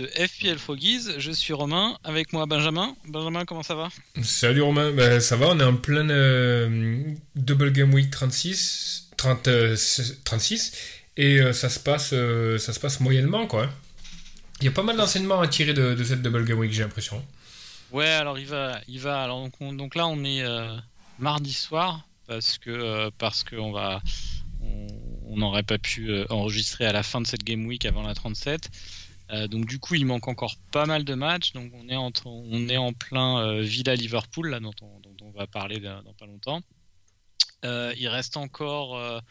De 0.00 0.06
FPL 0.06 0.58
Froggies. 0.58 1.08
Je 1.18 1.30
suis 1.30 1.52
Romain, 1.52 1.98
avec 2.04 2.32
moi 2.32 2.46
Benjamin. 2.46 2.96
Benjamin, 3.06 3.44
comment 3.44 3.62
ça 3.62 3.74
va? 3.74 3.88
Salut 4.22 4.62
Romain, 4.62 4.92
Ben, 4.92 5.20
ça 5.20 5.36
va, 5.36 5.48
on 5.48 5.60
est 5.60 5.64
en 5.64 5.76
plein 5.76 6.08
euh, 6.08 7.04
Double 7.36 7.70
Game 7.72 7.92
Week 7.92 8.10
36, 8.10 9.10
30, 9.18 9.48
euh, 9.48 9.76
36 10.24 10.72
et 11.16 11.40
euh, 11.40 11.52
ça, 11.52 11.68
se 11.68 11.78
passe, 11.78 12.10
ça 12.10 12.72
se 12.72 12.80
passe 12.80 13.00
moyennement 13.00 13.46
quoi. 13.46 13.68
Il 14.60 14.64
y 14.64 14.68
a 14.68 14.72
pas 14.72 14.82
mal 14.82 14.96
d'enseignements 14.96 15.40
à 15.40 15.48
tirer 15.48 15.74
de, 15.74 15.94
de 15.94 16.04
cette 16.04 16.22
Double 16.22 16.44
Game 16.44 16.58
Week, 16.58 16.72
j'ai 16.72 16.82
l'impression. 16.82 17.22
Ouais, 17.92 18.06
alors 18.08 18.38
il 18.38 18.46
va, 18.46 18.80
il 18.88 19.00
va. 19.00 19.22
Alors 19.22 19.42
donc, 19.42 19.52
on- 19.60 19.72
donc 19.72 19.94
là, 19.96 20.06
on 20.06 20.24
est 20.24 20.42
mardi 21.18 21.52
soir 21.52 22.06
parce 22.26 22.56
que 22.58 23.10
parce 23.18 23.42
que 23.44 23.56
on 23.56 23.72
va, 23.72 24.00
on 24.62 25.36
n'aurait 25.36 25.62
pas 25.64 25.78
pu 25.78 26.10
enregistrer 26.30 26.86
à 26.86 26.92
la 26.92 27.02
fin 27.02 27.20
de 27.20 27.26
cette 27.26 27.42
game 27.44 27.66
week 27.66 27.84
avant 27.84 28.02
la 28.02 28.14
37. 28.14 28.70
Euh, 29.32 29.46
donc 29.46 29.66
du 29.66 29.78
coup, 29.78 29.94
il 29.94 30.06
manque 30.06 30.28
encore 30.28 30.56
pas 30.72 30.86
mal 30.86 31.04
de 31.04 31.14
matchs. 31.14 31.52
Donc 31.52 31.72
on 31.74 31.88
est 31.88 32.76
en, 32.76 32.92
plein 32.92 33.38
euh, 33.40 33.60
Villa 33.60 33.94
Liverpool 33.94 34.50
là, 34.50 34.60
dont 34.60 34.72
on, 34.82 35.30
va 35.30 35.46
parler 35.46 35.78
dans, 35.78 36.02
pas 36.18 36.26
longtemps. 36.26 36.60
Euh, 37.64 37.92
il 37.96 38.08
reste 38.08 38.36
encore 38.36 39.22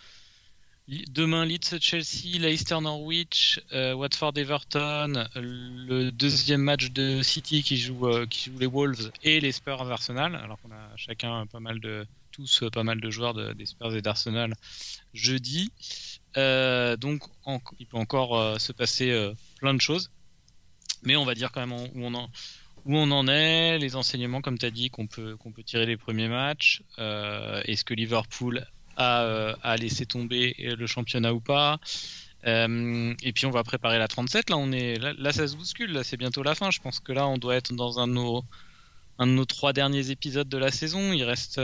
demain 0.88 1.46
Leeds 1.46 1.80
Chelsea, 1.80 2.40
Leicester 2.40 2.80
Norwich, 2.82 3.60
Watford 3.72 4.34
Everton, 4.38 5.28
le 5.36 6.10
deuxième 6.12 6.62
match 6.62 6.92
de 6.92 7.22
City 7.22 7.62
qui 7.64 7.78
joue 7.78 8.08
les 8.60 8.66
Wolves 8.66 9.12
et 9.24 9.40
les 9.40 9.52
Spurs 9.52 9.92
Arsenal. 9.92 10.36
Alors 10.36 10.60
qu'on 10.62 10.72
a 10.72 10.96
chacun 10.96 11.46
pas 11.48 11.60
mal 11.60 11.80
de 11.80 12.06
tous 12.32 12.64
pas 12.72 12.84
mal 12.84 13.02
de 13.02 13.10
joueurs 13.10 13.34
de- 13.34 13.54
des 13.54 13.66
Spurs 13.66 13.96
et 13.96 14.02
d'Arsenal 14.02 14.54
jeudi. 15.14 15.72
Euh, 16.38 16.96
donc 16.96 17.24
il 17.80 17.88
peut 17.88 17.98
encore 17.98 18.38
euh, 18.38 18.60
se 18.60 18.72
passer 18.72 19.12
euh, 19.12 19.34
plein 19.60 19.74
de 19.74 19.82
choses. 19.82 20.12
Mais 21.04 21.16
on 21.16 21.26
va 21.26 21.34
dire 21.34 21.52
quand 21.52 21.66
même 21.66 21.74
où 21.74 22.96
on 22.96 23.12
en 23.12 23.28
est, 23.28 23.78
les 23.78 23.96
enseignements 23.96 24.42
comme 24.42 24.58
tu 24.58 24.66
as 24.66 24.72
dit 24.72 24.90
qu'on 24.90 25.08
peut 25.08 25.38
tirer 25.66 25.86
les 25.86 25.98
premiers 25.98 26.28
matchs. 26.28 26.82
Est-ce 26.98 27.86
que 27.86 27.94
Liverpool 27.94 28.66
a, 28.98 29.76
laissé 29.78 30.06
tomber 30.06 30.56
le 30.58 30.88
championnat 30.88 31.34
ou 31.34 31.40
pas? 31.40 31.80
Et 32.44 33.32
puis 33.34 33.46
on 33.46 33.52
va 33.52 33.64
préparer 33.64 33.98
la 33.98 34.10
37. 34.10 34.50
Là, 34.50 34.58
on 34.58 34.74
est 34.74 35.00
là, 35.00 35.14
là, 35.18 35.32
ça 35.32 35.48
se 35.48 35.56
bouscule. 35.56 35.94
Là, 35.94 36.04
c'est 36.04 36.18
bientôt 36.18 36.44
la 36.44 36.54
fin. 36.54 36.70
Je 36.70 36.82
pense 36.82 37.00
que 37.00 37.14
là, 37.14 37.26
on 37.28 37.38
doit 37.38 37.56
être 37.56 37.74
dans 37.74 38.00
un 38.00 38.08
de 38.08 38.14
nos 39.26 39.46
trois 39.46 39.72
derniers 39.72 40.12
épisodes 40.12 40.50
de 40.50 40.58
la 40.58 40.72
saison. 40.72 41.14
Il 41.14 41.24
reste, 41.24 41.62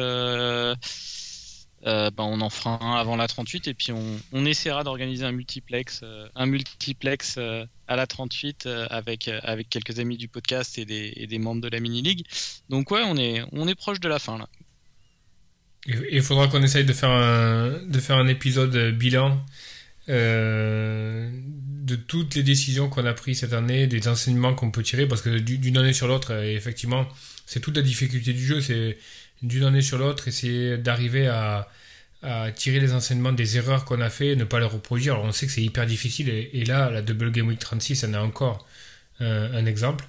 euh, 1.85 2.09
ben, 2.09 2.23
on 2.23 2.41
en 2.41 2.49
fera 2.49 2.83
un 2.83 2.95
avant 2.95 3.15
la 3.15 3.27
38 3.27 3.67
et 3.67 3.73
puis 3.73 3.91
on, 3.91 4.03
on 4.31 4.45
essaiera 4.45 4.83
d'organiser 4.83 5.23
un 5.23 5.31
multiplex, 5.31 6.01
euh, 6.03 6.27
un 6.35 6.47
multiplex 6.47 7.35
euh, 7.37 7.65
à 7.87 7.95
la 7.95 8.07
38 8.07 8.65
euh, 8.65 8.87
avec 8.89 9.27
avec 9.27 9.69
quelques 9.69 9.99
amis 9.99 10.17
du 10.17 10.27
podcast 10.27 10.77
et 10.79 10.85
des, 10.85 11.39
membres 11.39 11.61
de 11.61 11.69
la 11.69 11.79
mini 11.79 12.01
league. 12.01 12.25
Donc 12.69 12.89
ouais, 12.91 13.03
on 13.05 13.17
est 13.17 13.43
on 13.51 13.67
est 13.67 13.75
proche 13.75 13.99
de 13.99 14.07
la 14.07 14.19
fin 14.19 14.37
là. 14.37 14.47
Il 16.11 16.23
faudra 16.23 16.47
qu'on 16.47 16.63
essaye 16.63 16.85
de 16.85 16.93
faire 16.93 17.11
un, 17.11 17.79
de 17.85 17.99
faire 17.99 18.17
un 18.17 18.27
épisode 18.27 18.75
bilan 18.97 19.39
de 20.07 21.95
toutes 21.95 22.33
les 22.35 22.41
décisions 22.43 22.89
qu'on 22.89 23.05
a 23.05 23.13
prises 23.13 23.39
cette 23.41 23.53
année, 23.53 23.85
des 23.85 24.07
enseignements 24.07 24.55
qu'on 24.55 24.71
peut 24.71 24.81
tirer, 24.81 25.07
parce 25.07 25.21
que 25.21 25.37
du- 25.37 25.59
d'une 25.59 25.77
année 25.77 25.93
sur 25.93 26.07
l'autre, 26.07 26.31
effectivement, 26.43 27.07
c'est 27.45 27.59
toute 27.59 27.75
la 27.75 27.83
difficulté 27.83 28.33
du 28.33 28.43
jeu, 28.43 28.61
c'est 28.61 28.97
d'une 29.41 29.63
année 29.63 29.81
sur 29.81 29.97
l'autre, 29.97 30.27
essayer 30.27 30.77
d'arriver 30.77 31.27
à, 31.27 31.67
à 32.25 32.51
tirer 32.51 32.79
les 32.79 32.93
enseignements 32.93 33.33
des 33.33 33.57
erreurs 33.57 33.85
qu'on 33.85 34.01
a 34.01 34.09
fait, 34.09 34.35
ne 34.35 34.43
pas 34.43 34.59
les 34.59 34.65
reproduire. 34.65 35.13
Alors 35.13 35.25
on 35.25 35.31
sait 35.31 35.45
que 35.45 35.51
c'est 35.51 35.61
hyper 35.61 35.85
difficile, 35.85 36.29
et, 36.29 36.65
là, 36.65 36.89
la 36.89 37.01
Double 37.01 37.31
Game 37.31 37.47
Week 37.47 37.59
36 37.59 38.03
en 38.05 38.13
a 38.13 38.19
encore 38.19 38.65
euh, 39.21 39.57
un 39.57 39.65
exemple. 39.65 40.05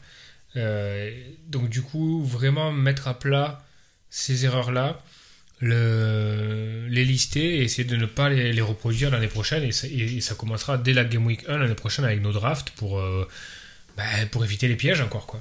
Euh, 0.56 1.10
donc 1.48 1.68
du 1.68 1.82
coup, 1.82 2.24
vraiment 2.24 2.72
mettre 2.72 3.08
à 3.08 3.18
plat 3.18 3.64
ces 4.08 4.46
erreurs-là, 4.46 5.02
le, 5.60 6.86
les 6.88 7.04
lister 7.04 7.58
et 7.58 7.62
essayer 7.62 7.84
de 7.84 7.96
ne 7.96 8.06
pas 8.06 8.28
les, 8.28 8.52
les 8.52 8.62
reproduire 8.62 9.10
l'année 9.10 9.28
prochaine. 9.28 9.62
Et 9.62 9.72
ça, 9.72 9.86
et 9.86 10.20
ça 10.20 10.34
commencera 10.34 10.78
dès 10.78 10.92
la 10.92 11.04
Game 11.04 11.26
Week 11.26 11.44
1 11.48 11.58
l'année 11.58 11.74
prochaine 11.74 12.04
avec 12.04 12.22
nos 12.22 12.32
drafts 12.32 12.70
pour, 12.70 12.98
euh, 12.98 13.28
bah, 13.96 14.04
pour 14.30 14.44
éviter 14.44 14.68
les 14.68 14.76
pièges 14.76 15.00
encore. 15.00 15.26
Quoi. 15.26 15.40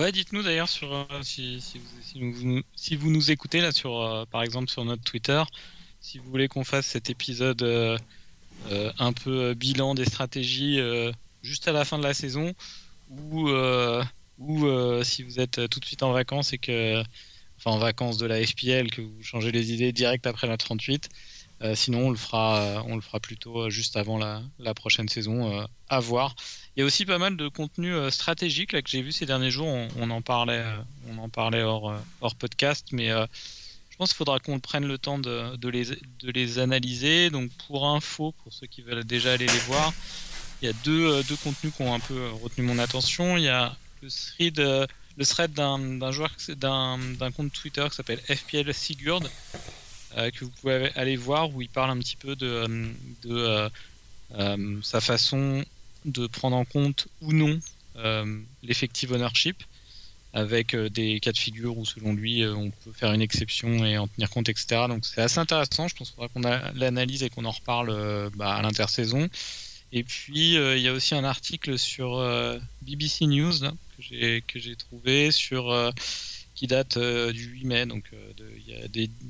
Ouais, 0.00 0.12
dites-nous 0.12 0.42
d'ailleurs 0.42 0.70
sur 0.70 0.94
euh, 0.94 1.04
si, 1.20 1.60
si, 1.60 1.76
vous, 1.76 1.84
si, 2.00 2.20
vous, 2.22 2.62
si 2.74 2.96
vous 2.96 3.10
nous 3.10 3.30
écoutez 3.30 3.60
là 3.60 3.70
sur 3.70 4.00
euh, 4.00 4.24
par 4.24 4.42
exemple 4.42 4.70
sur 4.70 4.82
notre 4.82 5.02
Twitter, 5.02 5.42
si 6.00 6.16
vous 6.16 6.30
voulez 6.30 6.48
qu'on 6.48 6.64
fasse 6.64 6.86
cet 6.86 7.10
épisode 7.10 7.60
euh, 7.60 7.98
un 8.98 9.12
peu 9.12 9.52
bilan 9.52 9.94
des 9.94 10.06
stratégies 10.06 10.80
juste 11.42 11.68
à 11.68 11.72
la 11.72 11.84
fin 11.84 11.98
de 11.98 12.02
la 12.02 12.14
saison 12.14 12.54
ou 13.10 13.50
si 15.04 15.22
vous 15.22 15.38
êtes 15.38 15.68
tout 15.68 15.80
de 15.80 15.84
suite 15.84 16.02
en 16.02 16.12
vacances 16.12 16.54
et 16.54 16.58
que 16.58 17.02
enfin 17.58 17.72
en 17.72 17.78
vacances 17.78 18.16
de 18.16 18.24
la 18.24 18.42
FPL 18.42 18.90
que 18.90 19.02
vous 19.02 19.22
changez 19.22 19.52
les 19.52 19.74
idées 19.74 19.92
direct 19.92 20.26
après 20.26 20.46
la 20.46 20.56
38. 20.56 21.10
Euh, 21.62 21.74
sinon, 21.74 22.06
on 22.06 22.10
le 22.10 22.16
fera, 22.16 22.82
on 22.86 22.94
le 22.94 23.02
fera 23.02 23.20
plutôt 23.20 23.68
juste 23.68 23.98
avant 23.98 24.16
la, 24.16 24.74
prochaine 24.74 25.10
saison. 25.10 25.66
à 25.90 26.00
voir. 26.00 26.34
Il 26.76 26.80
y 26.80 26.82
a 26.82 26.86
aussi 26.86 27.04
pas 27.04 27.18
mal 27.18 27.36
de 27.36 27.48
contenu 27.48 27.92
euh, 27.92 28.10
stratégique 28.10 28.72
là 28.72 28.80
que 28.80 28.88
j'ai 28.88 29.02
vu 29.02 29.10
ces 29.10 29.26
derniers 29.26 29.50
jours. 29.50 29.66
On, 29.98 30.10
en 30.10 30.22
parlait, 30.22 30.62
euh, 30.64 30.76
on 31.08 31.18
en 31.18 31.28
parlait 31.28 31.62
hors, 31.62 31.90
euh, 31.90 32.28
podcast, 32.38 32.86
mais 32.92 33.10
euh, 33.10 33.26
je 33.90 33.96
pense 33.96 34.10
qu'il 34.10 34.18
faudra 34.18 34.38
qu'on 34.38 34.60
prenne 34.60 34.86
le 34.86 34.96
temps 34.96 35.18
de, 35.18 35.68
les, 35.68 35.86
de 35.86 36.30
les 36.30 36.58
analyser. 36.60 37.30
Donc 37.30 37.50
pour 37.66 37.88
info, 37.88 38.32
pour 38.44 38.52
ceux 38.52 38.68
qui 38.68 38.82
veulent 38.82 39.04
déjà 39.04 39.32
aller 39.32 39.46
les 39.46 39.58
voir, 39.66 39.92
il 40.62 40.66
y 40.66 40.68
a 40.68 40.72
deux, 40.84 41.22
contenus 41.42 41.74
qui 41.74 41.82
ont 41.82 41.92
un 41.92 42.00
peu 42.00 42.30
retenu 42.42 42.64
mon 42.64 42.78
attention. 42.78 43.36
Il 43.36 43.44
y 43.44 43.48
a 43.48 43.76
le 44.00 44.08
thread, 44.08 44.58
le 44.58 45.26
thread 45.26 45.52
d'un 45.52 46.12
joueur, 46.12 46.30
d'un 46.56 47.30
compte 47.36 47.52
Twitter 47.52 47.84
qui 47.90 47.96
s'appelle 47.96 48.20
FPL 48.20 48.72
Sigurd, 48.72 49.28
que 50.14 50.44
vous 50.44 50.50
pouvez 50.50 50.92
aller 50.94 51.16
voir 51.16 51.52
où 51.52 51.60
il 51.62 51.68
parle 51.68 51.90
un 51.90 51.98
petit 51.98 52.16
peu 52.16 52.36
de, 52.36 53.70
sa 54.82 55.00
façon 55.00 55.64
de 56.04 56.26
prendre 56.26 56.56
en 56.56 56.64
compte 56.64 57.08
ou 57.20 57.32
non 57.32 57.58
euh, 57.96 58.40
l'effective 58.62 59.12
ownership. 59.12 59.62
Avec 60.32 60.74
euh, 60.74 60.88
des 60.88 61.18
cas 61.18 61.32
de 61.32 61.38
figure 61.38 61.76
où 61.76 61.84
selon 61.84 62.12
lui 62.12 62.44
euh, 62.44 62.54
on 62.54 62.70
peut 62.70 62.92
faire 62.92 63.12
une 63.12 63.20
exception 63.20 63.84
et 63.84 63.98
en 63.98 64.06
tenir 64.06 64.30
compte 64.30 64.48
etc 64.48 64.82
donc 64.88 65.04
c'est 65.04 65.20
assez 65.20 65.40
intéressant. 65.40 65.88
Je 65.88 65.96
pense 65.96 66.10
qu'il 66.12 66.14
faudra 66.14 66.28
qu'on 66.28 66.78
l'analyse 66.78 67.24
et 67.24 67.30
qu'on 67.30 67.44
en 67.44 67.50
reparle 67.50 68.30
bah, 68.36 68.54
à 68.54 68.62
l'intersaison. 68.62 69.28
Et 69.90 70.04
puis 70.04 70.54
il 70.54 70.78
y 70.78 70.86
a 70.86 70.92
aussi 70.92 71.16
un 71.16 71.24
article 71.24 71.76
sur 71.80 72.24
BBC 72.82 73.26
News 73.26 73.54
là, 73.60 73.72
que 73.98 74.60
j'ai 74.60 74.76
trouvé 74.76 75.32
sur 75.32 75.92
qui 76.54 76.68
date 76.68 76.96
du 76.96 77.46
8 77.46 77.64
mai 77.64 77.86
donc 77.86 78.04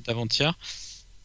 d'avant-hier 0.05 0.55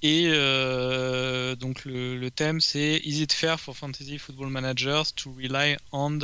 et 0.06 0.28
euh, 0.28 1.56
donc 1.56 1.84
le, 1.84 2.30
thème 2.30 2.62
c'est 2.62 3.02
Is 3.04 3.24
it 3.24 3.34
fair 3.34 3.60
for 3.60 3.76
fantasy 3.76 4.20
football 4.20 4.50
managers 4.50 5.02
to 5.16 5.34
rely 5.34 5.78
on 5.92 6.20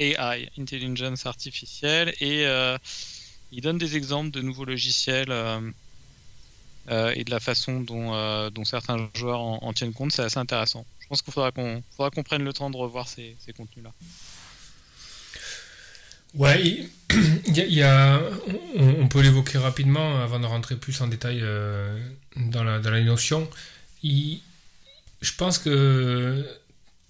AI, 0.00 0.50
intelligence 0.58 1.24
artificielle, 1.24 2.12
et 2.20 2.46
euh, 2.46 2.76
il 3.52 3.60
donne 3.60 3.78
des 3.78 3.96
exemples 3.96 4.32
de 4.32 4.42
nouveaux 4.42 4.64
logiciels 4.64 5.30
euh, 5.30 5.60
et 6.88 7.22
de 7.22 7.30
la 7.30 7.38
façon 7.38 7.80
dont, 7.80 8.64
certains 8.64 9.08
joueurs 9.14 9.40
en, 9.40 9.60
en 9.62 9.72
tiennent 9.72 9.92
compte. 9.92 10.10
C'est 10.10 10.22
assez 10.22 10.38
intéressant. 10.38 10.84
Je 10.98 11.06
pense 11.06 11.22
qu'il 11.22 11.32
faudra 11.32 11.52
qu'on 11.52 11.84
qu'on 11.96 12.22
prenne 12.24 12.42
le 12.42 12.52
temps 12.52 12.70
de 12.70 12.76
revoir 12.76 13.06
ces, 13.06 13.36
ces 13.38 13.52
contenus-là. 13.52 13.92
Ouais, 16.36 16.86
il 17.46 17.72
y 17.72 17.82
a, 17.82 18.20
on, 18.76 19.08
peut 19.08 19.22
l'évoquer 19.22 19.56
rapidement 19.56 20.22
avant 20.22 20.38
de 20.38 20.44
rentrer 20.44 20.76
plus 20.76 21.00
en 21.00 21.06
détail 21.06 21.40
euh, 21.42 21.98
dans, 22.36 22.62
la, 22.62 22.78
dans 22.78 22.90
la 22.90 23.00
notion. 23.00 23.48
Je 24.04 25.32
pense 25.38 25.58
que 25.58 26.44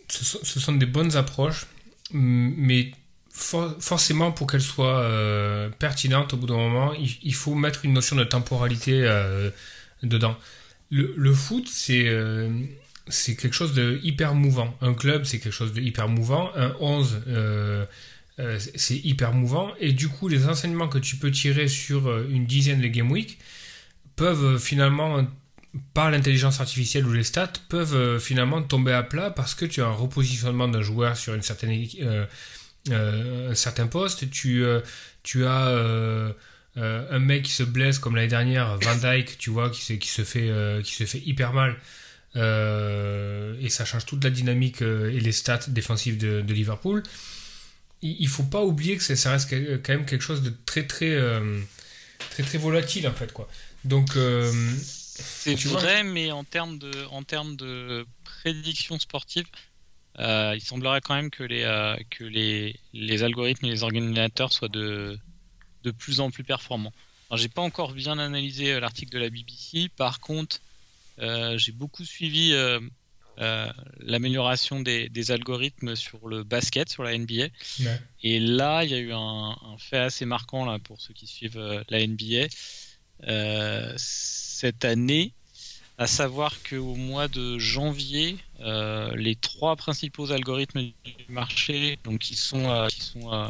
ce 0.08 0.60
sont, 0.60 0.74
des 0.74 0.86
bonnes 0.86 1.16
approches, 1.16 1.66
mais 2.12 2.92
for- 3.32 3.74
forcément 3.80 4.30
pour 4.30 4.46
qu'elles 4.46 4.60
soient 4.62 5.00
euh, 5.00 5.70
pertinentes 5.70 6.32
au 6.34 6.36
bout 6.36 6.46
d'un 6.46 6.56
moment, 6.56 6.92
il, 6.94 7.34
faut 7.34 7.56
mettre 7.56 7.84
une 7.84 7.94
notion 7.94 8.14
de 8.14 8.24
temporalité 8.24 9.02
euh, 9.02 9.50
dedans. 10.04 10.36
Le, 10.90 11.14
le 11.16 11.34
foot, 11.34 11.66
c'est 11.68 12.08
c'est 13.08 13.36
quelque 13.36 13.54
chose 13.54 13.72
de 13.74 14.00
hyper 14.02 14.34
mouvant. 14.34 14.76
Un 14.80 14.94
club, 14.94 15.24
c'est 15.24 15.40
quelque 15.40 15.52
chose 15.52 15.72
de 15.72 15.80
hyper 15.80 16.08
mouvant. 16.08 16.50
Un 16.54 16.74
11, 16.78 17.22
c'est 18.76 18.96
hyper 18.96 19.32
mouvant. 19.32 19.72
Et 19.80 19.92
du 19.92 20.08
coup, 20.08 20.28
les 20.28 20.46
enseignements 20.46 20.88
que 20.88 20.98
tu 20.98 21.16
peux 21.16 21.30
tirer 21.30 21.68
sur 21.68 22.26
une 22.28 22.46
dizaine 22.46 22.80
de 22.80 22.88
Game 22.88 23.10
Week 23.10 23.38
peuvent 24.14 24.58
finalement 24.58 25.26
par 25.94 26.10
l'intelligence 26.10 26.60
artificielle 26.60 27.06
ou 27.06 27.12
les 27.12 27.24
stats 27.24 27.52
peuvent 27.68 27.94
euh, 27.94 28.18
finalement 28.18 28.62
tomber 28.62 28.92
à 28.92 29.02
plat 29.02 29.30
parce 29.30 29.54
que 29.54 29.64
tu 29.64 29.82
as 29.82 29.86
un 29.86 29.92
repositionnement 29.92 30.68
d'un 30.68 30.82
joueur 30.82 31.16
sur 31.16 31.34
une 31.34 31.42
certaine 31.42 31.86
euh, 32.02 32.26
euh, 32.90 33.50
un 33.50 33.54
certain 33.54 33.86
poste, 33.86 34.30
tu 34.30 34.64
tu 35.22 35.44
as 35.44 36.34
un 36.76 37.18
mec 37.18 37.44
qui 37.44 37.52
se 37.52 37.62
blesse 37.62 37.98
comme 37.98 38.16
l'année 38.16 38.28
dernière, 38.28 38.78
Van 38.78 38.94
Dyke, 38.94 39.38
tu 39.38 39.50
vois, 39.50 39.70
qui 39.70 39.82
se, 39.82 39.94
qui 39.94 40.08
se 40.08 40.22
fait 40.22 40.52
qui 40.84 40.94
se 40.94 41.04
fait 41.04 41.22
hyper 41.24 41.52
mal. 41.52 41.76
et 42.34 43.68
ça 43.68 43.84
change 43.84 44.06
toute 44.06 44.22
la 44.22 44.30
dynamique 44.30 44.82
et 44.82 45.18
les 45.18 45.32
stats 45.32 45.66
défensives 45.68 46.18
de, 46.18 46.52
Liverpool. 46.52 47.02
Il, 48.02 48.16
il, 48.20 48.28
faut 48.28 48.44
pas 48.44 48.64
oublier 48.64 48.96
que 48.96 49.02
ça 49.14 49.30
reste 49.30 49.50
quand 49.50 49.92
même 49.92 50.06
quelque 50.06 50.22
chose 50.22 50.42
de 50.42 50.52
très 50.66 50.86
très 50.86 51.18
très 52.30 52.42
très 52.42 52.58
volatile 52.58 53.08
en 53.08 53.14
fait 53.14 53.32
quoi. 53.32 53.48
Donc 53.84 54.16
c'est 55.18 55.54
vrai, 55.64 56.02
mais 56.02 56.30
en 56.30 56.44
termes 56.44 56.78
de, 56.78 56.92
en 57.10 57.22
termes 57.22 57.56
de 57.56 58.06
prédiction 58.24 58.98
sportive, 58.98 59.46
euh, 60.18 60.52
il 60.54 60.60
semblerait 60.60 61.00
quand 61.00 61.14
même 61.14 61.30
que 61.30 61.42
les, 61.42 61.62
euh, 61.62 61.96
que 62.10 62.24
les, 62.24 62.78
les 62.92 63.22
algorithmes 63.22 63.66
et 63.66 63.70
les 63.70 63.82
organisateurs 63.82 64.52
soient 64.52 64.68
de, 64.68 65.18
de 65.84 65.90
plus 65.90 66.20
en 66.20 66.30
plus 66.30 66.44
performants. 66.44 66.92
Alors, 67.28 67.38
j'ai 67.38 67.48
pas 67.48 67.62
encore 67.62 67.92
bien 67.92 68.18
analysé 68.18 68.72
euh, 68.72 68.80
l'article 68.80 69.12
de 69.12 69.18
la 69.18 69.30
BBC. 69.30 69.88
Par 69.96 70.20
contre, 70.20 70.60
j'ai 71.18 71.72
beaucoup 71.72 72.04
suivi 72.04 72.52
l'amélioration 74.00 74.80
des, 74.80 75.08
des, 75.08 75.30
algorithmes 75.30 75.96
sur 75.96 76.28
le 76.28 76.42
basket, 76.42 76.88
sur 76.88 77.02
la 77.02 77.16
NBA. 77.16 77.48
Et 78.22 78.40
là, 78.40 78.84
il 78.84 78.90
y 78.90 78.94
a 78.94 78.98
eu 78.98 79.12
un, 79.12 79.18
un, 79.18 79.78
fait 79.78 79.98
assez 79.98 80.24
marquant 80.24 80.64
là, 80.64 80.78
pour 80.78 81.00
ceux 81.00 81.14
qui 81.14 81.26
suivent 81.26 81.84
la 81.88 82.06
NBA 82.06 82.48
cette 83.96 84.84
année, 84.84 85.32
à 85.98 86.06
savoir 86.06 86.52
qu'au 86.62 86.94
mois 86.94 87.26
de 87.28 87.58
janvier, 87.58 88.36
euh, 88.60 89.14
les 89.16 89.34
trois 89.34 89.76
principaux 89.76 90.30
algorithmes 90.30 90.82
du 90.82 90.92
marché, 91.28 91.98
donc 92.04 92.18
qui 92.18 92.36
sont, 92.36 92.68
euh, 92.68 92.86
qui 92.88 93.00
sont 93.00 93.32
euh, 93.32 93.48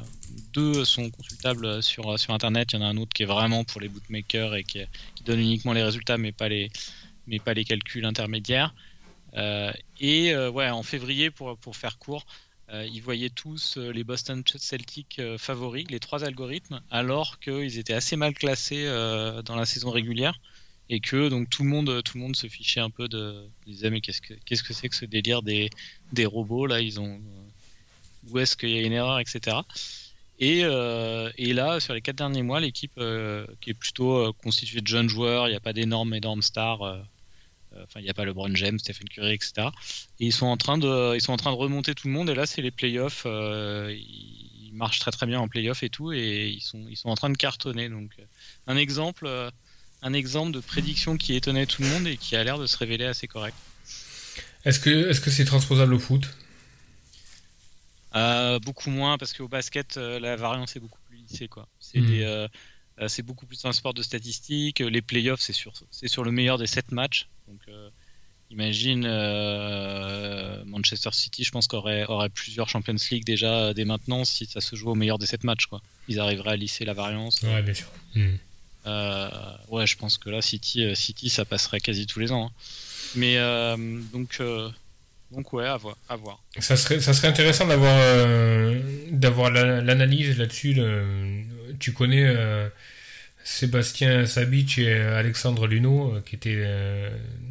deux 0.52 0.84
sont 0.84 1.10
consultables 1.10 1.82
sur, 1.82 2.18
sur 2.18 2.32
Internet, 2.34 2.72
il 2.72 2.76
y 2.76 2.78
en 2.78 2.82
a 2.82 2.88
un 2.88 2.96
autre 2.98 3.12
qui 3.14 3.24
est 3.24 3.26
vraiment 3.26 3.64
pour 3.64 3.80
les 3.80 3.88
bookmakers 3.88 4.54
et 4.54 4.64
qui, 4.64 4.80
donne 5.24 5.40
uniquement 5.40 5.72
les 5.72 5.82
résultats 5.82 6.18
mais 6.18 6.30
pas 6.30 6.48
les, 6.48 6.70
mais 7.26 7.40
pas 7.40 7.52
les 7.52 7.64
calculs 7.64 8.04
intermédiaires. 8.04 8.72
Et 9.36 10.36
ouais, 10.36 10.70
en 10.70 10.82
février, 10.82 11.30
pour, 11.30 11.56
pour 11.58 11.76
faire 11.76 11.98
court, 11.98 12.26
ils 12.72 13.00
voyaient 13.00 13.30
tous 13.30 13.76
les 13.76 14.04
Boston 14.04 14.42
Celtics 14.46 15.20
favoris, 15.38 15.86
les 15.90 16.00
trois 16.00 16.24
algorithmes, 16.24 16.80
alors 16.90 17.38
qu'ils 17.38 17.78
étaient 17.78 17.92
assez 17.92 18.16
mal 18.16 18.34
classés 18.34 18.86
dans 19.44 19.56
la 19.56 19.66
saison 19.66 19.90
régulière. 19.90 20.38
Et 20.88 21.00
que 21.00 21.28
donc 21.28 21.50
tout 21.50 21.64
le 21.64 21.68
monde 21.68 22.02
tout 22.04 22.16
le 22.16 22.22
monde 22.22 22.36
se 22.36 22.46
fichait 22.46 22.80
un 22.80 22.90
peu 22.90 23.08
de 23.08 23.48
ils 23.66 23.74
disaient 23.74 23.90
mais 23.90 24.00
qu'est-ce 24.00 24.20
que 24.20 24.34
qu'est-ce 24.44 24.62
que 24.62 24.72
c'est 24.72 24.88
que 24.88 24.94
ce 24.94 25.04
délire 25.04 25.42
des 25.42 25.68
des 26.12 26.26
robots 26.26 26.66
là 26.66 26.80
ils 26.80 27.00
ont 27.00 27.14
euh, 27.14 28.30
où 28.30 28.38
est-ce 28.38 28.56
qu'il 28.56 28.70
y 28.70 28.78
a 28.78 28.82
une 28.82 28.92
erreur 28.92 29.18
etc 29.18 29.58
et, 30.38 30.60
euh, 30.62 31.30
et 31.38 31.54
là 31.54 31.80
sur 31.80 31.92
les 31.92 32.02
quatre 32.02 32.16
derniers 32.16 32.42
mois 32.42 32.60
l'équipe 32.60 32.92
euh, 32.98 33.46
qui 33.60 33.70
est 33.70 33.74
plutôt 33.74 34.32
constituée 34.34 34.80
de 34.80 34.86
jeunes 34.86 35.08
joueurs 35.08 35.48
il 35.48 35.50
n'y 35.50 35.56
a 35.56 35.60
pas 35.60 35.72
d'énormes 35.72 36.14
énormes 36.14 36.42
stars 36.42 37.04
enfin 37.84 38.00
il 38.00 38.05
n'y 38.05 38.11
a 38.11 38.14
pas 38.14 38.25
LeBron 38.25 38.55
James 38.55 38.78
Stephen 38.78 39.08
Curry 39.08 39.34
etc 39.34 39.69
et 40.20 40.26
ils 40.26 40.32
sont 40.32 40.46
en 40.46 40.56
train 40.56 40.78
de 40.78 41.14
ils 41.14 41.20
sont 41.20 41.32
en 41.32 41.37
train 41.37 41.52
de 41.52 41.56
remonter 41.56 41.94
tout 41.94 42.08
le 42.08 42.12
monde 42.12 42.31
et 42.31 42.34
là 42.34 42.46
c'est 42.46 42.62
les 42.62 42.70
playoffs 42.70 43.26
ils 43.26 44.70
marchent 44.73 44.99
très 44.99 45.11
très 45.11 45.26
bien 45.26 45.40
en 45.40 45.49
playoffs 45.49 45.82
et 45.82 45.90
tout 45.90 46.12
et 46.12 46.49
ils 46.49 46.62
sont 46.62 46.84
ils 46.88 46.96
sont 46.96 47.08
en 47.08 47.14
train 47.14 47.31
de 47.31 47.37
cartonner 47.37 47.88
donc 47.88 48.11
un 48.67 48.76
exemple 48.76 49.52
un 50.02 50.12
exemple 50.12 50.52
de 50.52 50.61
prédiction 50.61 51.17
qui 51.17 51.34
étonnait 51.34 51.67
tout 51.67 51.82
le 51.82 51.88
monde 51.88 52.06
et 52.06 52.17
qui 52.17 52.37
a 52.37 52.44
l'air 52.44 52.58
de 52.58 52.67
se 52.67 52.76
révéler 52.76 53.05
assez 53.06 53.26
correct. 53.26 53.56
Est-ce 54.64 54.81
que 54.81 55.08
est-ce 55.08 55.20
que 55.20 55.31
c'est 55.31 55.44
transposable 55.44 55.94
au 55.94 55.99
foot? 55.99 56.29
Euh, 58.14 58.58
Beaucoup 58.61 58.90
moins 58.90 59.19
parce 59.19 59.32
qu'au 59.32 59.49
basket 59.49 59.96
euh, 59.96 60.19
la 60.20 60.37
variance 60.37 60.76
est 60.76 60.81
beaucoup 60.81 61.00
plus 61.08 61.19
lissée 61.19 61.49
quoi. 61.49 61.69
C'est 61.81 62.00
hmm. 62.00 62.22
euh, 62.22 62.49
c'est 63.08 63.22
beaucoup 63.22 63.46
plus 63.46 63.64
un 63.64 63.72
sport 63.72 63.94
de 63.94 64.02
statistiques. 64.02 64.81
Les 64.81 65.02
playoffs 65.02 65.40
c'est 65.40 65.52
sur 65.52 65.72
c'est 65.90 66.08
sur 66.08 66.25
le 66.25 66.31
meilleur 66.31 66.58
des 66.58 66.66
7 66.66 66.93
matchs. 66.93 67.28
Donc 67.48 67.60
imagine 68.50 69.02
Manchester 70.64 71.10
City, 71.12 71.44
je 71.44 71.50
pense 71.50 71.66
qu'aurait 71.66 72.04
aurait 72.06 72.31
plusieurs 72.31 72.69
Champions 72.69 72.96
League 73.10 73.25
déjà 73.25 73.75
dès 73.75 73.84
maintenant 73.84 74.25
si 74.25 74.46
ça 74.46 74.60
se 74.60 74.76
joue 74.76 74.90
au 74.90 74.94
meilleur 74.94 75.19
des 75.19 75.26
7 75.26 75.44
matchs 75.44 75.66
quoi. 75.66 75.82
Ils 76.08 76.20
arriveraient 76.20 76.52
à 76.52 76.56
lisser 76.56 76.84
la 76.84 76.94
variance. 76.94 77.43
Ouais, 77.43 77.62
bien 77.62 77.75
sûr. 77.75 77.88
Hmm. 78.14 78.37
Euh, 78.87 79.28
ouais, 79.69 79.87
je 79.87 79.96
pense 79.96 80.16
que 80.19 80.31
là, 80.31 80.40
City, 80.40 80.84
euh, 80.84 80.94
City, 80.94 81.28
ça 81.28 81.44
passerait 81.44 81.81
quasi 81.81 82.06
tous 82.06 82.20
les 82.20 82.32
ans. 82.32 82.46
Hein. 82.46 82.52
Mais 83.16 83.37
euh, 83.38 83.76
donc, 84.12 84.40
donc 85.31 85.52
ouais, 85.52 85.67
à 85.67 85.76
voir, 85.76 85.96
à 86.08 86.17
voir. 86.17 86.43
Ça 86.58 86.76
serait, 86.76 87.00
ça 87.00 87.12
serait 87.12 87.28
intéressant 87.28 87.67
d'avoir, 87.67 87.99
d'avoir 89.11 89.50
l'analyse 89.50 90.38
là-dessus. 90.38 90.81
Tu 91.78 91.93
connais 91.93 92.32
Sébastien 93.44 94.25
Sabic 94.26 94.78
et 94.78 94.93
Alexandre 94.93 95.67
Luno, 95.67 96.14
qui 96.25 96.37
étaient 96.37 96.64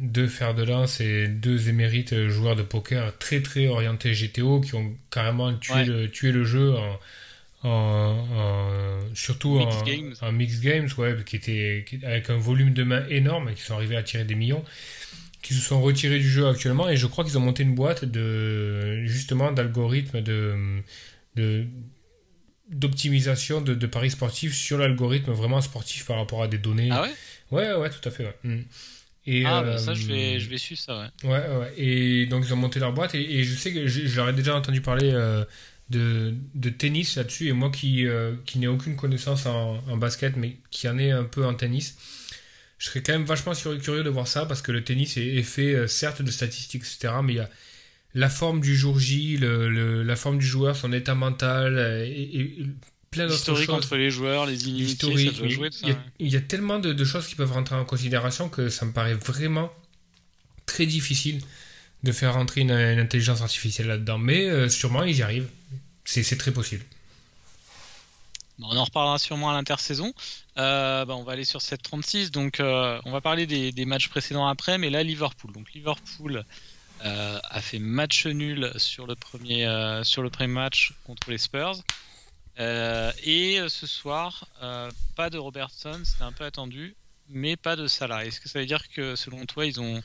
deux 0.00 0.26
fers 0.26 0.54
de 0.54 0.62
lance 0.62 1.00
et 1.00 1.28
deux 1.28 1.68
émérites 1.68 2.28
joueurs 2.28 2.56
de 2.56 2.62
poker 2.62 3.16
très 3.18 3.40
très 3.42 3.66
orientés 3.66 4.12
GTO, 4.12 4.60
qui 4.60 4.74
ont 4.74 4.94
carrément 5.10 5.52
tué, 5.54 5.84
le, 5.84 6.10
tué 6.10 6.32
le 6.32 6.44
jeu 6.44 6.74
en 6.74 6.98
surtout 9.14 9.58
en, 9.58 9.82
games. 9.82 10.14
en 10.20 10.32
mixed 10.32 10.60
games, 10.62 10.88
ouais, 10.98 11.16
qui 11.24 11.36
était 11.36 11.84
avec 12.04 12.30
un 12.30 12.36
volume 12.36 12.72
de 12.72 12.82
main 12.82 13.04
énorme 13.08 13.48
et 13.48 13.54
qui 13.54 13.62
sont 13.62 13.74
arrivés 13.74 13.96
à 13.96 14.02
tirer 14.02 14.24
des 14.24 14.34
millions, 14.34 14.64
qui 15.46 15.54
se 15.54 15.60
sont 15.60 15.80
retirés 15.80 16.18
du 16.18 16.28
jeu 16.28 16.48
actuellement 16.48 16.88
et 16.88 16.96
je 16.96 17.06
crois 17.06 17.22
qu'ils 17.22 17.38
ont 17.38 17.40
monté 17.40 17.62
une 17.62 17.76
boîte 17.76 18.04
de 18.04 19.04
justement 19.04 19.52
d'algorithmes 19.52 20.20
de, 20.20 21.64
d'optimisation 22.68 23.60
de, 23.60 23.72
de, 23.74 23.86
paris 23.86 24.10
sportifs 24.10 24.56
sur 24.56 24.76
l'algorithme 24.76 25.30
vraiment 25.30 25.60
sportif 25.60 26.04
par 26.04 26.16
rapport 26.16 26.42
à 26.42 26.48
des 26.48 26.58
données. 26.58 26.88
Ah 26.90 27.02
ouais? 27.02 27.14
Ouais, 27.52 27.74
ouais, 27.74 27.90
tout 27.90 28.08
à 28.08 28.10
fait. 28.10 28.36
Mm. 28.42 28.56
Et, 29.26 29.46
ah, 29.46 29.62
bah 29.62 29.78
ça, 29.78 29.94
je 29.94 30.06
vais, 30.06 30.40
je 30.40 30.50
vais 30.50 30.58
suivre 30.58 30.80
ça, 30.80 30.98
ouais. 30.98 31.30
Ouais, 31.30 31.58
ouais. 31.58 31.74
Et 31.76 32.26
donc, 32.26 32.42
ils 32.44 32.52
ont 32.52 32.56
monté 32.56 32.80
leur 32.80 32.92
boîte. 32.92 33.14
Et, 33.14 33.44
je 33.44 33.54
sais 33.54 33.72
que 33.72 33.86
j'aurais 33.86 34.32
déjà 34.32 34.56
entendu 34.56 34.80
parler 34.80 35.12
euh, 35.12 35.44
de, 35.90 36.34
de 36.56 36.70
tennis 36.70 37.14
là-dessus. 37.14 37.48
Et 37.48 37.52
moi 37.52 37.70
qui, 37.70 38.04
euh, 38.04 38.34
qui 38.46 38.58
n'ai 38.58 38.66
aucune 38.66 38.96
connaissance 38.96 39.46
en, 39.46 39.80
en, 39.88 39.96
basket, 39.96 40.36
mais 40.36 40.56
qui 40.72 40.88
en 40.88 40.98
ai 40.98 41.12
un 41.12 41.24
peu 41.24 41.46
en 41.46 41.54
tennis, 41.54 41.96
je 42.78 42.86
serais 42.86 43.02
quand 43.02 43.12
même 43.12 43.24
vachement 43.24 43.52
curieux 43.54 44.02
de 44.02 44.10
voir 44.10 44.28
ça 44.28 44.44
parce 44.46 44.62
que 44.62 44.72
le 44.72 44.84
tennis 44.84 45.16
est, 45.16 45.42
fait 45.42 45.74
euh, 45.74 45.86
certes 45.86 46.22
de 46.22 46.30
statistiques, 46.30 46.82
etc. 46.82 47.14
Mais 47.22 47.34
il 47.34 47.36
y 47.36 47.40
a 47.40 47.50
la 48.14 48.28
forme 48.28 48.60
du 48.60 48.76
jour 48.76 48.98
J, 48.98 49.38
le, 49.38 50.02
la 50.02 50.16
forme 50.16 50.38
du 50.38 50.46
joueur, 50.46 50.76
son 50.76 50.92
état 50.92 51.14
mental 51.14 51.78
euh, 51.78 52.04
et, 52.04 52.66
plein 53.10 53.26
d'autres 53.26 53.54
choses. 53.54 53.70
entre 53.70 53.96
les 53.96 54.10
joueurs, 54.10 54.46
les 54.46 54.58
jouer, 54.58 55.70
il, 56.18 56.26
y 56.28 56.32
y 56.32 56.36
a, 56.36 56.40
tellement 56.40 56.78
de, 56.78 56.92
de, 56.92 57.04
choses 57.04 57.26
qui 57.26 57.34
peuvent 57.34 57.52
rentrer 57.52 57.76
en 57.76 57.84
considération 57.84 58.48
que 58.48 58.68
ça 58.68 58.84
me 58.84 58.92
paraît 58.92 59.14
vraiment 59.14 59.72
très 60.66 60.84
difficile 60.84 61.40
de 62.02 62.12
faire 62.12 62.34
rentrer 62.34 62.60
une, 62.60 62.72
intelligence 62.72 63.40
artificielle 63.40 63.86
là-dedans. 63.86 64.18
Mais 64.18 64.68
sûrement, 64.68 65.04
ils 65.04 65.16
y 65.16 65.22
arrivent. 65.22 65.48
C'est 66.04 66.36
très 66.36 66.52
possible. 66.52 66.84
On 68.62 68.76
en 68.76 68.84
reparlera 68.84 69.18
sûrement 69.18 69.50
à 69.50 69.54
l'intersaison. 69.54 70.12
Euh, 70.56 71.04
bah, 71.04 71.14
on 71.14 71.22
va 71.22 71.32
aller 71.32 71.44
sur 71.44 71.60
7-36. 71.60 72.30
Donc, 72.30 72.60
euh, 72.60 73.00
on 73.04 73.10
va 73.10 73.20
parler 73.20 73.46
des, 73.46 73.84
matchs 73.84 74.08
précédents 74.08 74.46
après. 74.46 74.78
Mais 74.78 74.90
là, 74.90 75.02
Liverpool. 75.02 75.52
Donc, 75.52 75.72
Liverpool 75.72 76.44
euh, 77.04 77.38
a 77.42 77.60
fait 77.60 77.78
match 77.78 78.26
nul 78.26 78.72
sur 78.76 79.06
le 79.06 79.14
premier, 79.14 79.66
match 80.46 80.94
contre 81.04 81.30
les 81.30 81.38
Spurs. 81.38 81.76
et 82.58 83.60
ce 83.68 83.86
soir, 83.86 84.48
pas 85.14 85.30
de 85.30 85.38
Robertson, 85.38 86.00
c'était 86.04 86.24
un 86.24 86.32
peu 86.32 86.44
attendu, 86.44 86.96
mais 87.28 87.56
pas 87.56 87.76
de 87.76 87.86
Salah. 87.86 88.24
Est-ce 88.24 88.40
que 88.40 88.48
ça 88.48 88.60
veut 88.60 88.66
dire 88.66 88.88
que, 88.88 89.16
selon 89.16 89.44
toi, 89.44 89.66
ils 89.66 89.80
ont 89.80 90.02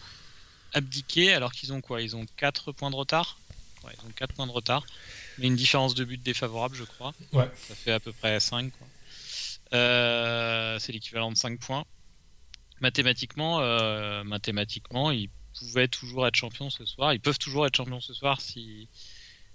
abdiqué 0.74 1.34
alors 1.34 1.54
qu'ils 1.54 1.72
ont 1.74 1.82
quoi? 1.82 2.02
Ils 2.02 2.16
ont 2.16 2.26
4 2.38 2.74
points 2.74 2.92
de 2.92 2.96
retard? 2.96 3.38
Ouais, 3.84 3.94
ils 3.98 4.08
ont 4.08 4.12
4 4.12 4.34
points 4.34 4.48
de 4.48 4.52
retard 4.52 4.86
mais 5.38 5.48
une 5.48 5.56
différence 5.56 5.96
de 5.96 6.04
but 6.04 6.22
défavorable, 6.22 6.76
je 6.76 6.84
crois. 6.84 7.14
Ouais. 7.34 7.50
Ça 7.68 7.76
fait 7.76 7.92
à 7.92 8.00
peu 8.00 8.12
près 8.12 8.40
5. 8.40 8.72
Euh, 9.74 10.78
c'est 10.80 10.92
l'équivalent 10.92 11.32
de 11.32 11.38
5 11.38 11.60
points. 11.60 11.86
Mathématiquement, 12.80 13.60
euh, 13.62 14.24
mathématiquement, 14.24 15.12
ils 15.12 15.30
pouvaient 15.58 15.88
toujours 15.88 16.28
être 16.28 16.36
champions 16.36 16.70
ce 16.70 16.86
soir. 16.86 17.14
Ils 17.14 17.20
peuvent 17.20 17.38
toujours 17.38 17.66
être 17.66 17.76
champions 17.76 18.02
ce 18.02 18.14
soir 18.14 18.42
si 18.42 18.90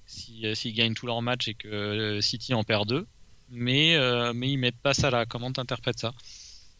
s'ils 0.06 0.54
si, 0.54 0.72
gagnent 0.72 0.94
tous 0.94 1.06
leurs 1.06 1.22
matchs 1.22 1.48
et 1.48 1.54
que 1.54 2.20
City 2.20 2.54
en 2.54 2.62
perd 2.62 2.88
deux. 2.88 3.06
Mais, 3.50 3.96
euh, 3.96 4.32
mais 4.32 4.50
ils 4.50 4.56
mettent 4.56 4.80
pas 4.80 4.94
ça 4.94 5.10
là. 5.10 5.26
Comment 5.26 5.52
t'interprètes 5.52 5.98
ça? 5.98 6.12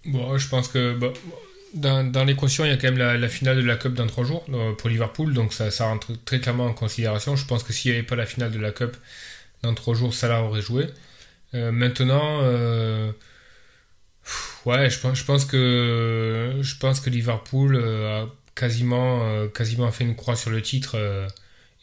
Bon, 0.05 0.39
je 0.39 0.49
pense 0.49 0.69
que 0.69 0.95
bah, 0.95 1.13
dans, 1.77 2.11
dans 2.11 2.25
l'équation, 2.25 2.65
il 2.65 2.71
y 2.71 2.73
a 2.73 2.77
quand 2.77 2.89
même 2.89 2.99
la, 2.99 3.17
la 3.17 3.29
finale 3.29 3.57
de 3.57 3.63
la 3.63 3.77
Cup 3.77 3.95
dans 3.95 4.07
trois 4.07 4.25
jours 4.25 4.45
euh, 4.53 4.73
pour 4.73 4.89
Liverpool, 4.91 5.33
donc 5.33 5.53
ça, 5.53 5.71
ça 5.71 5.87
rentre 5.87 6.13
très 6.25 6.41
clairement 6.41 6.67
en 6.67 6.75
considération. 6.75 7.37
Je 7.37 7.47
pense 7.47 7.63
que 7.63 7.73
s'il 7.73 7.93
n'y 7.93 7.99
avait 7.99 8.07
pas 8.07 8.17
la 8.17 8.27
finale 8.27 8.51
de 8.51 8.59
la 8.59 8.73
Cup 8.73 8.97
dans 9.63 9.75
trois 9.75 9.95
jours, 9.95 10.13
Salah 10.15 10.43
aurait 10.43 10.63
joué. 10.63 10.87
Euh, 11.55 11.71
maintenant, 11.73 12.41
euh, 12.43 13.13
ouais, 14.65 14.91
je 14.91 14.99
pense, 14.99 15.19
je 15.19 15.25
pense 15.25 15.45
que 15.45 16.59
je 16.61 16.77
pense 16.77 17.01
que 17.01 17.11
Liverpool 17.11 17.77
euh, 17.77 18.25
a 18.25 18.29
quasiment, 18.55 19.23
euh, 19.23 19.49
quasiment 19.49 19.91
fait 19.93 20.05
une 20.05 20.17
croix 20.17 20.37
sur 20.37 20.51
le 20.51 20.63
titre, 20.63 20.97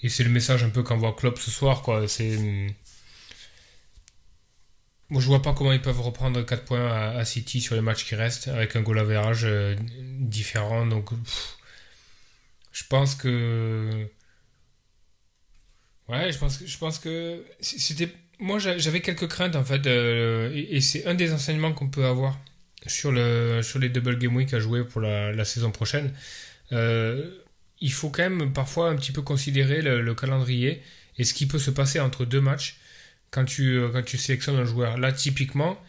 et 0.03 0.09
c'est 0.09 0.23
le 0.23 0.29
message 0.29 0.63
un 0.63 0.69
peu 0.69 0.83
qu'envoie 0.83 1.15
Klopp 1.15 1.39
ce 1.39 1.49
soir, 1.51 1.81
quoi. 1.81 2.07
C'est 2.07 2.37
moi, 5.09 5.21
je 5.21 5.27
vois 5.27 5.41
pas 5.41 5.53
comment 5.53 5.73
ils 5.73 5.81
peuvent 5.81 6.01
reprendre 6.01 6.41
4 6.41 6.65
points 6.65 6.91
à, 6.91 7.25
City 7.25 7.61
sur 7.61 7.75
les 7.75 7.81
matchs 7.81 8.05
qui 8.05 8.15
restent 8.15 8.47
avec 8.47 8.75
un 8.75 8.81
goal 8.81 8.99
average 8.99 9.43
euh, 9.45 9.75
différent. 10.19 10.85
Donc, 10.87 11.09
je 12.71 12.83
pense 12.89 13.15
que. 13.15 14.07
Ouais, 16.07 16.31
je 16.31 16.37
pense 16.37 16.57
que. 16.57 16.65
Je 16.67 16.77
pense 16.77 16.99
que 16.99 17.43
c'était. 17.59 18.09
Moi, 18.39 18.59
j'a- 18.59 18.77
j'avais 18.77 19.01
quelques 19.01 19.27
craintes 19.27 19.55
en 19.55 19.63
fait, 19.63 19.85
euh, 19.87 20.51
et, 20.53 20.81
c'est 20.81 21.05
un 21.05 21.13
des 21.13 21.31
enseignements 21.31 21.73
qu'on 21.73 21.89
peut 21.89 22.05
avoir 22.05 22.37
sur, 22.87 23.11
le, 23.11 23.61
sur 23.61 23.79
les 23.79 23.89
double 23.89 24.17
game 24.17 24.35
week 24.35 24.53
à 24.53 24.59
jouer 24.59 24.83
pour 24.83 25.01
la, 25.01 25.45
saison 25.45 25.71
prochaine. 25.71 26.13
Euh, 26.71 27.39
il 27.79 27.91
faut 27.93 28.09
quand 28.09 28.23
même 28.29 28.51
parfois 28.53 28.89
un 28.89 28.95
petit 28.95 29.11
peu 29.11 29.21
considérer 29.21 29.81
le 29.81 30.15
calendrier 30.15 30.81
et 31.17 31.23
ce 31.23 31.33
qui 31.33 31.45
peut 31.45 31.59
se 31.59 31.71
passer 31.71 31.99
entre 31.99 32.25
deux 32.25 32.41
matchs 32.41 32.77
quand 33.33 33.45
tu, 33.45 33.77
euh, 33.77 33.89
quand 33.91 34.03
tu 34.03 34.17
sélectionnes 34.17 34.57
un 34.57 34.65
joueur. 34.65 34.97
Là, 34.97 35.11
typiquement, 35.11 35.81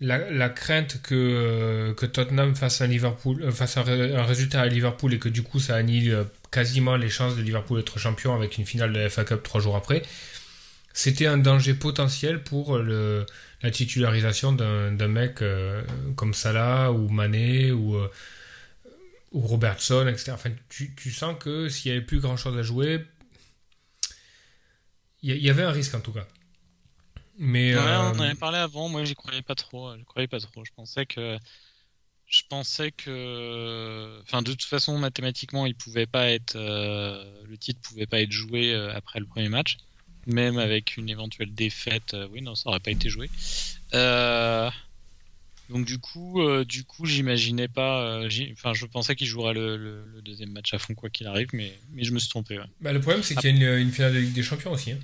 la, 0.00 0.48
crainte 0.50 1.00
que, 1.02 1.14
euh, 1.14 1.94
que 1.94 2.06
Tottenham 2.06 2.54
fasse 2.54 2.82
un, 2.82 2.86
Liverpool, 2.86 3.42
euh, 3.42 3.52
fasse 3.52 3.76
un, 3.78 3.82
ré- 3.82 4.14
un 4.14 4.24
résultat 4.24 4.60
à 4.60 4.66
Liverpool 4.66 5.14
et 5.14 5.18
que 5.18 5.28
du 5.28 5.42
coup 5.42 5.60
ça 5.60 5.76
annule 5.76 6.26
quasiment 6.50 6.96
les 6.96 7.08
chances 7.08 7.36
de 7.36 7.42
Liverpool 7.42 7.78
d'être 7.78 7.98
champion 7.98 8.34
avec 8.34 8.58
une 8.58 8.66
finale 8.66 8.92
de 8.92 8.98
la 8.98 9.08
FA 9.08 9.24
Cup 9.24 9.42
trois 9.42 9.60
jours 9.60 9.76
après, 9.76 10.02
c'était 10.92 11.26
un 11.26 11.38
danger 11.38 11.74
potentiel 11.74 12.42
pour 12.42 12.78
la 12.78 13.70
titularisation 13.70 14.52
d'un 14.52 15.08
mec 15.08 15.42
comme 16.16 16.34
Salah 16.34 16.92
ou 16.92 17.08
Mané 17.08 17.72
ou, 17.72 17.96
Robertson, 19.32 20.06
etc. 20.08 20.32
Enfin, 20.32 20.50
tu, 20.68 21.10
sens 21.10 21.36
que 21.40 21.68
s'il 21.68 21.90
n'y 21.90 21.96
avait 21.96 22.06
plus 22.06 22.20
grand 22.20 22.36
chose 22.36 22.58
à 22.58 22.62
jouer, 22.62 23.02
il 25.22 25.36
y 25.36 25.48
avait 25.48 25.62
un 25.62 25.70
risque 25.70 25.94
en 25.94 26.00
tout 26.00 26.12
cas. 26.12 26.26
Mais 27.38 27.74
Ouais, 27.74 27.80
euh, 27.80 28.00
on 28.00 28.10
en 28.10 28.20
avait 28.20 28.34
parlé 28.34 28.58
avant. 28.58 28.88
Moi, 28.88 29.04
j'y 29.04 29.14
croyais 29.14 29.42
pas 29.42 29.54
trop. 29.54 29.96
Je 29.98 30.04
croyais 30.04 30.28
pas 30.28 30.40
trop. 30.40 30.64
Je 30.64 30.70
pensais 30.76 31.06
que, 31.06 31.38
je 32.26 32.42
pensais 32.48 32.92
que, 32.92 34.20
enfin, 34.22 34.42
de 34.42 34.50
toute 34.52 34.64
façon, 34.64 34.98
mathématiquement, 34.98 35.66
il 35.66 35.74
pouvait 35.74 36.06
pas 36.06 36.30
être, 36.30 36.56
euh, 36.56 37.24
le 37.46 37.56
titre 37.58 37.80
pouvait 37.82 38.06
pas 38.06 38.20
être 38.20 38.32
joué 38.32 38.72
euh, 38.72 38.94
après 38.94 39.20
le 39.20 39.26
premier 39.26 39.48
match, 39.48 39.76
même 40.26 40.58
avec 40.58 40.96
une 40.96 41.08
éventuelle 41.08 41.54
défaite. 41.54 42.14
euh, 42.14 42.28
oui, 42.32 42.42
non, 42.42 42.54
ça 42.54 42.68
aurait 42.70 42.80
pas 42.80 42.90
été 42.90 43.08
joué. 43.10 43.28
Euh, 43.94 44.70
donc 45.68 45.86
du 45.86 45.98
coup, 45.98 46.42
euh, 46.42 46.64
du 46.64 46.84
coup, 46.84 47.06
j'imaginais 47.06 47.68
pas. 47.68 48.02
euh, 48.22 48.28
Enfin, 48.52 48.74
je 48.74 48.84
pensais 48.86 49.14
qu'il 49.16 49.26
jouerait 49.26 49.54
le, 49.54 49.76
le- 49.76 50.04
le 50.06 50.22
deuxième 50.22 50.50
match 50.50 50.74
à 50.74 50.78
fond 50.78 50.94
quoi 50.94 51.08
qu'il 51.10 51.26
arrive, 51.26 51.48
mais, 51.52 51.72
mais 51.92 52.04
je 52.04 52.12
me 52.12 52.18
suis 52.18 52.28
trompé. 52.28 52.58
Ouais. 52.58 52.64
bah, 52.80 52.92
le 52.92 53.00
problème, 53.00 53.22
c'est 53.22 53.34
qu'il 53.36 53.56
y 53.58 53.64
a 53.64 53.74
une, 53.76 53.86
une 53.86 53.92
finale 53.92 54.12
de 54.14 54.18
Ligue 54.18 54.34
des 54.34 54.42
Champions 54.42 54.72
aussi. 54.72 54.92
hein. 54.92 54.98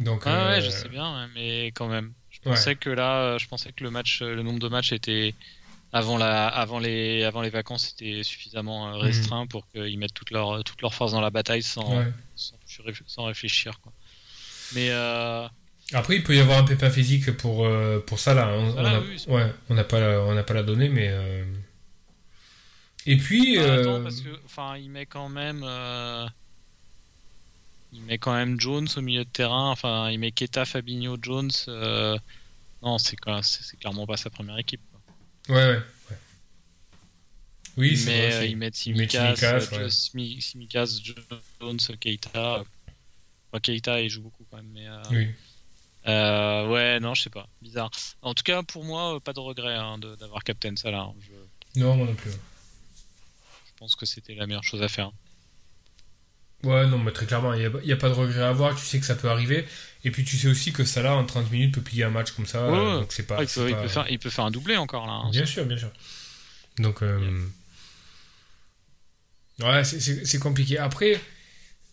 Donc, 0.00 0.26
Ah 0.26 0.48
ouais, 0.50 0.56
euh, 0.56 0.60
je 0.60 0.70
sais 0.70 0.88
bien, 0.88 1.28
mais 1.34 1.66
quand 1.68 1.88
même. 1.88 2.12
Je 2.30 2.40
pensais 2.40 2.76
que 2.76 2.90
là, 2.90 3.34
euh, 3.34 3.38
je 3.38 3.46
pensais 3.48 3.72
que 3.72 3.84
le 3.84 3.90
match, 3.90 4.22
euh, 4.22 4.34
le 4.34 4.42
nombre 4.42 4.58
de 4.58 4.68
matchs 4.68 4.92
était 4.92 5.34
avant 5.92 6.18
la, 6.18 6.48
avant 6.48 6.78
les, 6.80 7.22
avant 7.24 7.42
les 7.42 7.50
vacances, 7.50 7.92
était 7.92 8.22
suffisamment 8.24 8.88
euh, 8.94 8.96
restreint 8.98 9.46
pour 9.46 9.68
qu'ils 9.68 9.98
mettent 9.98 10.14
toute 10.14 10.30
leur, 10.30 10.64
toute 10.64 10.82
leur 10.82 10.94
force 10.94 11.12
dans 11.12 11.20
la 11.20 11.30
bataille 11.30 11.62
sans, 11.62 11.98
ouais. 11.98 12.12
sans, 12.34 12.56
sans 13.06 13.24
réfléchir, 13.24 13.80
quoi. 13.80 13.92
Mais 14.74 14.90
euh, 14.90 15.46
Après, 15.92 16.16
il 16.16 16.22
peut 16.24 16.34
y 16.34 16.40
avoir 16.40 16.58
un 16.58 16.64
pépin 16.64 16.90
physique 16.90 17.30
pour, 17.36 17.66
euh, 17.66 18.00
pour 18.00 18.18
ça 18.18 18.34
là. 18.34 18.48
On, 18.48 18.70
Voilà, 18.70 18.90
on 18.90 18.94
a, 18.94 19.00
oui, 19.00 19.18
c'est- 19.18 19.30
ouais, 19.30 19.52
on 19.68 19.74
n'a 19.74 19.84
pas, 19.84 20.00
la- 20.00 20.20
on 20.22 20.34
n'a 20.34 20.42
pas 20.42 20.54
la 20.54 20.62
donnée, 20.62 20.88
mais. 20.88 21.08
euh, 21.10 21.44
Et 23.06 23.16
puis. 23.16 23.56
bah, 23.56 23.62
euh, 23.62 23.82
attends, 23.82 24.02
parce 24.02 24.20
que, 24.20 24.40
enfin, 24.44 24.76
il 24.76 24.90
met 24.90 25.06
quand 25.06 25.28
même, 25.28 25.62
euh, 25.64 26.26
il 27.94 28.02
met 28.02 28.18
quand 28.18 28.34
même 28.34 28.60
Jones 28.60 28.88
au 28.96 29.00
milieu 29.00 29.24
de 29.24 29.30
terrain. 29.30 29.70
Enfin, 29.70 30.10
il 30.10 30.18
met 30.18 30.32
Keta, 30.32 30.64
Fabinho, 30.64 31.16
Jones. 31.22 31.50
euh, 31.68 32.18
Non, 32.82 32.98
c'est 32.98 33.16
clairement 33.16 34.06
pas 34.06 34.16
sa 34.16 34.28
première 34.30 34.58
équipe. 34.58 34.80
quoi. 35.46 35.56
Ouais, 35.56 35.66
ouais. 35.70 35.82
ouais. 36.10 36.16
Oui, 37.76 37.96
c'est 37.96 38.06
mais 38.10 38.30
vrai, 38.30 38.50
ils 38.50 38.56
mettent 38.56 38.76
Simicas, 38.76 39.34
ouais. 39.34 39.90
Jones, 41.60 41.78
Keita. 42.00 42.62
Enfin, 43.50 43.60
Keita, 43.60 44.00
il 44.00 44.08
joue 44.10 44.22
beaucoup 44.22 44.44
quand 44.50 44.58
même. 44.58 44.70
Mais, 44.72 44.86
euh, 44.86 45.02
Oui. 45.10 45.28
euh, 46.06 46.68
ouais, 46.68 47.00
non, 47.00 47.14
je 47.14 47.22
sais 47.22 47.30
pas. 47.30 47.48
Bizarre. 47.62 47.90
En 48.22 48.34
tout 48.34 48.42
cas, 48.42 48.62
pour 48.62 48.84
moi, 48.84 49.18
pas 49.20 49.32
de 49.32 49.40
regret 49.40 49.74
hein, 49.76 49.98
de- 49.98 50.14
d'avoir 50.16 50.44
Captain 50.44 50.76
Salah. 50.76 51.00
hein. 51.10 51.14
Je, 51.20 51.80
Non, 51.80 51.96
moi 51.96 52.06
non 52.06 52.14
plus. 52.14 52.30
je 52.30 53.72
pense 53.78 53.96
que 53.96 54.06
c'était 54.06 54.34
la 54.34 54.46
meilleure 54.46 54.62
chose 54.64 54.82
à 54.82 54.88
faire. 54.88 55.10
Ouais, 56.64 56.86
non, 56.86 56.98
mais 56.98 57.12
très 57.12 57.26
clairement, 57.26 57.52
il 57.54 57.70
n'y 57.84 57.92
a, 57.92 57.96
pas 57.96 58.08
de 58.08 58.14
regret 58.14 58.42
à 58.42 58.48
avoir. 58.48 58.74
Tu 58.74 58.84
sais 58.84 58.98
que 58.98 59.06
ça 59.06 59.14
peut 59.14 59.28
arriver. 59.28 59.64
Et 60.04 60.10
puis, 60.10 60.24
tu 60.24 60.36
sais 60.36 60.48
aussi 60.48 60.72
que 60.72 60.84
ça 60.84 61.02
là, 61.02 61.14
en 61.14 61.24
30 61.24 61.50
minutes, 61.50 61.74
peut 61.74 61.80
plier 61.80 62.04
un 62.04 62.10
match 62.10 62.32
comme 62.32 62.46
ça. 62.46 62.66
Ouais, 62.70 62.76
euh, 62.78 63.00
donc, 63.00 63.12
c'est 63.12 63.22
pas. 63.26 63.36
Ah, 63.38 63.42
il, 63.42 63.48
peut, 63.48 63.68
il 63.68 63.74
pas- 63.74 63.82
peut 63.82 63.88
faire, 63.88 64.06
il 64.10 64.18
peut 64.18 64.30
faire 64.30 64.44
un 64.44 64.50
doublé 64.50 64.76
encore 64.76 65.06
là. 65.06 65.12
hein. 65.12 65.30
Bien 65.30 65.46
sûr, 65.46 65.64
bien 65.64 65.78
sûr. 65.78 65.90
Donc, 66.78 67.02
euh, 67.02 67.46
ouais, 69.60 69.84
c'est- 69.84 70.38
compliqué. 70.38 70.78
Après, 70.78 71.20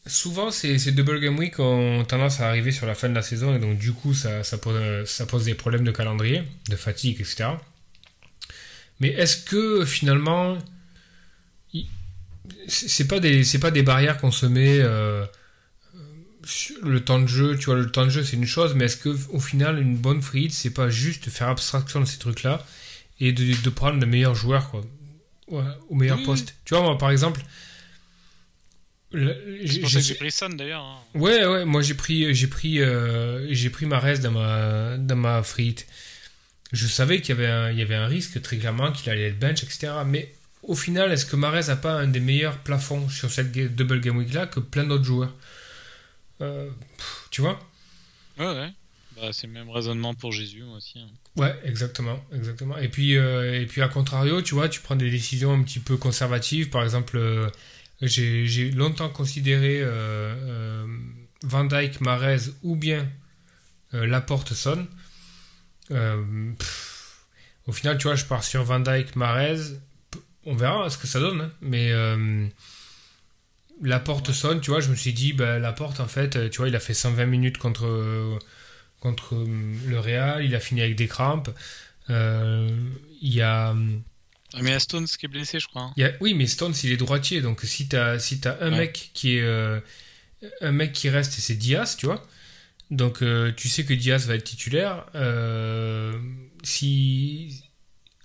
souvent, 0.07 0.51
ces, 0.51 0.79
ces 0.79 0.91
double 0.91 1.19
game 1.19 1.37
week 1.37 1.59
ont 1.59 2.03
tendance 2.05 2.41
à 2.41 2.47
arriver 2.49 2.71
sur 2.71 2.85
la 2.85 2.95
fin 2.95 3.07
de 3.09 3.15
la 3.15 3.21
saison 3.21 3.55
et 3.55 3.59
donc, 3.59 3.77
du 3.77 3.93
coup, 3.93 4.13
ça, 4.13 4.43
ça, 4.43 4.57
pose, 4.57 5.05
ça 5.05 5.25
pose 5.25 5.45
des 5.45 5.55
problèmes 5.55 5.83
de 5.83 5.91
calendrier, 5.91 6.43
de 6.69 6.75
fatigue, 6.75 7.21
etc. 7.21 7.49
Mais 8.99 9.09
est-ce 9.09 9.37
que 9.45 9.85
finalement, 9.85 10.57
c'est 12.67 13.07
pas 13.07 13.19
des, 13.19 13.43
c'est 13.43 13.59
pas 13.59 13.71
des 13.71 13.83
barrières 13.83 14.17
qu'on 14.17 14.31
se 14.31 14.45
met. 14.45 14.79
euh, 14.79 15.25
le 16.81 16.99
temps 17.03 17.19
de 17.19 17.27
jeu, 17.27 17.55
tu 17.57 17.65
vois, 17.65 17.75
le 17.75 17.91
temps 17.91 18.03
de 18.05 18.09
jeu 18.09 18.23
c'est 18.23 18.35
une 18.35 18.47
chose, 18.47 18.73
mais 18.73 18.85
est-ce 18.85 18.97
que 18.97 19.15
au 19.29 19.39
final 19.39 19.79
une 19.79 19.95
bonne 19.95 20.21
free 20.23 20.45
hit, 20.45 20.51
c'est 20.53 20.71
pas 20.71 20.89
juste 20.89 21.29
faire 21.29 21.49
abstraction 21.49 21.99
de 22.01 22.05
ces 22.05 22.17
trucs-là 22.17 22.65
et 23.19 23.31
de, 23.31 23.61
de 23.61 23.69
prendre 23.69 23.99
le 23.99 24.05
meilleur 24.07 24.33
joueur 24.33 24.71
quoi, 24.71 24.83
Ouais, 25.47 25.61
au 25.89 25.95
meilleur 25.95 26.17
Oui, 26.17 26.25
poste. 26.25 26.55
Tu 26.65 26.73
vois, 26.73 26.81
moi 26.83 26.97
par 26.97 27.11
exemple, 27.11 27.41
C'est 29.11 29.19
j'ai- 29.67 29.79
pour 29.81 29.89
ça 29.89 29.97
que 29.99 30.01
j'ai- 30.03 30.07
j'ai 30.13 30.15
pris 30.15 30.31
Son 30.31 30.49
d'ailleurs. 30.49 30.81
hein. 30.83 30.97
Ouais, 31.13 31.45
ouais, 31.45 31.65
moi 31.65 31.81
j'ai 31.81 31.93
pris, 31.93 32.33
j'ai 32.33 32.47
pris, 32.47 32.79
euh, 32.81 33.47
j'ai 33.53 33.69
pris 33.69 33.85
dans 33.85 34.31
ma, 34.31 34.97
dans 34.97 35.15
ma 35.15 35.43
free 35.43 35.67
hit. 35.67 35.87
Je 36.71 36.87
savais 36.87 37.19
qu'il 37.21 37.35
y 37.35 37.37
avait 37.37 37.51
un, 37.51 37.69
il 37.71 37.77
y 37.77 37.81
avait 37.81 37.95
un 37.95 38.07
risque 38.07 38.41
très 38.41 38.57
clairement 38.57 38.91
qu'il 38.93 39.09
allait 39.11 39.27
être 39.27 39.39
bench, 39.39 39.63
etc. 39.63 39.91
Mais 40.07 40.33
au 40.63 40.75
final, 40.75 41.11
est-ce 41.11 41.25
que 41.25 41.35
Mahrez 41.35 41.69
a 41.69 41.75
pas 41.75 41.93
un 41.93 42.07
des 42.07 42.19
meilleurs 42.19 42.57
plafonds 42.59 43.09
sur 43.09 43.29
cette 43.31 43.51
double 43.75 43.99
game 44.01 44.17
week 44.17 44.33
là 44.33 44.45
que 44.47 44.59
plein 44.59 44.83
d'autres 44.83 45.03
joueurs? 45.03 45.33
Euh, 46.41 46.69
pff, 46.97 47.27
Tu 47.31 47.41
vois? 47.41 47.59
Ouais, 48.37 48.45
ouais. 48.45 48.69
Bah, 49.15 49.29
c'est 49.31 49.47
le 49.47 49.53
même 49.53 49.69
raisonnement 49.69 50.13
pour 50.15 50.31
Jésus, 50.31 50.63
moi 50.63 50.77
aussi. 50.77 50.99
hein. 50.99 51.07
Ouais, 51.35 51.55
exactement, 51.63 52.23
exactement. 52.33 52.77
Et 52.77 52.89
puis, 52.89 53.17
euh, 53.17 53.61
et 53.61 53.65
puis 53.65 53.81
à 53.81 53.87
contrario, 53.87 54.41
tu 54.41 54.53
vois, 54.55 54.67
tu 54.69 54.81
prends 54.81 54.95
des 54.95 55.09
décisions 55.11 55.53
un 55.53 55.61
petit 55.63 55.79
peu 55.79 55.97
conservatives. 55.97 56.69
Par 56.69 56.83
exemple, 56.83 57.17
euh, 57.17 57.49
j'ai 58.01 58.71
longtemps 58.71 59.09
considéré 59.09 59.83
Van 61.43 61.63
Dyke, 61.65 62.01
Mahrez 62.01 62.49
ou 62.63 62.75
bien 62.75 63.07
Laporte 63.93 64.53
Son. 64.53 64.87
Pff, 65.87 67.25
au 67.67 67.71
final, 67.71 67.97
tu 67.97 68.07
vois, 68.07 68.15
je 68.15 68.25
pars 68.25 68.43
sur 68.43 68.63
Van 68.63 68.79
Dyke, 68.79 69.15
Mahrez. 69.15 69.59
On 70.45 70.55
verra 70.55 70.89
ce 70.89 70.97
que 70.97 71.07
ça 71.07 71.19
donne, 71.19 71.41
hein. 71.41 71.51
mais 71.61 71.91
euh, 71.91 72.47
Laporte 73.81 74.27
Ouais. 74.29 74.33
Son, 74.33 74.59
tu 74.59 74.71
vois, 74.71 74.79
je 74.79 74.89
me 74.89 74.95
suis 74.95 75.13
dit, 75.13 75.33
bah, 75.33 75.59
Laporte, 75.59 75.99
en 75.99 76.07
fait, 76.07 76.35
euh, 76.35 76.49
tu 76.49 76.57
vois, 76.57 76.67
il 76.69 76.75
a 76.75 76.79
fait 76.79 76.93
120 76.93 77.25
minutes 77.25 77.57
contre. 77.57 77.85
euh, 77.85 78.37
contre 78.99 79.33
le 79.87 79.99
Real, 79.99 80.45
il 80.45 80.53
a 80.53 80.59
fini 80.59 80.81
avec 80.81 80.95
des 80.95 81.07
crampes. 81.07 81.49
Euh, 82.11 82.69
il 83.19 83.33
y 83.33 83.41
a, 83.41 83.69
Ah, 84.53 84.59
mais 84.61 84.73
Aston, 84.73 85.05
qui 85.05 85.25
est 85.25 85.29
blessé, 85.29 85.59
je 85.59 85.67
crois. 85.67 85.81
hein. 85.83 85.93
il 85.97 86.01
y 86.01 86.05
a- 86.05 86.13
oui, 86.21 86.35
mais 86.35 86.45
Stones 86.45 86.73
il 86.83 86.91
est 86.91 86.97
droitier, 86.97 87.41
donc 87.41 87.61
si 87.61 87.87
t'as 87.87 88.19
si 88.19 88.39
t'as 88.39 88.57
un 88.61 88.71
Ouais. 88.71 88.77
mec 88.77 89.09
qui 89.15 89.37
est 89.37 89.41
euh, 89.41 89.79
un 90.61 90.71
mec 90.71 90.91
qui 90.93 91.09
reste, 91.09 91.31
c'est 91.33 91.55
Diaz, 91.55 91.95
tu 91.97 92.05
vois. 92.05 92.21
Donc 92.91 93.23
tu 93.55 93.69
sais 93.69 93.85
que 93.85 93.93
Diaz 93.95 94.27
va 94.27 94.35
être 94.35 94.43
titulaire. 94.43 95.05
Si 96.63 97.63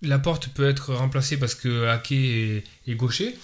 Laporte 0.03 0.49
peut 0.49 0.69
être 0.69 0.95
remplacé 0.95 1.38
parce 1.38 1.55
que 1.55 1.88
Ake 1.88 2.12
est, 2.12 2.95
gaucher. 2.95 3.35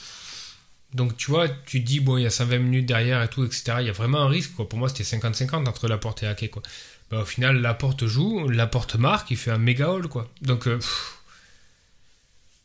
Donc 0.94 1.16
tu 1.16 1.30
vois, 1.30 1.48
tu 1.48 1.80
dis 1.80 2.00
bon, 2.00 2.18
il 2.18 2.24
y 2.24 2.26
a 2.26 2.30
120 2.30 2.58
minutes 2.58 2.86
derrière 2.86 3.22
et 3.22 3.28
tout, 3.28 3.44
etc. 3.44 3.76
Il 3.80 3.86
y 3.86 3.90
a 3.90 3.92
vraiment 3.92 4.20
un 4.20 4.28
risque 4.28 4.52
quoi. 4.54 4.68
Pour 4.68 4.78
moi, 4.78 4.88
c'était 4.88 5.04
50-50 5.04 5.66
entre 5.66 5.88
Laporte 5.88 6.22
et 6.22 6.26
Ake 6.26 6.50
quoi. 6.50 6.62
Bah, 7.10 7.20
au 7.20 7.24
final, 7.24 7.60
Laporte 7.60 8.06
joue, 8.06 8.48
Laporte 8.48 8.96
marque, 8.96 9.30
il 9.30 9.36
fait 9.36 9.50
un 9.50 9.58
méga 9.58 9.90
haul 9.90 10.08
quoi. 10.08 10.30
Donc 10.42 10.66
euh, 10.66 10.78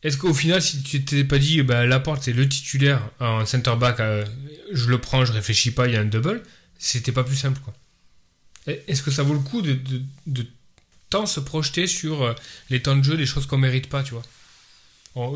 est-ce 0.02 0.18
qu'au 0.18 0.34
final, 0.34 0.60
si 0.60 0.82
tu 0.82 1.04
t'étais 1.04 1.24
pas 1.24 1.38
dit, 1.38 1.62
bah, 1.62 1.86
Laporte 1.86 2.22
c'est 2.22 2.32
le 2.32 2.48
titulaire 2.48 3.00
en 3.20 3.46
center 3.46 3.76
back, 3.76 4.00
euh, 4.00 4.26
je 4.72 4.90
le 4.90 4.98
prends, 4.98 5.24
je 5.24 5.32
réfléchis 5.32 5.70
pas, 5.70 5.86
il 5.86 5.94
y 5.94 5.96
a 5.96 6.00
un 6.00 6.04
double, 6.04 6.42
c'était 6.78 7.12
pas 7.12 7.24
plus 7.24 7.36
simple 7.36 7.60
quoi. 7.60 7.74
Est-ce 8.86 9.02
que 9.02 9.10
ça 9.10 9.22
vaut 9.22 9.32
le 9.32 9.40
coup 9.40 9.62
de 9.62 9.78
tant 11.10 11.26
se 11.26 11.40
projeter 11.40 11.86
sur 11.86 12.22
euh, 12.22 12.34
les 12.70 12.82
temps 12.82 12.96
de 12.96 13.02
jeu, 13.04 13.14
les 13.14 13.26
choses 13.26 13.46
qu'on 13.46 13.58
mérite 13.58 13.88
pas, 13.88 14.02
tu 14.02 14.12
vois 14.14 14.22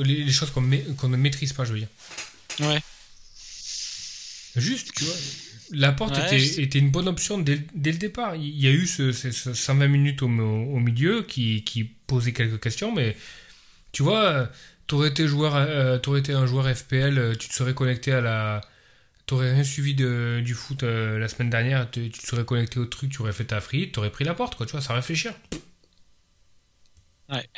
les, 0.05 0.23
les 0.25 0.33
choses 0.33 0.51
qu'on 0.51 0.61
ma- 0.61 0.77
ne 0.77 1.17
maîtrise 1.17 1.53
pas, 1.53 1.65
je 1.65 1.73
veux 1.73 1.79
dire. 1.81 1.89
Ouais. 2.61 2.81
Juste, 4.57 4.93
tu 4.95 5.05
vois. 5.05 5.15
Laporte 5.73 6.17
Ouais, 6.19 6.43
était, 6.59 6.79
une 6.79 6.91
bonne 6.91 7.09
option 7.09 7.39
dès, 7.39 7.61
dès 7.75 7.93
le 7.93 7.99
départ. 7.99 8.37
Il 8.37 8.61
y 8.61 8.69
a 8.69 8.71
eu 8.71 8.87
ce, 8.87 9.11
ce- 9.13 9.31
ce 9.31 9.55
120 9.55 9.89
minutes 9.89 10.23
au, 10.23 10.27
au 10.27 10.79
milieu 10.79 11.23
qui, 11.23 11.65
qui 11.65 11.85
posait 11.85 12.33
quelques 12.33 12.61
questions, 12.63 12.93
mais 12.95 13.17
tu 13.93 14.03
vois, 14.03 14.51
t'aurais 14.87 15.09
été, 15.09 15.27
joueur, 15.27 15.57
euh, 15.57 15.99
t'aurais 15.99 16.21
été 16.21 16.33
un 16.35 16.47
joueur 16.47 16.67
FPL, 16.69 17.19
euh, 17.19 17.35
tu 17.35 17.49
te 17.49 17.55
serais 17.55 17.75
connecté 17.75 18.13
à 18.13 18.21
la. 18.21 18.61
T'aurais 19.33 19.55
rien 19.55 19.65
suivi 19.65 19.95
de, 19.95 20.43
du 20.45 20.53
foot 20.53 20.83
euh, 20.83 21.19
la 21.19 21.27
semaine 21.27 21.49
dernière, 21.49 21.91
tu 21.91 22.13
serais 22.13 22.45
connecté 22.45 22.79
au 22.79 22.85
truc, 22.85 23.11
tu 23.11 23.23
aurais 23.23 23.33
fait 23.33 23.47
ta 23.47 23.63
frite, 23.63 23.93
t'aurais 23.95 24.11
pris 24.11 24.25
la 24.25 24.35
porte, 24.35 24.57
quoi, 24.57 24.67
tu 24.67 24.73
vois, 24.73 24.83
sans 24.83 24.93
réfléchir. 24.95 25.33
Ouais. 27.29 27.49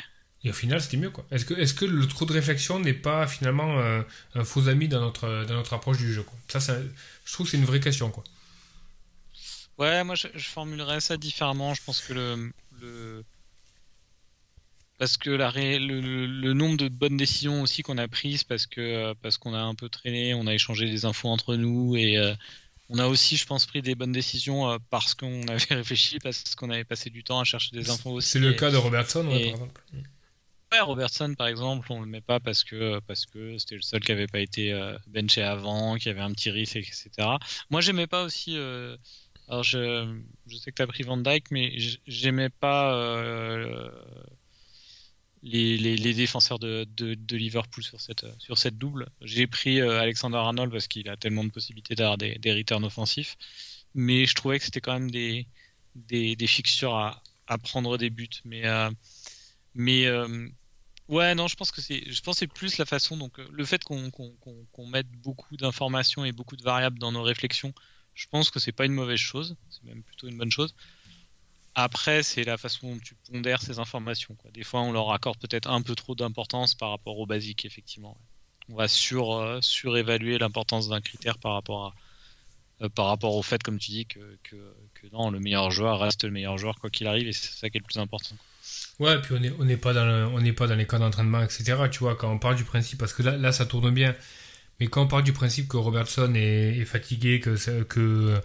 Et 0.43 0.49
au 0.49 0.53
final, 0.53 0.79
c'était 0.81 0.95
mieux, 0.97 1.09
quoi. 1.09 1.25
Est-ce 1.31 1.43
que, 1.45 1.53
est-ce 1.55 1.73
que 1.73 1.83
le 1.85 2.07
trop 2.07 2.25
de 2.25 2.31
réflexion 2.33 2.79
n'est 2.79 2.93
pas 2.93 3.27
finalement 3.27 3.79
euh, 3.79 4.01
un 4.35 4.43
faux 4.45 4.67
ami 4.69 4.87
dans 4.87 5.01
notre, 5.01 5.43
dans 5.45 5.55
notre 5.55 5.73
approche 5.73 5.97
du 5.97 6.13
jeu, 6.13 6.23
quoi? 6.23 6.37
Ça, 6.47 6.59
ça- 6.59 6.77
je 7.25 7.33
trouve 7.33 7.47
que 7.47 7.51
c'est 7.51 7.57
une 7.57 7.65
vraie 7.65 7.79
question, 7.79 8.09
quoi. 8.11 8.23
Ouais, 9.77 10.03
moi 10.03 10.15
je, 10.15 10.27
je 10.33 10.47
formulerais 10.49 11.01
ça 11.01 11.17
différemment. 11.17 11.73
Je 11.73 11.81
pense 11.83 12.01
que 12.01 12.13
le, 12.13 12.51
le... 12.71 13.23
parce 14.97 15.17
que 15.17 15.29
la 15.29 15.49
ré- 15.49 15.79
le, 15.79 15.99
le- 16.01 16.25
le 16.25 16.53
nombre 16.53 16.77
de 16.77 16.87
bonnes 16.87 17.17
décisions 17.17 17.61
aussi 17.61 17.81
qu'on 17.83 17.97
a 17.97 18.07
prises 18.07 18.43
parce 18.43 18.65
que 18.67 18.81
euh, 18.81 19.13
parce 19.21 19.37
qu'on 19.37 19.53
a 19.53 19.59
un 19.61 19.75
peu 19.75 19.89
traîné, 19.89 20.33
on 20.33 20.47
a 20.47 20.53
échangé 20.53 20.85
des 20.89 21.05
infos 21.05 21.27
entre 21.29 21.55
nous 21.55 21.95
et 21.95 22.17
euh, 22.17 22.33
on 22.89 22.99
a 22.99 23.07
aussi, 23.07 23.35
je 23.35 23.45
pense, 23.45 23.65
pris 23.65 23.81
des 23.81 23.95
bonnes 23.95 24.11
décisions 24.11 24.69
euh, 24.69 24.77
parce 24.89 25.13
qu'on 25.15 25.47
avait 25.47 25.65
réfléchi, 25.75 26.19
parce 26.19 26.55
qu'on 26.55 26.69
avait 26.69 26.83
passé 26.85 27.09
du 27.09 27.23
temps 27.23 27.39
à 27.39 27.43
chercher 27.43 27.75
des 27.75 27.89
infos 27.89 28.11
aussi. 28.11 28.29
C'est 28.29 28.39
le 28.39 28.51
Et- 28.53 28.55
cas 28.55 28.71
de 28.71 28.77
Robertson, 28.77 29.25
ouais, 29.27 29.39
par 29.45 29.49
exemple. 29.53 29.81
Ouais, 30.71 30.79
Robertson, 30.81 31.33
par 31.37 31.47
exemple, 31.47 31.87
on 31.91 32.01
le 32.01 32.07
met 32.07 32.21
pas 32.21 32.39
parce 32.39 32.63
que 32.63 32.99
parce 33.07 33.25
que 33.25 33.57
c'était 33.57 33.75
le 33.75 33.81
seul 33.81 34.01
qui 34.01 34.11
avait 34.11 34.27
pas 34.27 34.39
été 34.39 34.73
euh, 34.73 34.97
benché 35.07 35.41
avant, 35.41 35.95
qui 35.95 36.09
avait 36.09 36.21
un 36.21 36.31
petit 36.31 36.49
risque, 36.51 36.75
etc. 36.77 37.09
Moi, 37.69 37.81
j'aimais 37.81 38.07
pas 38.07 38.23
aussi. 38.23 38.57
alors, 39.47 39.63
je, 39.63 40.19
je 40.47 40.55
sais 40.57 40.71
que 40.71 40.75
tu 40.75 40.81
as 40.81 40.87
pris 40.87 41.03
Van 41.03 41.17
Dyke, 41.17 41.51
mais 41.51 41.73
j'aimais 42.07 42.49
pas 42.49 42.93
les, 45.45 46.13
défenseurs 46.13 46.59
de, 46.59 47.35
Liverpool 47.35 47.83
sur 47.83 48.01
cette 48.01 48.77
double. 48.77 49.09
J'ai 49.21 49.47
pris 49.47 49.79
euh, 49.79 50.01
Alexander 50.01 50.37
Arnold 50.37 50.71
parce 50.71 50.87
qu'il 50.87 51.07
a 51.09 51.17
tellement 51.17 51.43
de 51.43 51.51
possibilités 51.51 51.95
d'avoir 51.95 52.17
des, 52.17 52.35
des 52.39 52.53
returns 52.53 52.83
offensifs, 52.83 53.37
mais 53.93 54.25
je 54.25 54.33
trouvais 54.33 54.59
que 54.59 54.65
c'était 54.65 54.81
quand 54.81 54.93
même 54.93 55.11
des 55.11 55.47
des, 55.95 56.47
fixtures 56.47 56.95
à, 56.95 57.57
prendre 57.59 57.97
des 57.97 58.09
buts, 58.09 58.27
mais 58.43 58.65
euh, 58.65 58.89
mais 59.75 60.07
euh, 60.07 60.49
ouais, 61.07 61.35
non, 61.35 61.47
je 61.47 61.55
pense 61.55 61.71
que 61.71 61.79
c'est, 61.79 62.03
je 62.11 62.21
c'est 62.33 62.47
plus 62.47 62.77
la 62.77 62.85
façon. 62.85 63.15
Donc, 63.15 63.37
le 63.37 63.65
fait 63.65 63.83
qu'on 63.83 64.11
qu'on 64.11 64.87
mette 64.87 65.09
beaucoup 65.09 65.55
d'informations 65.55 66.25
et 66.25 66.31
beaucoup 66.31 66.57
de 66.57 66.63
variables 66.63 66.99
dans 66.99 67.11
nos 67.11 67.23
réflexions, 67.23 67.73
je 68.13 68.25
pense 68.27 68.49
que 68.49 68.59
c'est 68.59 68.71
pas 68.71 68.85
une 68.85 68.93
mauvaise 68.93 69.19
chose. 69.19 69.55
C'est 69.69 69.83
même 69.83 70.03
plutôt 70.03 70.27
une 70.27 70.37
bonne 70.37 70.51
chose. 70.51 70.75
Après, 71.75 72.23
c'est 72.23 72.45
la 72.45 72.57
façon 72.57 72.93
dont 72.93 72.99
tu 72.99 73.15
pondères 73.29 73.61
ces 73.61 73.79
informations. 73.79 74.35
Des 74.53 74.63
fois, 74.63 74.81
on 74.81 74.93
leur 74.93 75.11
accorde 75.11 75.37
peut-être 75.37 75.69
un 75.69 75.81
peu 75.81 75.93
trop 75.93 76.15
d'importance 76.15 76.73
par 76.73 76.91
rapport 76.91 77.19
au 77.19 77.25
basique, 77.25 77.65
effectivement. 77.65 78.17
On 78.69 78.75
va 78.75 78.87
sur 78.87 79.33
euh, 79.33 79.59
surévaluer 79.61 80.37
l'importance 80.37 80.87
d'un 80.87 81.01
critère 81.01 81.37
par 81.37 81.53
rapport 81.53 81.87
à 81.87 81.93
euh, 82.81 82.89
par 82.89 83.05
rapport 83.05 83.35
au 83.35 83.41
fait, 83.41 83.63
comme 83.63 83.79
tu 83.79 83.91
dis, 83.91 84.05
que, 84.05 84.37
que, 84.43 84.57
non, 85.13 85.31
le 85.31 85.39
meilleur 85.39 85.71
joueur 85.71 85.99
reste 85.99 86.25
le 86.25 86.31
meilleur 86.31 86.57
joueur 86.57 86.75
quoi 86.75 86.89
qu'il 86.89 87.07
arrive, 87.07 87.27
et 87.27 87.31
c'est 87.31 87.51
ça 87.51 87.69
qui 87.69 87.77
est 87.77 87.79
le 87.79 87.85
plus 87.85 87.99
important. 87.99 88.35
Ouais, 88.99 89.21
puis 89.21 89.33
on 89.33 89.39
n'est 89.39 89.53
on 89.59 89.63
n'est 89.63 89.77
pas, 89.77 89.93
dans 89.93 90.53
pas 90.53 90.67
dans 90.67 90.75
les 90.75 90.87
cas 90.87 90.99
d'entraînement, 90.99 91.41
etc. 91.41 91.75
Tu 91.91 91.99
vois, 91.99 92.15
quand 92.15 92.29
on 92.31 92.39
part 92.39 92.55
du 92.55 92.65
principe, 92.65 92.99
parce 92.99 93.13
que 93.13 93.23
là, 93.23 93.37
là 93.37 93.53
ça 93.53 93.65
tourne 93.65 93.91
bien, 93.91 94.13
mais 94.79 94.87
quand 94.87 95.03
on 95.03 95.07
part 95.07 95.23
du 95.23 95.31
principe 95.31 95.69
que 95.69 95.77
Robertson 95.77 96.33
est, 96.35 96.77
est 96.77 96.85
fatigué, 96.85 97.39
que, 97.39 97.83
que 97.83 98.41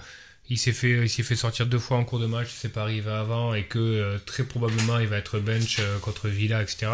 il 0.50 0.58
s'est 0.58 0.72
fait, 0.72 1.02
il 1.04 1.08
s'est 1.08 1.22
fait 1.22 1.36
sortir 1.36 1.66
deux 1.66 1.78
fois 1.78 1.96
en 1.96 2.04
cours 2.04 2.18
de 2.20 2.26
match, 2.26 2.48
c'est 2.54 2.68
pas 2.72 2.82
arrivé 2.82 3.10
avant, 3.10 3.54
et 3.54 3.64
que 3.64 3.78
euh, 3.78 4.18
très 4.18 4.44
probablement 4.44 4.98
il 4.98 5.06
va 5.08 5.16
être 5.16 5.38
bench 5.38 5.78
euh, 5.78 5.98
contre 6.00 6.28
Villa, 6.28 6.62
etc. 6.62 6.92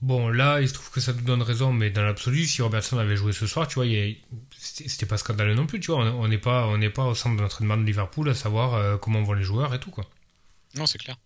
Bon, 0.00 0.28
là, 0.28 0.60
il 0.60 0.68
se 0.68 0.74
trouve 0.74 0.90
que 0.90 1.00
ça 1.00 1.12
nous 1.12 1.22
donne 1.22 1.42
raison, 1.42 1.72
mais 1.72 1.90
dans 1.90 2.02
l'absolu, 2.02 2.46
si 2.46 2.62
Robertson 2.62 2.98
avait 2.98 3.16
joué 3.16 3.32
ce 3.32 3.48
soir, 3.48 3.66
tu 3.66 3.74
vois, 3.74 3.86
il 3.86 3.92
y 3.92 4.12
a- 4.12 4.14
c'était 4.56 5.06
pas 5.06 5.18
scandaleux 5.18 5.54
non 5.54 5.66
plus, 5.66 5.80
tu 5.80 5.90
vois. 5.90 6.04
On 6.04 6.28
n'est 6.28 6.38
pas, 6.38 6.68
on 6.68 6.78
n'est 6.78 6.88
pas 6.90 7.04
au 7.04 7.14
centre 7.16 7.36
d'entraînement 7.42 7.76
de 7.76 7.82
Liverpool 7.82 8.28
à 8.28 8.34
savoir 8.34 8.74
euh, 8.74 8.96
comment 8.96 9.22
vont 9.22 9.32
les 9.32 9.42
joueurs 9.42 9.74
et 9.74 9.80
tout, 9.80 9.90
quoi. 9.90 10.08
Non, 10.76 10.86
c'est 10.86 10.98
clair. 10.98 11.16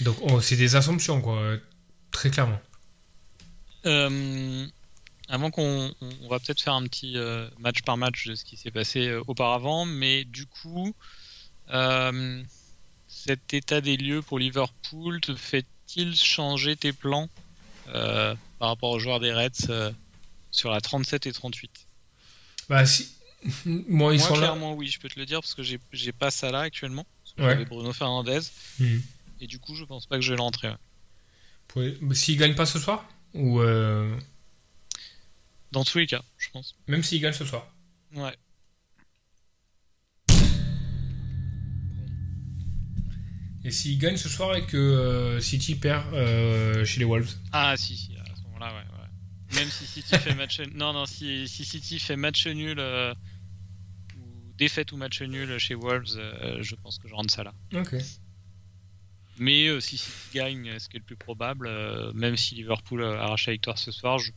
Donc, 0.00 0.16
c'est 0.42 0.56
des 0.56 0.74
assumptions, 0.74 1.20
quoi, 1.20 1.56
très 2.10 2.30
clairement. 2.30 2.60
Euh, 3.86 4.66
avant 5.30 5.50
qu'on 5.50 5.94
on- 6.00 6.08
on 6.22 6.28
va 6.28 6.38
peut-être 6.40 6.60
faire 6.60 6.74
un 6.74 6.82
petit 6.86 7.16
euh, 7.16 7.48
match 7.58 7.82
par 7.82 7.96
match 7.96 8.26
de 8.26 8.34
ce 8.34 8.44
qui 8.44 8.56
s'est 8.56 8.70
passé 8.70 9.06
euh, 9.08 9.22
auparavant, 9.26 9.84
mais 9.86 10.24
du 10.24 10.46
coup, 10.46 10.94
euh, 11.72 12.42
cet 13.08 13.54
état 13.54 13.80
des 13.80 13.96
lieux 13.96 14.22
pour 14.22 14.38
Liverpool 14.38 15.20
te 15.20 15.34
fait-il 15.34 16.14
changer 16.16 16.76
tes 16.76 16.92
plans 16.92 17.28
par 17.92 18.68
rapport 18.68 18.90
aux 18.90 18.98
joueurs 18.98 19.20
des 19.20 19.32
Reds 19.32 19.92
sur 20.52 20.70
la 20.70 20.80
37 20.80 21.26
et 21.26 21.32
38 21.32 21.70
Bah, 22.68 22.84
si. 22.86 23.08
Moi, 23.64 24.14
ils 24.14 24.18
Moi, 24.18 24.28
sont 24.28 24.34
là. 24.34 24.40
clairement, 24.40 24.74
oui, 24.74 24.88
je 24.88 25.00
peux 25.00 25.08
te 25.08 25.18
le 25.18 25.26
dire 25.26 25.40
parce 25.40 25.54
que 25.54 25.62
j'ai 25.62 26.12
pas 26.12 26.30
ça 26.30 26.50
là 26.52 26.60
actuellement. 26.60 27.06
Parce 27.24 27.34
que 27.34 27.42
Ouais. 27.58 27.64
Bruno 27.64 27.92
Fernandez 27.92 28.40
Mhm. 28.78 29.02
et 29.40 29.46
du 29.46 29.58
coup, 29.58 29.74
je 29.74 29.84
pense 29.84 30.06
pas 30.06 30.16
que 30.16 30.22
je 30.22 30.30
vais 30.32 30.36
l'entrer. 30.36 30.68
ouais. 31.76 31.96
Bah, 32.02 32.14
S'ils 32.14 32.36
gagnent 32.36 32.54
pas 32.54 32.66
ce 32.66 32.78
soir 32.78 33.08
Ou 33.34 33.60
Dans 35.72 35.84
tous 35.84 35.98
les 35.98 36.06
cas, 36.06 36.22
je 36.38 36.48
pense. 36.50 36.74
même 36.88 37.02
s'ils 37.02 37.20
gagnent 37.20 37.32
ce 37.32 37.44
soir 37.44 37.72
Ouais. 38.14 38.34
Et 43.64 43.70
s'ils 43.70 43.98
gagnent 43.98 44.16
ce 44.16 44.28
soir 44.28 44.56
et 44.56 44.64
que 44.64 44.76
euh, 44.76 45.40
City 45.40 45.74
perd 45.74 46.12
euh, 46.14 46.84
chez 46.84 46.98
les 46.98 47.04
Wolves 47.04 47.34
Ah 47.52 47.76
si, 47.76 47.96
si, 47.96 48.16
à 48.16 48.34
ce 48.34 48.42
moment-là, 48.44 48.72
ouais, 48.72 48.78
ouais. 48.78 49.56
Même 49.60 49.68
si 49.68 49.84
City 49.86 50.16
fait 50.16 50.34
match 50.34 50.60
non 50.74 50.92
non 50.92 51.04
si, 51.06 51.46
si 51.48 51.64
City 51.64 51.98
fait 51.98 52.16
match 52.16 52.46
nul 52.46 52.78
euh, 52.78 53.12
ou 54.16 54.52
défaite 54.56 54.92
ou 54.92 54.96
match 54.96 55.20
nul 55.22 55.58
chez 55.58 55.74
Wolves, 55.74 56.18
je 56.60 56.74
pense 56.76 56.98
que 56.98 57.06
je 57.08 57.14
rentre 57.14 57.32
ça 57.32 57.42
là. 57.44 57.52
Ok. 57.74 57.94
Mais 59.38 59.80
si 59.80 59.98
City 59.98 60.10
gagne, 60.34 60.78
ce 60.78 60.88
qui 60.88 60.96
est 60.96 61.00
le 61.00 61.04
plus 61.04 61.16
probable, 61.16 61.68
même 62.14 62.36
si 62.36 62.54
Liverpool 62.54 63.02
arrache 63.04 63.46
la 63.46 63.52
victoire 63.52 63.78
ce 63.78 63.90
soir, 63.90 64.18
je 64.18 64.30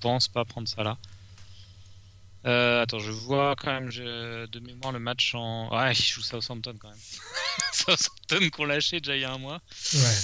pense 0.00 0.28
pas 0.28 0.44
prendre 0.44 0.68
ça 0.68 0.82
là. 0.82 0.98
Euh, 2.46 2.82
attends, 2.82 2.98
je 3.00 3.10
vois 3.10 3.54
quand 3.54 3.70
même 3.70 3.90
je- 3.90 4.46
de 4.46 4.60
mémoire 4.60 4.92
le 4.92 4.98
match 4.98 5.34
en. 5.34 5.68
Ouais, 5.76 5.92
il 5.92 6.02
joue 6.02 6.22
Southampton 6.22 6.74
quand 6.80 6.88
même. 6.88 6.98
Southampton 7.72 8.48
qu'on 8.50 8.64
lâché 8.64 9.00
déjà 9.00 9.16
il 9.16 9.20
y 9.20 9.24
a 9.24 9.32
un 9.32 9.38
mois. 9.38 9.60
Ouais. 9.94 10.16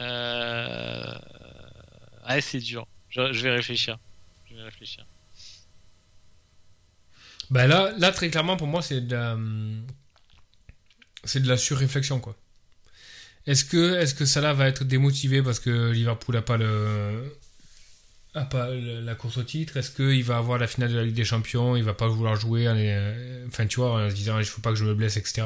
Euh... 0.00 1.14
Ouais, 2.28 2.40
c'est 2.40 2.58
dur. 2.60 2.86
Je, 3.10 3.32
je 3.32 3.42
vais 3.42 3.50
réfléchir. 3.54 3.98
Je 4.48 4.54
vais 4.54 4.62
réfléchir. 4.62 5.04
Bah 7.50 7.66
là, 7.66 7.92
là, 7.98 8.10
très 8.12 8.28
clairement, 8.30 8.56
pour 8.56 8.66
moi, 8.66 8.82
c'est 8.82 9.00
de 9.02 9.14
la, 9.14 9.36
c'est 11.24 11.40
de 11.40 11.48
la 11.48 11.56
surréflexion, 11.56 12.18
quoi. 12.18 12.36
Est-ce 13.46 13.64
que, 13.64 13.94
est-ce 14.00 14.14
que 14.14 14.24
Salah 14.24 14.52
va 14.52 14.66
être 14.66 14.82
démotivé 14.82 15.40
parce 15.42 15.60
que 15.60 15.90
Liverpool 15.92 16.36
a 16.36 16.42
pas 16.42 16.56
le, 16.56 17.32
a 18.36 18.44
pas 18.44 18.68
la 18.70 19.14
course 19.14 19.38
au 19.38 19.42
titre 19.42 19.76
Est-ce 19.76 19.90
qu'il 19.90 20.22
va 20.24 20.36
avoir 20.38 20.58
la 20.58 20.66
finale 20.66 20.92
de 20.92 20.96
la 20.96 21.04
Ligue 21.04 21.14
des 21.14 21.24
Champions? 21.24 21.76
Il 21.76 21.82
va 21.84 21.94
pas 21.94 22.06
vouloir 22.08 22.36
jouer, 22.36 22.68
en- 22.68 22.76
euh, 22.76 23.46
enfin, 23.48 23.66
tu 23.66 23.76
vois, 23.80 24.04
en 24.04 24.10
se 24.10 24.14
disant, 24.14 24.38
il 24.38 24.44
faut 24.44 24.60
pas 24.60 24.70
que 24.70 24.76
je 24.76 24.84
me 24.84 24.94
blesse, 24.94 25.16
etc. 25.16 25.42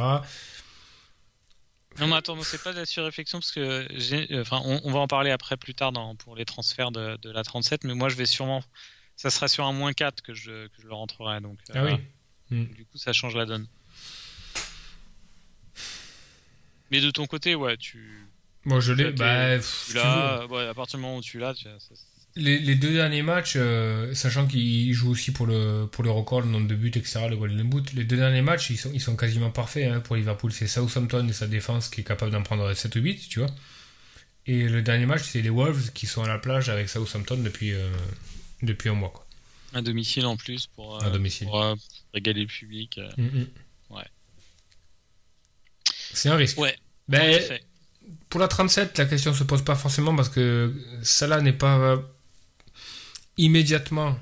Non, 1.99 2.07
mais 2.07 2.17
attends, 2.17 2.41
c'est 2.43 2.63
pas 2.63 2.73
de 2.73 2.79
la 2.79 2.87
surréflexion 2.87 3.39
parce 3.41 3.51
que 3.53 3.87
j'ai, 3.97 4.33
euh, 4.33 4.43
enfin, 4.43 4.61
on, 4.65 4.81
on 4.85 4.93
va 4.93 5.01
en 5.01 5.09
parler 5.09 5.31
après 5.31 5.57
plus 5.57 5.75
tard 5.75 5.93
dans, 5.93 6.15
pour 6.17 6.37
les 6.37 6.45
transferts 6.45 6.93
de, 6.93 7.17
de 7.17 7.31
la 7.31 7.43
37, 7.43 7.85
mais 7.85 7.95
moi 7.95 8.09
je 8.09 8.15
vais 8.15 8.27
sûrement, 8.27 8.63
ça 9.17 9.29
sera 9.31 9.49
sur 9.49 9.67
un 9.67 9.73
moins 9.73 9.93
4 9.93 10.23
que 10.23 10.33
je, 10.33 10.69
que 10.69 10.81
je 10.83 10.87
le 10.87 10.95
rentrerai, 10.95 11.41
donc 11.41 11.59
Ah 11.75 11.83
euh, 11.85 11.97
oui. 12.51 12.67
du 12.69 12.85
coup 12.87 12.97
ça 12.97 13.13
change 13.13 13.35
la 13.37 13.45
donne. 13.45 13.67
Mais 16.91 17.01
de 17.01 17.11
ton 17.11 17.27
côté, 17.27 17.55
ouais, 17.55 17.77
tu, 17.77 18.27
Moi, 18.65 18.81
je 18.81 18.93
l'ai. 18.93 19.13
Bah, 19.13 19.59
tu 19.59 19.91
tu 19.91 19.95
l'as, 19.95 20.47
ouais, 20.47 20.67
à 20.69 20.75
partir 20.75 20.99
du 20.99 21.03
moment 21.03 21.19
où 21.19 21.23
tu 21.23 21.39
l'as, 21.39 21.55
tu- 21.55 21.65
ça- 21.65 21.95
Les, 22.37 22.59
les 22.61 22.75
deux 22.77 22.93
derniers 22.93 23.23
matchs, 23.23 23.55
euh, 23.57 24.15
sachant 24.15 24.47
qu'il 24.47 24.93
joue 24.95 25.11
aussi 25.11 25.33
pour 25.33 25.47
le, 25.47 25.87
pour 25.91 26.05
le 26.05 26.11
record, 26.11 26.43
le 26.43 26.47
nombre 26.49 26.69
de 26.69 26.77
buts, 26.77 26.93
etc., 26.95 27.27
le 27.29 27.37
Golden 27.37 27.69
Boot, 27.69 27.93
les 27.93 28.05
deux 28.05 28.17
derniers 28.17 28.41
matchs, 28.43 28.71
ils 28.71 28.77
sont, 28.79 28.91
ils 28.95 29.01
sont 29.01 29.17
quasiment 29.17 29.51
parfaits 29.51 29.91
hein, 29.91 30.01
pour 30.01 30.15
Liverpool. 30.17 30.53
C'est 30.53 30.69
Southampton 30.69 31.27
et 31.29 31.33
sa 31.33 31.47
défense 31.49 31.89
qui 31.89 32.03
est 32.03 32.05
capable 32.05 32.31
d'en 32.31 32.43
prendre 32.43 32.73
7 32.73 32.95
ou 32.97 33.01
8, 33.01 33.29
tu 33.29 33.41
vois. 33.41 33.49
Et 34.47 34.69
le 34.69 34.81
dernier 34.81 35.07
match, 35.07 35.23
c'est 35.25 35.43
les 35.43 35.51
Wolves 35.51 35.91
qui 35.93 36.07
sont 36.07 36.23
à 36.23 36.29
la 36.29 36.39
plage 36.39 36.69
avec 36.69 36.89
Southampton 36.89 37.37
depuis, 37.39 37.73
euh, 37.75 37.91
depuis 38.63 38.89
un 38.89 38.95
mois. 38.95 39.11
Quoi. 39.11 39.27
À 39.75 39.83
domicile 39.83 40.27
en 40.27 40.37
plus 40.37 40.67
pour, 40.69 41.03
À 41.03 41.09
euh, 41.09 41.11
domicile. 41.11 41.47
pour, 41.49 41.77
régaler 42.15 42.43
le 42.43 42.47
public. 42.47 42.99
euh. 42.99 43.11
Mhm. 43.17 43.47
Ouais. 43.91 44.07
C'est 46.13 46.29
un 46.29 46.37
risque. 46.37 46.59
Ouais, 46.59 46.73
en 46.73 47.13
Ben, 47.13 47.41
pour 48.29 48.41
la 48.41 48.49
37, 48.49 48.99
la 48.99 49.05
question 49.07 49.35
se 49.35 49.45
pose 49.45 49.63
pas 49.63 49.75
forcément 49.75 50.15
parce 50.15 50.29
que 50.29 50.73
Salah 51.03 51.41
n'est 51.41 51.53
pas 51.53 52.01
immédiatement 53.45 54.19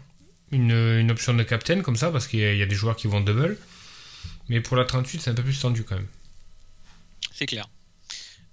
une, 0.50 0.70
une 0.72 1.10
option 1.10 1.34
de 1.34 1.42
captain 1.42 1.82
comme 1.82 1.96
ça 1.96 2.10
parce 2.10 2.26
qu'il 2.26 2.40
y, 2.40 2.44
a- 2.44 2.52
il 2.52 2.58
y 2.58 2.62
a 2.62 2.66
des 2.66 2.74
joueurs 2.74 2.96
qui 2.96 3.06
vont 3.06 3.20
double. 3.20 3.58
Mais 4.48 4.60
pour 4.60 4.76
la 4.76 4.84
38, 4.84 5.20
c'est 5.20 5.30
un 5.30 5.34
peu 5.34 5.42
plus 5.42 5.58
tendu 5.60 5.84
quand 5.84 5.96
même. 5.96 6.06
C'est 7.32 7.46
clair. 7.46 7.68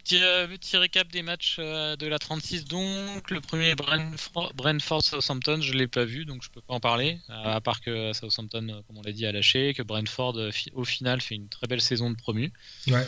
Petit, 0.04 0.20
euh, 0.22 0.46
petit 0.48 0.78
récap 0.78 1.08
des 1.12 1.24
matchs 1.24 1.56
euh, 1.58 1.96
de 1.96 2.06
la 2.06 2.20
36 2.20 2.66
donc. 2.66 3.32
Le 3.32 3.42
premier 3.42 3.74
Brentford, 3.74 4.54
Brentford 4.54 5.02
Southampton, 5.04 5.62
je 5.62 5.74
l'ai 5.74 5.88
pas 5.88 6.06
vu 6.06 6.26
donc 6.26 6.44
je 6.44 6.50
peux 6.52 6.62
pas 6.62 6.74
en 6.76 6.80
parler. 6.80 7.18
Euh, 7.32 7.56
à 7.56 7.60
part 7.62 7.82
que 7.82 8.14
Southampton, 8.14 8.68
euh, 8.70 8.82
comme 8.86 8.98
on 8.98 9.02
l'a 9.02 9.12
dit, 9.14 9.26
a 9.26 9.32
lâché, 9.32 9.74
que 9.74 9.82
Brentford 9.82 10.36
au 10.74 10.84
final 10.86 11.22
fait 11.22 11.34
une 11.36 11.48
très 11.50 11.66
belle 11.68 11.82
saison 11.82 12.12
de 12.12 12.16
promu. 12.18 12.52
Ouais. 12.88 13.08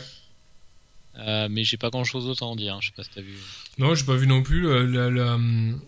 Mais 1.48 1.64
j'ai 1.64 1.76
pas 1.76 1.90
grand 1.90 2.04
chose 2.04 2.24
d'autre 2.26 2.42
à 2.44 2.46
en 2.46 2.56
dire. 2.56 2.74
hein. 2.74 2.78
Je 2.80 2.88
sais 2.88 2.94
pas 2.96 3.02
si 3.04 3.10
t'as 3.14 3.20
vu. 3.20 3.34
Non, 3.78 3.94
j'ai 3.94 4.04
pas 4.04 4.14
vu 4.16 4.26
non 4.26 4.42
plus 4.42 4.62
le, 4.62 5.22
hum, 5.22 5.80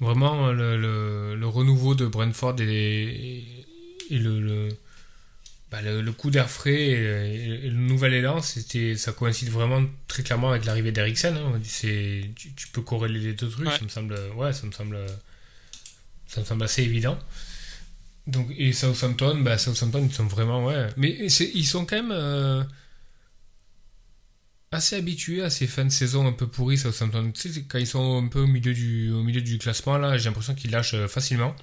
vraiment 0.00 0.52
le, 0.52 0.76
le- 0.78 1.34
le 1.36 1.46
renouveau 1.46 1.94
de 1.94 2.06
Brentford 2.06 2.56
et, 2.60 3.44
et 4.10 4.18
le, 4.18 4.40
le, 4.40 4.68
bah, 5.70 5.82
le- 5.82 6.00
le 6.00 6.12
coup 6.12 6.30
d'air 6.30 6.48
frais 6.48 6.72
et, 6.74 7.66
et 7.66 7.70
le 7.70 7.76
nouvel 7.76 8.14
élan, 8.14 8.40
c'était, 8.40 8.96
ça 8.96 9.12
coïncide 9.12 9.50
vraiment 9.50 9.82
très 10.06 10.22
clairement 10.22 10.50
avec 10.50 10.64
l'arrivée 10.64 10.92
d'Eriksen. 10.92 11.36
hein. 11.36 11.60
Tu, 11.62 12.32
tu 12.56 12.68
peux 12.68 12.82
corréler 12.82 13.18
les 13.20 13.32
deux 13.34 13.48
trucs, 13.48 13.66
Ouais. 13.68 13.76
ça 13.78 13.84
me 13.84 13.88
semble, 13.88 14.18
ouais, 14.36 14.52
ça 14.52 14.66
me 14.66 14.72
semble, 14.72 14.98
ça 16.26 16.40
me 16.40 16.46
semble 16.46 16.62
assez 16.64 16.82
évident. 16.82 17.18
Donc, 18.26 18.48
et 18.58 18.72
Southampton, 18.72 19.40
bah, 19.40 19.56
Southampton, 19.58 20.04
ils 20.08 20.14
sont 20.14 20.26
vraiment, 20.26 20.64
ouais, 20.66 20.88
mais 20.96 21.10
ils 21.10 21.66
sont 21.66 21.86
quand 21.86 21.96
même. 21.96 22.12
euh, 22.12 22.62
assez 24.70 24.96
habitué 24.96 25.42
à 25.42 25.50
ces 25.50 25.66
fins 25.66 25.84
de 25.84 25.90
saison 25.90 26.26
un 26.26 26.32
peu 26.32 26.46
pourries 26.46 26.78
Southampton. 26.78 27.30
Tu 27.32 27.40
sais, 27.40 27.52
c'est 27.52 27.64
quand 27.64 27.78
ils 27.78 27.86
sont 27.86 28.22
un 28.24 28.28
peu 28.28 28.40
au 28.40 28.46
milieu 28.46 28.74
du, 28.74 29.10
au 29.12 29.22
milieu 29.22 29.40
du 29.40 29.58
classement, 29.58 29.98
là, 29.98 30.18
j'ai 30.18 30.26
l'impression 30.28 30.54
qu'ils 30.54 30.70
lâchent 30.70 30.94
euh, 30.94 31.08
facilement. 31.08 31.54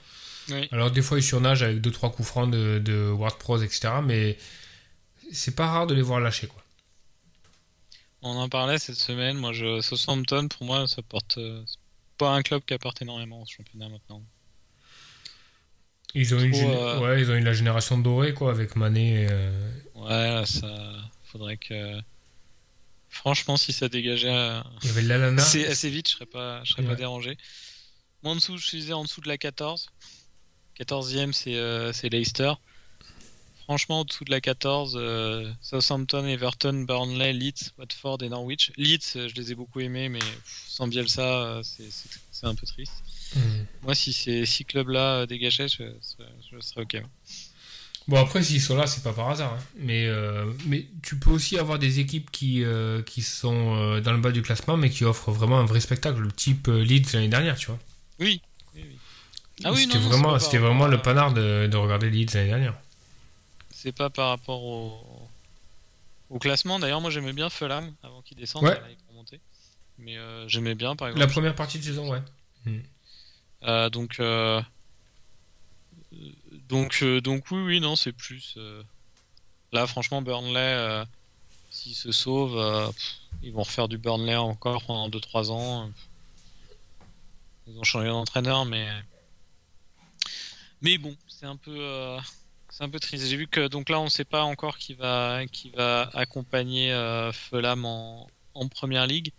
Oui. 0.49 0.67
Alors, 0.71 0.91
des 0.91 1.01
fois, 1.01 1.17
ils 1.19 1.23
surnagent 1.23 1.63
avec 1.63 1.81
2-3 1.81 2.11
coups 2.13 2.27
francs 2.27 2.51
de, 2.51 2.79
de 2.79 3.09
Ward 3.11 3.37
Pros, 3.39 3.57
etc. 3.61 3.95
Mais 4.03 4.37
c'est 5.31 5.55
pas 5.55 5.67
rare 5.67 5.87
de 5.87 5.93
les 5.95 6.01
voir 6.03 6.19
lâcher, 6.19 6.47
quoi. 6.47 6.63
On 8.21 8.31
en 8.37 8.49
parlait 8.49 8.77
cette 8.79 8.95
semaine. 8.95 9.37
Moi, 9.37 9.53
je, 9.53 9.81
Southampton, 9.81 10.47
pour 10.47 10.65
moi, 10.65 10.87
ça 10.87 11.01
porte. 11.01 11.37
euh, 11.37 11.63
pas 12.17 12.31
un 12.33 12.41
club 12.41 12.63
qui 12.65 12.73
apporte 12.73 13.01
énormément 13.01 13.41
au 13.41 13.45
championnat 13.45 13.89
maintenant. 13.89 14.23
Ils 16.13 16.33
ont, 16.33 16.37
Trop, 16.51 16.69
euh, 16.69 16.99
ouais, 17.01 17.21
ils 17.21 17.29
ont 17.29 17.35
eu 17.35 17.41
la 17.41 17.53
génération 17.53 17.97
dorée, 17.97 18.33
quoi, 18.33 18.51
avec 18.51 18.75
Mané. 18.75 19.23
et, 19.23 19.27
euh, 19.29 19.71
Ouais, 19.95 20.09
là, 20.31 20.45
ça. 20.45 20.67
Faudrait 21.25 21.57
que. 21.57 21.99
Franchement, 23.15 23.55
si 23.57 23.71
ça 23.71 23.87
dégageait 23.87 24.27
euh, 24.29 24.61
Il 24.83 24.87
y 24.87 24.89
avait 24.91 25.01
Lalana. 25.01 25.41
assez, 25.41 25.65
assez 25.65 25.89
vite, 25.89 26.09
je 26.09 26.13
serais 26.15 26.25
pas, 26.25 26.63
je 26.63 26.71
serais 26.73 26.83
Ouais. 26.83 26.89
pas 26.89 26.95
dérangé. 26.95 27.37
Moi, 28.23 28.33
en 28.33 28.35
dessous, 28.35 28.57
je 28.57 28.69
disais 28.69 28.93
en 28.93 29.03
dessous 29.03 29.21
de 29.21 29.27
la 29.29 29.37
14. 29.37 29.87
14e, 30.77 31.31
c'est 31.31 31.55
euh, 31.55 31.93
c'est 31.93 32.09
Leicester. 32.09 32.53
Franchement, 33.63 34.01
au 34.01 34.03
dessous 34.03 34.25
de 34.25 34.31
la 34.31 34.41
14, 34.41 34.95
euh, 34.95 35.51
Southampton, 35.61 36.25
Everton, 36.27 36.83
Burnley, 36.87 37.33
Leeds, 37.33 37.71
Watford 37.79 38.21
et 38.21 38.29
Norwich. 38.29 38.71
Leeds, 38.77 39.15
euh, 39.15 39.27
je 39.29 39.33
les 39.35 39.51
ai 39.51 39.55
beaucoup 39.55 39.79
aimés, 39.79 40.07
mais 40.09 40.19
pff, 40.19 40.65
sans 40.67 40.87
Bielsa, 40.87 41.21
euh, 41.21 41.63
c'est- 41.63 42.45
un 42.45 42.53
peu 42.53 42.67
triste. 42.67 42.93
Mhm. 43.35 43.65
Moi, 43.81 43.95
si 43.95 44.13
ces 44.13 44.45
six 44.45 44.65
clubs-là 44.65 45.25
dégageaient, 45.25 45.67
je 45.69 45.83
serais 46.01 46.81
OK. 46.83 47.01
Bon, 48.07 48.17
après, 48.21 48.43
s'ils 48.43 48.61
sont 48.61 48.75
là, 48.75 48.85
c'est 48.85 49.03
pas 49.03 49.13
par 49.13 49.29
hasard. 49.29 49.53
hein. 49.53 49.63
Mais, 49.77 50.05
euh, 50.07 50.45
mais 50.67 50.85
tu 51.01 51.17
peux 51.17 51.31
aussi 51.31 51.57
avoir 51.57 51.79
des 51.79 51.99
équipes 51.99 52.29
qui, 52.29 52.63
euh, 52.63 53.01
qui 53.01 53.21
sont 53.23 53.75
euh, 53.75 53.99
dans 54.01 54.11
le 54.13 54.19
bas 54.19 54.31
du 54.31 54.41
classement, 54.43 54.77
mais 54.77 54.89
qui 54.91 55.03
offrent 55.05 55.31
vraiment 55.31 55.59
un 55.59 55.65
vrai 55.65 55.79
spectacle, 55.79 56.19
le 56.19 56.31
type 56.31 56.67
euh, 56.67 56.83
Leeds 56.83 57.13
l'année 57.13 57.29
dernière, 57.29 57.55
tu 57.57 57.67
vois. 57.67 57.79
Oui. 58.19 58.41
oui, 58.75 58.83
oui. 58.87 58.97
Ah 59.63 59.71
oui, 59.71 59.83
c'était 59.83 59.97
vraiment, 59.97 60.37
c'était 60.37 60.57
vraiment 60.59 60.87
le 60.87 61.01
panard 61.01 61.33
de, 61.33 61.67
de 61.67 61.77
regarder 61.77 62.09
Leeds 62.11 62.33
l'année 62.35 62.49
dernière. 62.49 62.75
C'est 63.71 63.91
pas 63.91 64.09
par 64.09 64.29
rapport 64.29 64.63
au, 64.63 65.01
au 66.29 66.37
classement. 66.39 66.77
D'ailleurs, 66.79 67.01
moi, 67.01 67.09
j'aimais 67.09 67.33
bien 67.33 67.49
Fulham 67.49 67.91
avant 68.03 68.21
qu'il 68.21 68.37
descende. 68.37 68.63
Ouais. 68.63 68.75
là, 68.75 68.81
il. 68.89 68.97
Mais 69.97 70.17
euh, 70.17 70.45
j'aimais 70.49 70.75
bien, 70.75 70.95
par 70.95 71.07
La 71.07 71.13
exemple. 71.13 71.31
première 71.31 71.55
partie 71.55 71.79
de 71.79 71.83
saison, 71.85 72.11
ouais. 72.11 72.21
Euh, 73.63 73.89
donc, 73.89 74.19
euh, 74.19 74.61
donc, 76.69 76.99
euh, 77.01 77.21
donc 77.21 77.45
oui, 77.51 77.61
oui, 77.61 77.79
non, 77.79 77.95
c'est 77.95 78.11
plus. 78.11 78.55
euh, 78.57 78.83
Là, 79.71 79.87
franchement, 79.87 80.21
Burnley, 80.21 80.59
euh, 80.59 81.05
s'ils 81.69 81.95
se 81.95 82.11
sauvent, 82.11 82.93
ils 83.43 83.51
vont 83.51 83.63
refaire 83.63 83.87
du 83.87 83.97
Burnley 83.97 84.35
encore 84.35 84.83
pendant 84.83 85.09
2-3 85.09 85.51
ans. 85.51 85.91
Ils 87.67 87.77
ont 87.77 87.83
changé 87.83 88.07
d'entraîneur, 88.07 88.65
mais. 88.65 88.87
Mais 90.81 90.97
bon, 90.97 91.15
c'est 91.27 91.45
un 91.45 91.57
peu. 91.57 92.17
C'est 92.69 92.83
un 92.83 92.89
peu 92.89 92.99
triste. 92.99 93.25
J'ai 93.25 93.37
vu 93.37 93.47
que 93.47 93.67
donc 93.67 93.89
là, 93.89 93.99
on 93.99 94.05
ne 94.05 94.09
sait 94.09 94.25
pas 94.25 94.43
encore 94.43 94.77
qui 94.77 94.93
va, 94.93 95.45
qui 95.51 95.69
va 95.71 96.09
accompagner 96.13 96.93
Fulham 97.33 97.85
en, 97.85 98.27
en 98.53 98.67
première 98.67 99.07
ligue. 99.07 99.31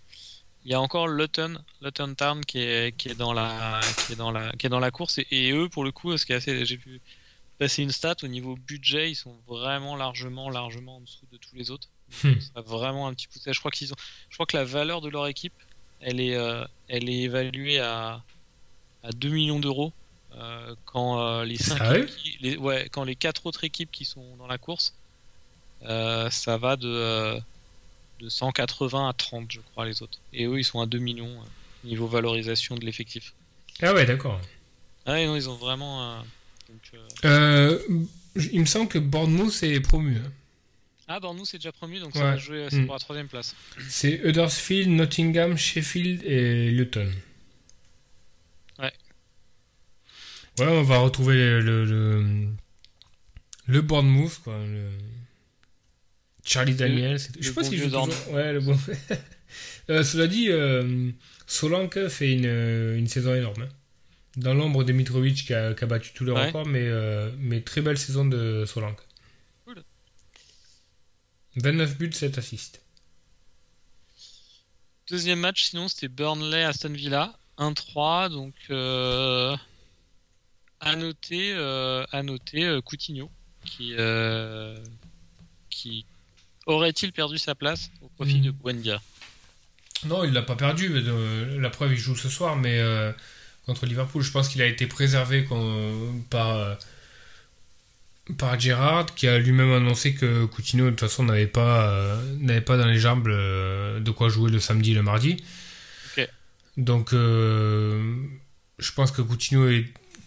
Il 0.66 0.72
y 0.72 0.74
a 0.74 0.80
encore 0.80 1.06
Luton, 1.06 1.56
Luton 1.80 2.14
Town 2.16 2.44
qui 2.44 2.58
est, 2.58 3.14
dans 3.16 3.32
la, 3.32 3.80
qui 4.08 4.16
dans 4.16 4.32
la, 4.80 4.90
course 4.90 5.18
et, 5.18 5.26
et 5.30 5.52
eux 5.52 5.68
pour 5.68 5.84
le 5.84 5.92
coup, 5.92 6.16
ce 6.16 6.26
qui 6.26 6.32
est 6.32 6.36
assez, 6.36 6.64
j'ai 6.64 6.76
pu 6.76 7.00
passer 7.58 7.82
une 7.82 7.90
stat 7.90 8.16
au 8.22 8.28
niveau 8.28 8.56
budget, 8.56 9.10
ils 9.10 9.14
sont 9.14 9.34
vraiment 9.46 9.96
largement, 9.96 10.50
largement 10.50 10.96
en 10.96 11.00
dessous 11.00 11.26
de 11.32 11.36
tous 11.38 11.54
les 11.54 11.70
autres. 11.70 11.88
Hmm. 12.22 12.34
Vraiment 12.54 13.08
un 13.08 13.14
petit 13.14 13.26
poussé. 13.28 13.52
Je 13.52 13.58
crois 13.58 13.70
qu'ils 13.70 13.92
ont, 13.92 13.96
je 14.28 14.36
crois 14.36 14.46
que 14.46 14.56
la 14.56 14.64
valeur 14.64 15.00
de 15.00 15.08
leur 15.08 15.26
équipe, 15.26 15.54
elle 16.00 16.20
est, 16.20 16.36
euh, 16.36 16.64
elle 16.88 17.08
est 17.08 17.22
évaluée 17.22 17.80
à, 17.80 18.22
à 19.02 19.10
2 19.10 19.28
millions 19.30 19.58
d'euros. 19.60 19.92
euh, 20.36 20.74
quand 20.84 21.20
euh, 21.20 21.44
les 21.44 21.56
cinq 21.56 22.08
les, 22.40 22.56
ouais, 22.56 22.88
quand 22.90 23.04
les 23.04 23.16
quatre 23.16 23.46
autres 23.46 23.64
équipes 23.64 23.90
qui 23.90 24.04
sont 24.04 24.36
dans 24.36 24.46
la 24.46 24.58
course, 24.58 24.94
ça 25.82 26.56
va 26.58 26.76
de, 26.76 27.40
de 28.20 28.28
180 28.28 29.08
à 29.08 29.12
30, 29.12 29.50
je 29.50 29.60
crois, 29.60 29.86
les 29.86 30.02
autres. 30.02 30.18
Et 30.32 30.44
eux, 30.46 30.58
ils 30.58 30.64
sont 30.64 30.80
à 30.80 30.86
2 30.86 30.98
millions 30.98 31.42
niveau 31.84 32.06
valorisation 32.06 32.74
de 32.76 32.84
l'effectif. 32.84 33.32
Ah 33.80 33.94
ouais, 33.94 34.04
d'accord. 34.04 34.40
Ah 35.06 35.24
non, 35.24 35.36
ils 35.36 35.48
ont 35.48 35.54
vraiment. 35.56 36.22
Euh, 36.94 37.08
donc, 37.08 37.24
euh, 37.24 37.78
il 38.52 38.60
me 38.60 38.66
semble 38.66 38.88
que 38.88 38.98
Bournemouth 38.98 39.62
est 39.62 39.80
promu. 39.80 40.16
hein. 40.16 40.32
Ah, 41.08 41.20
nous, 41.34 41.44
c'est 41.44 41.58
déjà 41.58 41.70
promu, 41.72 42.00
donc 42.00 42.12
ça 42.14 42.18
Ouais. 42.18 42.30
va 42.32 42.36
jouer 42.36 42.56
euh, 42.64 42.68
c'est 42.70 42.78
Mm. 42.78 42.86
pour 42.86 42.94
la 42.94 42.98
troisième 43.00 43.28
place. 43.28 43.54
C'est 43.88 44.20
Huddersfield, 44.24 44.88
Nottingham, 44.90 45.56
Sheffield 45.56 46.22
et 46.24 46.70
Luton. 46.72 47.08
Ouais. 48.80 48.92
Ouais, 50.58 50.66
on 50.66 50.82
va 50.82 50.98
retrouver 50.98 51.36
le, 51.36 51.60
le, 51.60 51.84
le, 51.84 52.48
le 53.66 53.80
Bournemouth, 53.82 54.40
quoi. 54.42 54.58
le- 54.66 54.90
Charlie 56.44 56.74
Daniels. 56.74 57.18
c'est- 57.20 57.32
Je 57.40 57.48
sais 57.48 57.54
pas 57.54 57.62
bon 57.62 57.70
vieux 57.70 57.84
joue 57.84 57.90
toujours. 57.90 58.34
Ouais, 58.34 58.52
le 58.52 58.60
bon. 58.60 58.78
Euh, 59.88 60.02
cela 60.02 60.26
dit, 60.26 60.50
euh, 60.50 61.10
Solanke 61.46 62.08
fait 62.08 62.32
une, 62.32 62.44
une 62.98 63.06
saison 63.06 63.32
énorme. 63.36 63.62
hein. 63.62 63.68
Dans 64.36 64.52
l'ombre 64.54 64.84
de 64.84 64.92
Mitrovic 64.92 65.46
qui 65.46 65.54
a, 65.54 65.72
qui 65.74 65.84
a 65.84 65.86
battu 65.86 66.12
tous 66.12 66.24
les 66.24 66.32
Ouais. 66.32 66.46
records, 66.46 66.66
mais, 66.66 66.86
euh, 66.86 67.30
mais 67.38 67.62
très 67.62 67.80
belle 67.80 67.96
saison 67.96 68.24
de 68.26 68.64
Solanke. 68.66 69.00
Cool. 69.64 69.82
29 71.56 71.96
buts, 71.96 72.12
7 72.12 72.36
assists. 72.36 72.82
Deuxième 75.08 75.40
match, 75.40 75.64
sinon, 75.64 75.88
c'était 75.88 76.08
Burnley 76.08 76.64
Aston 76.64 76.92
Villa, 76.92 77.32
1-3. 77.58 78.28
Donc, 78.28 78.54
euh, 78.70 79.56
à 80.80 80.96
noter, 80.96 81.52
euh, 81.54 82.04
à 82.12 82.22
noter 82.22 82.64
euh, 82.64 82.80
Coutinho, 82.82 83.30
qui, 83.64 83.94
qui 85.70 86.04
aurait-il 86.66 87.12
perdu 87.12 87.38
sa 87.38 87.54
place 87.54 87.90
au 88.02 88.08
profit 88.08 88.40
Mm. 88.40 88.42
de 88.44 88.50
Buendia? 88.50 89.00
Non, 90.04 90.24
il 90.24 90.32
l'a 90.32 90.42
pas 90.42 90.56
perdu. 90.56 90.88
mais 90.90 91.00
de- 91.02 91.56
la 91.58 91.70
preuve, 91.70 91.92
il 91.92 91.98
joue 91.98 92.16
ce 92.16 92.28
soir, 92.28 92.56
mais 92.56 92.78
contre 93.66 93.86
Liverpool, 93.86 94.22
je 94.22 94.30
pense 94.30 94.48
qu'il 94.48 94.62
a 94.62 94.66
été 94.66 94.86
préservé 94.86 95.44
con- 95.44 96.22
par, 96.30 96.50
euh, 96.56 96.74
par 98.38 98.58
Gerrard, 98.58 99.14
qui 99.14 99.28
a 99.28 99.38
lui-même 99.38 99.72
annoncé 99.72 100.14
que 100.14 100.44
Coutinho, 100.46 100.86
de 100.86 100.90
toute 100.90 101.00
façon, 101.00 101.24
n'avait 101.24 101.46
pas, 101.46 101.88
euh, 101.90 102.60
pas 102.60 102.76
dans 102.76 102.86
les 102.86 102.98
jambes 102.98 103.28
euh, 103.28 104.00
de 104.00 104.10
quoi 104.10 104.28
jouer 104.28 104.50
le 104.50 104.60
samedi 104.60 104.92
et 104.92 104.94
le 104.94 105.02
mardi. 105.02 105.36
Donc, 106.76 107.12
euh, 107.12 108.14
je 108.78 108.92
pense 108.92 109.10
que 109.12 109.22
Coutinho 109.22 109.68
est 109.68 109.86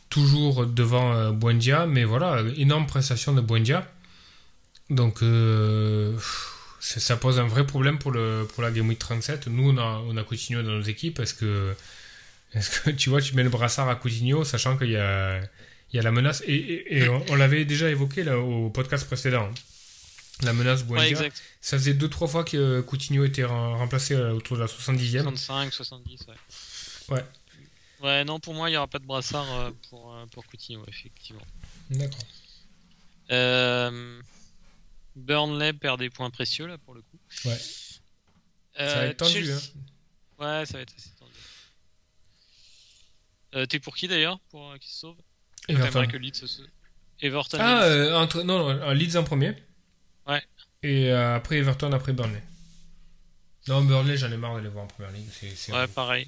toujours 0.09 0.65
devant 0.65 1.13
euh, 1.13 1.31
Buendia, 1.31 1.85
mais 1.87 2.03
voilà, 2.05 2.41
énorme 2.57 2.87
prestation 2.87 3.33
de 3.33 3.41
Buendia. 3.41 3.89
Donc, 4.89 5.21
euh, 5.21 6.17
ça, 6.79 7.15
pose 7.17 7.39
un 7.39 7.47
vrai 7.47 7.65
problème 7.65 7.99
pour, 7.99 8.11
le, 8.11 8.47
pour 8.53 8.63
la 8.63 8.71
Game 8.71 8.87
Week 8.89 8.97
37. 8.99 9.47
Nous, 9.47 9.69
on 9.69 9.77
a, 9.77 10.01
on 10.07 10.17
a 10.17 10.23
Coutinho 10.23 10.63
dans 10.63 10.71
nos 10.71 10.81
équipes. 10.81 11.19
Est-ce 11.19 11.33
que, 11.35 11.75
est-ce 12.53 12.81
que 12.81 12.89
tu 12.91 13.09
vois, 13.09 13.21
tu 13.21 13.35
mets 13.35 13.43
le 13.43 13.49
brassard 13.49 13.89
à 13.89 13.95
Coutinho, 13.95 14.43
sachant 14.43 14.77
qu'il 14.77 14.91
y 14.91 14.97
a, 14.97 15.39
il 15.91 15.95
y 15.95 15.99
a 15.99 16.01
la 16.01 16.11
menace. 16.11 16.41
Et, 16.45 16.55
et- 16.55 16.97
et 16.99 17.09
on, 17.09 17.23
on 17.29 17.35
l'avait 17.35 17.65
déjà 17.65 17.89
évoqué 17.89 18.23
là, 18.23 18.37
au 18.39 18.69
podcast 18.69 19.05
précédent. 19.05 19.49
La 20.41 20.53
menace 20.53 20.85
Buendia. 20.85 21.29
ça 21.59 21.77
faisait 21.77 21.93
deux 21.93 22.07
trois 22.09 22.27
fois 22.29 22.45
que 22.45 22.79
Coutinho 22.79 23.25
était 23.25 23.43
rem- 23.43 23.75
remplacé 23.75 24.13
euh, 24.15 24.31
autour 24.33 24.55
de 24.55 24.61
la 24.61 24.67
70e. 24.67 25.21
65, 25.23 25.73
70, 25.73 26.21
ouais. 26.29 27.15
Ouais. 27.17 27.25
Ouais, 28.01 28.23
non, 28.23 28.39
pour 28.39 28.53
moi, 28.53 28.69
il 28.69 28.71
n'y 28.71 28.77
aura 28.77 28.87
pas 28.87 28.99
de 28.99 29.05
brassard 29.05 29.51
euh, 29.53 29.71
pour, 29.89 30.13
euh, 30.15 30.25
pour 30.27 30.45
Coutinho, 30.47 30.81
effectivement. 30.87 31.41
D'accord. 31.89 32.19
Euh, 33.31 34.21
Burnley 35.15 35.73
perd 35.73 35.99
des 35.99 36.09
points 36.09 36.29
précieux, 36.29 36.67
là, 36.67 36.77
pour 36.77 36.93
le 36.93 37.01
coup. 37.01 37.19
Ouais. 37.45 37.57
Euh, 38.79 38.87
Ça 38.93 38.95
va 38.99 39.05
être 39.07 39.17
tendu. 39.17 39.33
Chelsea- 39.45 39.71
Hein. 40.39 40.59
Ouais, 40.61 40.65
ça 40.65 40.73
va 40.77 40.81
être 40.83 40.93
assez. 40.97 41.09
Euh, 43.55 43.65
T'es 43.65 43.79
pour 43.79 43.95
qui 43.95 44.07
d'ailleurs 44.07 44.39
Pour 44.49 44.71
euh, 44.71 44.77
qui 44.77 44.89
se 44.89 44.99
sauve? 44.99 45.17
Everton. 45.67 46.07
Que 46.07 46.17
Leeds 46.17 46.35
se 46.35 46.47
sauve 46.47 46.67
Everton. 47.21 47.57
Ah, 47.59 47.81
Leeds. 47.81 47.83
euh, 47.85 48.15
entre, 48.17 48.43
non, 48.43 48.73
non, 48.73 48.91
Leeds 48.91 49.17
en 49.17 49.23
premier. 49.23 49.55
Ouais. 50.27 50.41
Et 50.83 51.11
après 51.11 51.57
Everton, 51.57 51.91
après 51.91 52.13
Burnley. 52.13 52.41
Non, 53.67 53.83
Burnley, 53.83 54.17
j'en 54.17 54.31
ai 54.31 54.37
marre 54.37 54.55
de 54.55 54.61
les 54.61 54.69
voir 54.69 54.85
en 54.85 54.87
première 54.87 55.11
ligue. 55.11 55.27
Ouais, 55.69 55.87
pareil. 55.87 56.27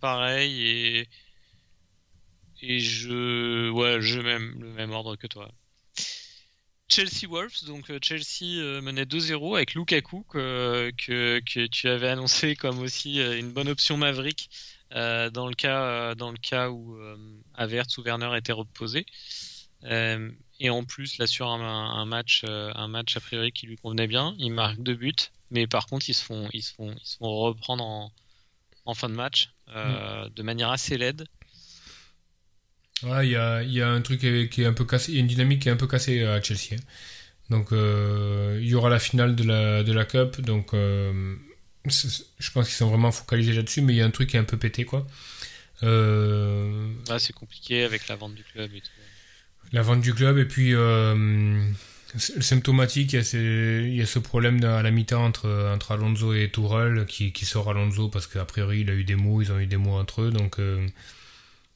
Pareil 0.00 0.66
et 0.66 1.08
et 2.60 2.80
je 2.80 3.70
ouais, 3.70 4.00
je 4.00 4.18
même 4.20 4.56
le 4.60 4.72
même 4.72 4.90
ordre 4.90 5.14
que 5.16 5.26
toi. 5.26 5.50
Chelsea 6.88 7.28
Wolves, 7.28 7.64
donc 7.66 7.92
Chelsea 8.02 8.80
menait 8.80 9.04
2-0 9.04 9.56
avec 9.56 9.74
Lukaku 9.74 10.22
que, 10.24 10.90
que, 10.96 11.40
que 11.40 11.66
tu 11.66 11.88
avais 11.88 12.08
annoncé 12.08 12.56
comme 12.56 12.78
aussi 12.78 13.20
une 13.20 13.52
bonne 13.52 13.68
option 13.68 13.98
Maverick 13.98 14.48
euh, 14.94 15.30
dans 15.30 15.48
le 15.48 15.54
cas 15.54 15.82
euh, 15.82 16.14
dans 16.14 16.30
le 16.30 16.38
cas 16.38 16.70
où 16.70 16.96
euh, 16.96 17.16
Havertz 17.54 17.98
ou 17.98 18.02
Werner 18.02 18.30
étaient 18.36 18.52
reposés. 18.52 19.06
Et 20.60 20.70
en 20.70 20.84
plus 20.84 21.18
là 21.18 21.26
sur 21.28 21.46
un, 21.48 21.60
un 21.62 22.04
match 22.04 22.44
un 22.44 22.88
match 22.88 23.16
a 23.16 23.20
priori 23.20 23.52
qui 23.52 23.66
lui 23.66 23.76
convenait 23.76 24.08
bien, 24.08 24.34
il 24.38 24.50
marque 24.50 24.82
deux 24.82 24.96
buts, 24.96 25.14
mais 25.50 25.66
par 25.68 25.86
contre 25.86 26.08
ils 26.08 26.14
se 26.14 26.24
font 26.24 26.48
ils 26.52 26.62
se 26.62 26.74
font 26.74 26.92
ils 27.00 27.06
se 27.06 27.16
font 27.18 27.30
reprendre 27.30 27.84
en, 27.84 28.12
en 28.84 28.94
fin 28.94 29.08
de 29.08 29.14
match 29.14 29.50
euh, 29.68 30.28
de 30.30 30.42
manière 30.42 30.70
assez 30.70 30.98
laide. 30.98 31.28
Ouais, 33.04 33.28
il 33.28 33.30
y 33.30 33.36
a, 33.36 33.62
y 33.62 33.80
a 33.80 33.88
un 33.88 34.00
truc 34.00 34.18
qui 34.20 34.26
est, 34.26 34.48
qui 34.48 34.62
est 34.62 34.66
un 34.66 34.72
peu 34.72 34.84
cassé, 34.84 35.12
il 35.12 35.14
y 35.14 35.18
a 35.18 35.20
une 35.20 35.28
dynamique 35.28 35.62
qui 35.62 35.68
est 35.68 35.72
un 35.72 35.76
peu 35.76 35.86
cassée 35.86 36.24
à 36.24 36.42
Chelsea. 36.42 36.74
hein. 36.74 36.82
Donc, 37.48 37.72
euh, 37.72 38.58
il 38.60 38.66
y 38.68 38.74
aura 38.74 38.90
la 38.90 38.98
finale 38.98 39.36
de 39.36 39.44
la, 39.44 39.82
de 39.84 39.92
la 39.92 40.04
Cup. 40.04 40.40
Donc, 40.40 40.74
euh, 40.74 41.36
je 41.90 42.50
pense 42.50 42.66
qu'ils 42.66 42.76
sont 42.76 42.88
vraiment 42.88 43.12
focalisés 43.12 43.52
là-dessus, 43.52 43.80
mais 43.82 43.94
il 43.94 43.96
y 43.96 44.02
a 44.02 44.06
un 44.06 44.10
truc 44.10 44.30
qui 44.30 44.36
est 44.36 44.40
un 44.40 44.44
peu 44.44 44.56
pété, 44.56 44.84
quoi. 44.84 45.06
Euh, 45.82 46.92
Là 47.08 47.18
c'est 47.18 47.32
compliqué 47.32 47.84
avec 47.84 48.08
la 48.08 48.16
vente 48.16 48.34
du 48.34 48.42
club 48.44 48.70
et 48.74 48.80
tout. 48.80 48.88
la 49.72 49.82
vente 49.82 50.00
du 50.00 50.14
club, 50.14 50.38
et 50.38 50.44
puis, 50.44 50.74
euh, 50.74 51.62
symptomatique, 52.16 53.12
il 53.12 53.16
y, 53.16 53.18
a 53.18 53.22
ces- 53.24 53.84
il 53.86 53.94
y 53.94 54.02
a 54.02 54.06
ce 54.06 54.18
problème 54.18 54.64
à 54.64 54.82
la 54.82 54.90
mi-temps 54.90 55.24
entre, 55.24 55.48
entre 55.74 55.92
Alonso 55.92 56.32
et 56.34 56.50
Tourelle, 56.50 57.04
qui, 57.06 57.32
qui 57.32 57.44
sort 57.44 57.68
Alonso 57.70 58.08
parce 58.08 58.26
qu'a 58.26 58.44
priori, 58.44 58.80
il 58.80 58.90
a 58.90 58.94
eu 58.94 59.04
des 59.04 59.14
mots, 59.14 59.42
ils 59.42 59.52
ont 59.52 59.58
eu 59.58 59.66
des 59.66 59.76
mots 59.76 59.96
entre 59.98 60.22
eux. 60.22 60.30
Donc, 60.30 60.58
euh, 60.58 60.86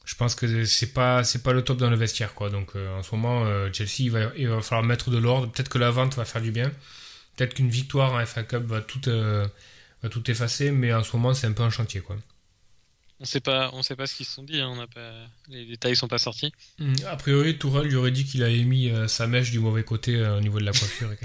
je 0.04 0.14
pense 0.16 0.34
que 0.34 0.64
c'est 0.64 0.92
pas 0.92 1.22
c'est 1.22 1.42
pas 1.44 1.52
le 1.52 1.62
top 1.62 1.78
dans 1.78 1.88
le 1.88 1.94
vestiaire 1.96 2.34
quoi 2.34 2.50
donc 2.50 2.70
euh, 2.74 2.98
en 2.98 3.04
ce 3.04 3.14
moment 3.14 3.46
Chelsea 3.72 4.00
il 4.00 4.10
va, 4.10 4.32
il 4.36 4.48
va 4.48 4.60
falloir 4.60 4.84
mettre 4.84 5.10
de 5.10 5.16
l'ordre 5.18 5.46
peut-être 5.52 5.68
que 5.68 5.78
la 5.78 5.90
vente 5.92 6.16
va 6.16 6.24
faire 6.24 6.42
du 6.42 6.50
bien 6.50 6.72
peut-être 7.36 7.54
qu'une 7.54 7.70
victoire 7.70 8.12
en 8.14 8.26
FA 8.26 8.42
Cup 8.42 8.64
va 8.64 8.80
tout 8.80 9.08
euh, 9.08 9.46
va 10.02 10.08
tout 10.08 10.30
effacer 10.30 10.70
mais 10.70 10.92
en 10.92 11.02
ce 11.02 11.14
moment 11.16 11.34
c'est 11.34 11.46
un 11.46 11.52
peu 11.52 11.62
un 11.62 11.70
chantier 11.70 12.00
quoi. 12.00 12.16
On 13.20 13.24
sait 13.24 13.40
pas 13.40 13.70
on 13.72 13.82
sait 13.84 13.94
pas 13.94 14.06
ce 14.08 14.16
qu'ils 14.16 14.26
se 14.26 14.32
sont 14.32 14.42
dit, 14.42 14.60
hein, 14.60 14.68
on 14.72 14.76
n'a 14.76 14.88
pas 14.88 15.12
les 15.48 15.64
détails 15.64 15.94
sont 15.94 16.08
pas 16.08 16.18
sortis. 16.18 16.52
Hum, 16.80 16.92
a 17.06 17.16
priori 17.16 17.56
Tourelle 17.56 17.86
lui 17.86 17.94
aurait 17.96 18.10
dit 18.10 18.24
qu'il 18.24 18.42
a 18.42 18.48
émis 18.48 18.90
euh, 18.90 19.06
sa 19.06 19.26
mèche 19.28 19.50
du 19.52 19.60
mauvais 19.60 19.84
côté 19.84 20.16
euh, 20.16 20.38
au 20.38 20.40
niveau 20.40 20.58
de 20.58 20.64
la 20.64 20.72
coiffure. 20.72 21.10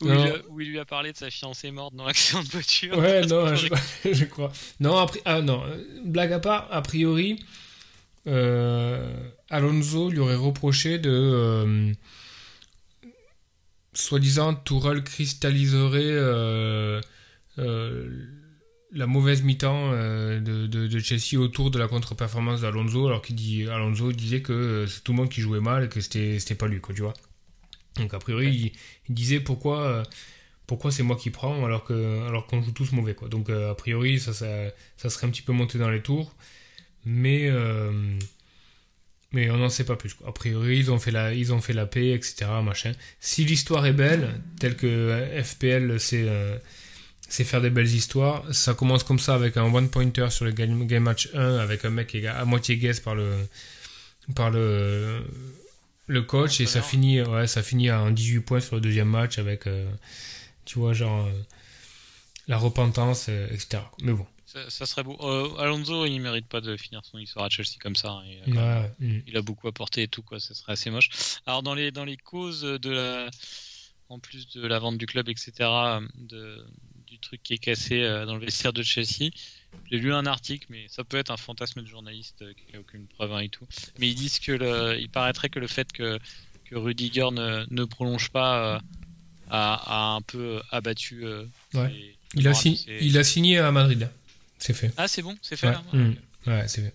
Où 0.00 0.06
il, 0.06 0.10
a- 0.12 0.36
où 0.48 0.60
il 0.60 0.68
lui 0.70 0.78
a 0.80 0.84
parlé 0.84 1.12
de 1.12 1.16
sa 1.16 1.30
fiancée 1.30 1.70
morte 1.70 1.94
dans 1.94 2.04
l'accident 2.04 2.42
de 2.42 2.48
voiture. 2.48 2.98
ouais 2.98 3.24
non 3.26 3.54
je, 3.54 3.68
je 4.12 4.24
crois. 4.24 4.52
Non 4.80 4.96
après 4.98 5.20
ah 5.24 5.40
non. 5.40 5.62
Euh, 5.64 5.76
blague 6.04 6.32
à 6.32 6.40
part 6.40 6.66
a 6.72 6.82
priori 6.82 7.38
euh, 8.26 9.14
Alonso 9.50 10.10
lui 10.10 10.18
aurait 10.18 10.34
reproché 10.34 10.98
de 10.98 11.10
euh, 11.10 11.92
soi-disant 13.94 14.54
Tourelle 14.54 15.04
cristalliserait 15.04 16.00
euh, 16.02 17.00
euh, 17.58 18.26
la 18.92 19.06
mauvaise 19.06 19.42
mi-temps 19.42 19.90
euh, 19.92 20.40
de, 20.40 20.66
de, 20.66 20.86
de 20.86 20.98
Chelsea 20.98 21.38
autour 21.38 21.70
de 21.70 21.78
la 21.78 21.88
contre-performance 21.88 22.62
d'Alonso 22.62 23.06
alors 23.06 23.22
qu'il 23.22 23.36
dit 23.36 23.68
Alonso 23.68 24.12
disait 24.12 24.42
que 24.42 24.86
c'est 24.86 25.02
tout 25.04 25.12
le 25.12 25.18
monde 25.18 25.28
qui 25.28 25.40
jouait 25.40 25.60
mal 25.60 25.84
et 25.84 25.88
que 25.88 26.00
c'était 26.00 26.54
pas 26.54 26.68
lui 26.68 26.80
quoi 26.80 26.94
tu 26.94 27.02
vois. 27.02 27.14
Donc 27.96 28.14
a 28.14 28.18
priori 28.18 28.48
il, 28.48 28.72
il 29.08 29.14
disait 29.14 29.40
pourquoi 29.40 30.02
pourquoi 30.66 30.90
c'est 30.90 31.02
moi 31.02 31.16
qui 31.16 31.30
prends 31.30 31.64
alors 31.64 31.84
que 31.84 32.26
alors 32.26 32.46
qu'on 32.46 32.62
joue 32.62 32.72
tous 32.72 32.92
mauvais 32.92 33.14
quoi. 33.14 33.28
Donc 33.28 33.50
a 33.50 33.74
priori 33.74 34.18
ça, 34.18 34.32
ça 34.32 34.46
ça 34.96 35.10
serait 35.10 35.26
un 35.26 35.30
petit 35.30 35.42
peu 35.42 35.52
monté 35.52 35.78
dans 35.78 35.90
les 35.90 36.02
tours. 36.02 36.34
Mais 37.04 37.50
mais 39.32 39.50
on 39.50 39.56
n'en 39.58 39.68
sait 39.68 39.84
pas 39.84 39.96
plus 39.96 40.16
a 40.26 40.32
priori 40.32 40.78
ils 40.78 40.90
ont 40.90 40.98
fait 40.98 41.10
la 41.10 41.32
ils 41.32 41.52
ont 41.52 41.60
fait 41.60 41.72
la 41.72 41.86
paix 41.86 42.10
etc 42.10 42.50
machin. 42.62 42.92
Si 43.20 43.44
l'histoire 43.44 43.86
est 43.86 43.92
belle 43.92 44.40
telle 44.60 44.76
que 44.76 44.86
euh, 44.86 45.42
FPL 45.42 45.98
c'est 45.98 46.24
euh, 46.26 46.56
c'est 47.28 47.44
faire 47.44 47.62
des 47.62 47.70
belles 47.70 47.92
histoires 47.94 48.44
ça 48.52 48.74
commence 48.74 49.04
comme 49.04 49.18
ça 49.18 49.34
avec 49.34 49.56
un 49.56 49.64
one 49.64 49.88
pointer 49.88 50.28
sur 50.30 50.44
le 50.44 50.52
game, 50.52 50.86
game 50.86 51.02
match 51.02 51.30
1 51.34 51.56
avec 51.58 51.84
un 51.84 51.90
mec 51.90 52.08
qui 52.08 52.18
est 52.18 52.26
à 52.26 52.44
moitié 52.44 52.76
guess 52.76 53.00
par 53.00 53.14
le 53.14 53.32
par 54.34 54.50
le 54.50 55.22
le 56.06 56.22
coach 56.22 56.60
et 56.60 56.66
ça 56.66 56.82
finit 56.82 57.22
ouais 57.22 57.46
ça 57.46 57.62
finit 57.62 57.88
à 57.88 57.98
un 57.98 58.10
18 58.10 58.40
points 58.40 58.60
sur 58.60 58.74
le 58.74 58.80
deuxième 58.80 59.08
match 59.08 59.38
avec 59.38 59.66
euh, 59.66 59.90
tu 60.64 60.78
vois 60.78 60.92
genre 60.92 61.26
euh, 61.26 61.32
la 62.48 62.58
repentance 62.58 63.26
euh, 63.28 63.48
etc 63.52 63.82
mais 64.02 64.12
bon 64.12 64.26
Ça, 64.52 64.68
ça 64.70 64.86
serait 64.86 65.02
beau. 65.02 65.16
Euh, 65.20 65.56
Alonso, 65.58 66.04
il 66.04 66.18
mérite 66.20 66.46
pas 66.46 66.60
de 66.60 66.76
finir 66.76 67.00
son 67.04 67.18
histoire 67.18 67.46
à 67.46 67.48
Chelsea 67.48 67.76
comme 67.80 67.96
ça. 67.96 68.10
hein. 68.10 68.22
Il, 68.46 68.58
a, 68.58 68.82
ouais, 68.82 68.90
mm. 68.98 69.20
il 69.26 69.36
a 69.36 69.42
beaucoup 69.42 69.68
apporté 69.68 70.02
et 70.02 70.08
tout, 70.08 70.22
quoi. 70.22 70.40
Ça 70.40 70.54
serait 70.54 70.72
assez 70.72 70.90
moche. 70.90 71.08
Alors, 71.46 71.62
dans 71.62 71.74
les, 71.74 71.90
dans 71.90 72.04
les 72.04 72.16
causes 72.16 72.62
de 72.62 72.90
la. 72.90 73.30
En 74.08 74.18
plus 74.18 74.46
de 74.50 74.66
la 74.66 74.78
vente 74.78 74.98
du 74.98 75.06
club, 75.06 75.30
etc., 75.30 75.52
de, 76.16 76.66
du 77.06 77.18
truc 77.18 77.42
qui 77.42 77.54
est 77.54 77.58
cassé 77.58 78.02
euh, 78.02 78.26
dans 78.26 78.34
le 78.34 78.40
vestiaire 78.44 78.74
de 78.74 78.82
Chelsea, 78.82 79.30
j'ai 79.90 79.96
lu 79.98 80.12
un 80.12 80.26
article, 80.26 80.66
mais 80.68 80.84
ça 80.88 81.02
peut 81.02 81.16
être 81.16 81.30
un 81.30 81.38
fantasme 81.38 81.80
de 81.80 81.86
journaliste 81.86 82.42
euh, 82.42 82.52
qui 82.52 82.74
n'a 82.74 82.80
aucune 82.80 83.06
preuve 83.06 83.32
hein, 83.32 83.38
et 83.38 83.48
tout. 83.48 83.66
Mais 83.98 84.08
ils 84.10 84.14
disent 84.14 84.38
que 84.38 84.52
le, 84.52 84.98
il 85.00 85.08
paraîtrait 85.08 85.48
que 85.48 85.58
le 85.60 85.66
fait 85.66 85.90
que, 85.92 86.18
que 86.66 86.74
Rudiger 86.76 87.30
ne, 87.32 87.64
ne 87.70 87.84
prolonge 87.84 88.28
pas 88.28 88.74
euh, 88.74 88.80
a, 89.48 90.10
a 90.10 90.14
un 90.16 90.20
peu 90.20 90.60
abattu. 90.70 91.24
euh, 91.24 91.46
Ouais. 91.72 92.14
il 92.34 92.46
a 92.48 92.52
signé 92.52 92.74
moral 92.76 92.98
de 92.98 93.00
ses- 93.00 93.06
il 93.06 93.16
a 93.18 93.24
signé 93.24 93.58
à 93.60 93.72
Madrid. 93.72 94.10
C'est 94.62 94.72
fait 94.74 94.90
Ah, 94.96 95.08
c'est 95.08 95.22
bon, 95.22 95.36
c'est 95.42 95.56
fait 95.56 95.66
ouais, 95.66 95.72
là 95.72 95.82
mm. 95.92 96.14
ouais 96.46 96.64
c'est 96.68 96.80
fait 96.82 96.92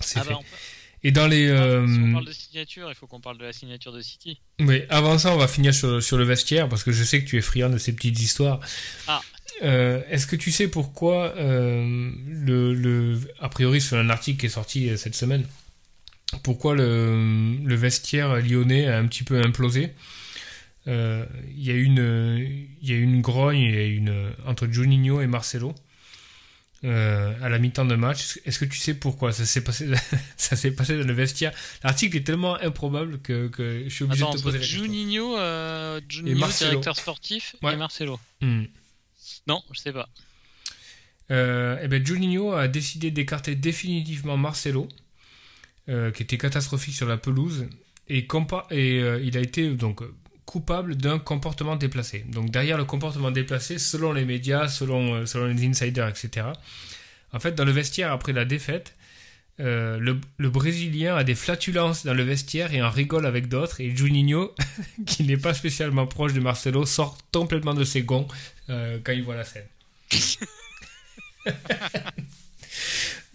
c'est 0.00 0.18
Ah 0.20 0.24
fait 0.24 0.30
bah, 0.32 0.38
peut- 0.40 0.56
et 1.02 1.12
dans 1.12 1.26
les 1.26 1.46
Si 1.46 1.50
euh, 1.52 1.86
on 1.86 2.12
parle 2.12 2.26
de 2.26 2.32
signature, 2.32 2.88
il 2.90 2.94
faut 2.94 3.06
qu'on 3.06 3.20
parle 3.22 3.38
de 3.38 3.44
la 3.44 3.54
signature 3.54 3.90
de 3.90 4.02
City. 4.02 4.38
Oui, 4.58 4.82
avant 4.90 5.16
ça, 5.16 5.32
on 5.32 5.38
va 5.38 5.48
finir 5.48 5.74
sur, 5.74 6.02
sur 6.02 6.18
le 6.18 6.24
vestiaire 6.24 6.68
parce 6.68 6.84
que 6.84 6.92
je 6.92 7.02
sais 7.04 7.22
que 7.24 7.26
tu 7.26 7.38
es 7.38 7.40
friand 7.40 7.70
de 7.70 7.78
ces 7.78 7.94
petites 7.94 8.20
histoires. 8.20 8.60
Ah. 9.08 9.22
Euh, 9.62 10.02
Est-ce 10.10 10.26
que 10.26 10.36
tu 10.36 10.50
sais 10.52 10.68
pourquoi 10.68 11.34
euh, 11.38 12.10
le, 12.26 12.74
le 12.74 13.18
a 13.40 13.48
priori 13.48 13.80
c'est 13.80 13.96
un 13.96 14.10
article 14.10 14.40
qui 14.40 14.46
est 14.46 14.50
sorti 14.50 14.90
euh, 14.90 14.96
cette 14.98 15.14
semaine 15.14 15.46
pourquoi 16.42 16.74
le, 16.74 17.56
le 17.64 17.74
vestiaire 17.74 18.36
lyonnais 18.36 18.86
a 18.86 18.98
un 18.98 19.06
petit 19.06 19.24
peu 19.24 19.40
implosé? 19.42 19.92
Euh, 20.86 21.24
Il 21.56 21.64
y 21.64 21.70
a 21.70 21.74
eu 21.74 21.82
une 21.84 22.68
il 22.82 22.88
y 22.88 22.92
a 22.92 22.96
eu 22.96 23.02
une 23.02 23.20
grogne 23.22 23.58
il 23.58 23.74
y 23.74 23.78
a 23.78 23.84
une 23.86 24.32
entre 24.46 24.66
Juninho 24.70 25.20
et 25.22 25.26
Marcelo 25.26 25.74
euh, 26.84 27.34
à 27.42 27.48
la 27.48 27.58
mi-temps 27.58 27.84
de 27.84 27.94
match. 27.94 28.38
Est-ce 28.44 28.58
que 28.58 28.64
tu 28.64 28.78
sais 28.78 28.94
pourquoi 28.94 29.32
ça 29.32 29.44
s'est 29.44 29.62
passé 29.62 29.88
ça 30.36 30.56
s'est 30.56 30.70
passé 30.72 30.98
dans 30.98 31.06
le 31.06 31.12
vestiaire? 31.12 31.52
L'article 31.84 32.16
est 32.16 32.24
tellement 32.26 32.54
improbable 32.56 33.20
que, 33.20 33.48
que 33.48 33.84
je 33.86 33.94
suis 33.94 34.04
obligé 34.04 34.22
Attends, 34.22 34.32
de 34.32 34.38
te 34.38 34.42
poser 34.42 34.58
la 34.58 34.64
question. 34.64 34.82
Juninho, 34.84 35.36
euh, 35.36 36.00
Juninho 36.08 36.46
directeur 36.46 36.96
sportif, 36.96 37.54
Ouais. 37.62 37.74
et 37.74 37.76
Marcelo. 37.76 38.18
Hmm. 38.40 38.64
Non, 39.46 39.62
je 39.72 39.78
sais 39.80 39.92
pas. 39.92 40.08
Euh, 41.30 41.78
eh 41.82 41.86
ben 41.88 42.04
Juninho 42.04 42.52
a 42.52 42.66
décidé 42.66 43.10
d'écarter 43.10 43.54
définitivement 43.54 44.36
Marcelo, 44.36 44.88
euh, 45.88 46.10
qui 46.10 46.22
était 46.24 46.38
catastrophique 46.38 46.94
sur 46.94 47.06
la 47.06 47.16
pelouse, 47.16 47.66
et, 48.08 48.22
compa- 48.22 48.66
et 48.70 49.00
euh, 49.00 49.20
il 49.22 49.36
a 49.36 49.40
été 49.40 49.68
donc 49.70 50.00
coupable 50.44 50.96
d'un 50.96 51.18
comportement 51.18 51.76
déplacé. 51.76 52.24
Donc 52.28 52.50
derrière 52.50 52.76
le 52.76 52.84
comportement 52.84 53.30
déplacé, 53.30 53.78
selon 53.78 54.12
les 54.12 54.24
médias, 54.24 54.68
selon, 54.68 55.24
euh, 55.24 55.52
les 55.52 55.66
insiders, 55.66 56.08
etc. 56.08 56.46
En 57.32 57.40
fait, 57.40 57.54
dans 57.54 57.64
le 57.64 57.72
vestiaire 57.72 58.12
après 58.12 58.32
la 58.32 58.44
défaite, 58.44 58.94
euh, 59.60 59.98
le, 59.98 60.48
Brésilien 60.48 61.16
a 61.16 61.24
des 61.24 61.34
flatulences 61.34 62.06
dans 62.06 62.14
le 62.14 62.22
vestiaire 62.22 62.72
et 62.72 62.82
en 62.82 62.90
rigole 62.90 63.26
avec 63.26 63.48
d'autres. 63.48 63.80
Et 63.80 63.94
Juninho, 63.94 64.54
qui 65.06 65.24
n'est 65.24 65.36
pas 65.36 65.54
spécialement 65.54 66.06
proche 66.06 66.32
de 66.32 66.40
Marcelo, 66.40 66.86
sort 66.86 67.18
complètement 67.32 67.74
de 67.74 67.84
ses 67.84 68.02
gonds 68.02 68.26
euh, 68.70 68.98
quand 69.04 69.12
il 69.12 69.22
voit 69.22 69.36
la 69.36 69.44
scène. 69.44 69.66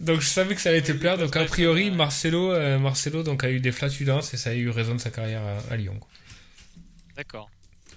donc 0.00 0.20
je 0.20 0.26
savais 0.26 0.54
que 0.54 0.60
ça 0.60 0.68
allait 0.70 0.82
te 0.82 0.92
plaire. 0.92 1.16
Donc 1.16 1.36
a 1.36 1.44
priori, 1.44 1.90
Marcelo, 1.90 2.78
Marcelo 2.78 3.22
donc, 3.22 3.44
a 3.44 3.50
eu 3.50 3.60
des 3.60 3.72
flatulences 3.72 4.34
et 4.34 4.36
ça 4.36 4.50
a 4.50 4.54
eu 4.54 4.68
raison 4.68 4.94
de 4.96 5.00
sa 5.00 5.10
carrière 5.10 5.42
à, 5.70 5.76
Lyon. 5.76 5.98
D'accord. 7.16 7.48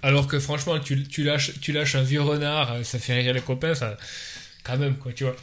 Alors 0.02 0.26
que 0.26 0.38
franchement, 0.40 0.78
tu, 0.80 1.06
tu, 1.06 1.22
lâches, 1.24 1.58
tu 1.60 1.72
lâches 1.72 1.94
un 1.94 2.02
vieux 2.02 2.22
renard, 2.22 2.72
euh, 2.72 2.82
ça 2.84 2.98
fait 2.98 3.14
rire 3.20 3.34
les 3.34 3.40
copains, 3.42 3.74
ça. 3.74 3.96
Quand 4.64 4.78
même, 4.78 4.96
quoi, 4.96 5.12
tu 5.12 5.24
vois. 5.24 5.36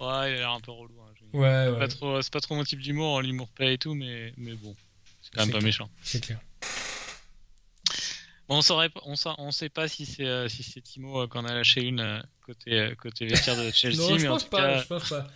Ouais, 0.00 0.30
il 0.30 0.34
a 0.34 0.38
l'air 0.38 0.50
un 0.50 0.60
peu 0.60 0.70
relou. 0.72 0.94
hein, 1.00 1.12
Ouais, 1.32 1.40
C'est 1.64 1.70
ouais, 1.70 1.78
pas 1.78 1.88
trop, 1.88 2.22
c'est 2.22 2.32
pas 2.32 2.40
trop 2.40 2.54
mon 2.54 2.64
type 2.64 2.80
d'humour, 2.80 3.18
hein, 3.18 3.22
l'humour 3.22 3.48
paix 3.48 3.74
et 3.74 3.78
tout, 3.78 3.94
mais, 3.94 4.32
mais 4.36 4.54
bon, 4.54 4.74
c'est 5.22 5.32
quand 5.34 5.40
même 5.42 5.50
pas 5.50 5.58
clair. 5.58 5.66
méchant. 5.66 5.90
c'est 6.02 6.20
clair. 6.20 6.38
Bon, 8.48 8.56
on 8.58 8.62
saurait, 8.62 8.88
on, 9.04 9.14
sa- 9.16 9.34
on 9.38 9.50
sait 9.50 9.68
pas 9.68 9.88
si 9.88 10.06
c'est 10.06 10.24
euh, 10.24 10.48
si 10.48 10.62
c'est 10.62 10.80
Timo 10.80 11.20
euh, 11.22 11.26
qu'on 11.26 11.44
a 11.44 11.52
lâché 11.52 11.82
une 11.82 12.22
côté 12.46 12.94
côté 12.98 13.26
vestiaire 13.26 13.56
de 13.56 13.70
Chelsea, 13.74 13.96
non, 13.96 14.16
je 14.16 14.22
mais 14.22 14.28
en 14.28 14.32
pense 14.32 14.44
tout 14.44 14.50
pas, 14.50 14.78
cas, 14.78 14.82
je 14.82 14.86
pense 14.86 15.08
pas. 15.10 15.26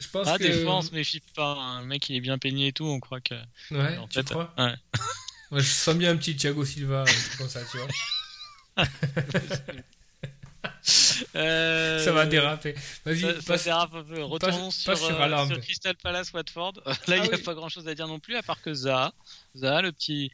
Je 0.00 0.08
pense 0.08 0.28
ah 0.28 0.38
que... 0.38 0.42
défense, 0.44 0.92
méfie 0.92 1.20
pas. 1.34 1.54
hein, 1.54 1.80
Le 1.80 1.86
mec, 1.88 2.08
il 2.08 2.16
est 2.16 2.20
bien 2.20 2.38
peigné 2.38 2.68
et 2.68 2.72
tout, 2.72 2.84
on 2.84 3.00
croit 3.00 3.20
que. 3.20 3.34
Ouais, 3.72 3.96
en 3.98 4.06
tu 4.06 4.14
fait, 4.14 4.30
crois? 4.30 4.54
ouais. 4.58 4.74
Moi, 5.50 5.60
je 5.60 5.68
sens 5.68 5.94
bien 5.96 6.10
un 6.12 6.16
petit 6.16 6.36
Thiago 6.36 6.64
Silva, 6.64 7.02
un 7.02 7.04
truc 7.04 7.36
comme 7.38 7.48
ça, 7.48 7.60
tu 7.70 7.78
vois. 7.78 8.86
Euh, 11.34 12.04
Ça 12.04 12.12
va 12.12 12.26
déraper. 12.26 12.74
Vas-y, 13.04 13.20
Ça, 13.20 13.34
ça 13.34 13.42
passe. 13.46 13.64
dérape 13.64 13.94
un 13.94 14.02
peu. 14.04 14.22
Retournons 14.22 14.66
passe 14.68 14.76
sur, 14.76 14.96
sur 14.96 15.20
euh, 15.20 15.46
sur 15.46 15.60
Crystal 15.60 15.94
Palace 15.96 16.32
Watford. 16.32 16.74
Là, 16.86 16.94
il 17.06 17.12
Ah 17.12 17.16
n'y 17.22 17.28
a 17.28 17.36
oui. 17.36 17.42
pas 17.42 17.54
grand 17.54 17.68
chose 17.68 17.86
à 17.88 17.94
dire 17.94 18.08
non 18.08 18.18
plus, 18.18 18.36
à 18.36 18.42
part 18.42 18.60
que 18.62 18.72
Zaha, 18.74 19.12
Zaha 19.56 19.82
le 19.82 19.92
petit, 19.92 20.32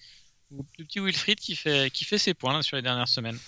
le 0.50 0.84
petit 0.84 1.00
Wilfried 1.00 1.38
qui 1.38 1.56
fait, 1.56 1.90
qui 1.92 2.04
fait 2.04 2.18
ses 2.18 2.34
points 2.34 2.52
là, 2.52 2.62
sur 2.62 2.76
les 2.76 2.82
dernières 2.82 3.08
semaines. 3.08 3.38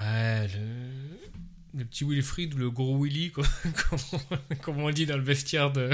Ouais, 0.00 0.48
le... 0.48 1.78
le 1.80 1.84
petit 1.84 2.04
Wilfried 2.04 2.54
ou 2.54 2.58
le 2.58 2.70
gros 2.70 3.02
Willy, 3.02 3.30
quoi. 3.32 3.44
comme, 3.90 3.98
on... 4.50 4.54
comme 4.56 4.78
on 4.80 4.90
dit 4.90 5.06
dans 5.06 5.16
le 5.16 5.24
vestiaire 5.24 5.70
de. 5.72 5.90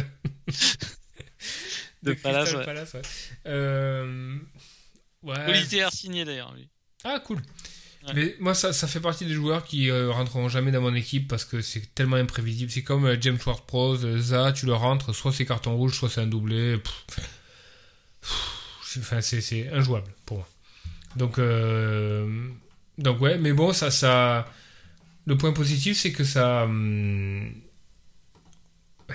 De 2.03 2.15
Palace, 2.15 2.49
Crystal 2.49 2.59
ouais. 2.61 2.65
Palace, 2.67 2.95
ouais. 2.95 3.03
Euh... 3.47 4.37
ouais. 5.23 5.65
Signé 5.93 6.25
d'ailleurs, 6.25 6.55
lui. 6.55 6.69
Ah, 7.05 7.21
cool. 7.21 7.39
Ouais. 8.07 8.13
Mais 8.15 8.37
moi, 8.41 8.55
ça, 8.55 8.73
ça 8.73 8.89
fait 8.89 8.99
partie 9.01 9.25
des 9.27 9.33
joueurs 9.35 9.65
qui 9.65 9.89
euh, 9.91 10.11
rentreront 10.11 10.49
jamais 10.49 10.73
dans 10.73 10.81
mon 10.81 10.95
équipe 10.95 11.29
parce 11.29 11.45
que 11.45 11.61
c'est 11.63 11.95
tellement 11.95 12.17
imprévisible. 12.17 12.71
C'est 12.71 12.83
comme 12.83 13.05
euh, 13.07 13.17
James 13.21 13.39
Ward-Prowse, 13.45 14.05
euh, 14.05 14.19
Za, 14.19 14.53
tu 14.53 14.67
le 14.67 14.75
rentres, 14.75 15.15
soit 15.15 15.33
c'est 15.33 15.47
carton 15.47 15.77
rouge, 15.77 15.95
soit 15.95 16.09
c'est 16.11 16.21
un 16.21 16.27
doublé. 16.27 16.81
Enfin, 18.99 19.21
c'est- 19.21 19.41
c'est 19.41 19.69
injouable 19.71 20.13
pour 20.27 20.39
moi. 20.39 20.49
Donc, 21.17 21.39
euh, 21.39 22.49
donc 22.99 23.21
ouais, 23.21 23.39
mais 23.39 23.53
bon, 23.53 23.73
ça, 23.73 23.91
ça. 23.91 24.51
Le 25.27 25.37
point 25.39 25.53
positif, 25.53 25.97
c'est 25.99 26.13
que 26.13 26.25
ça. 26.25 26.65
hum, 26.65 27.53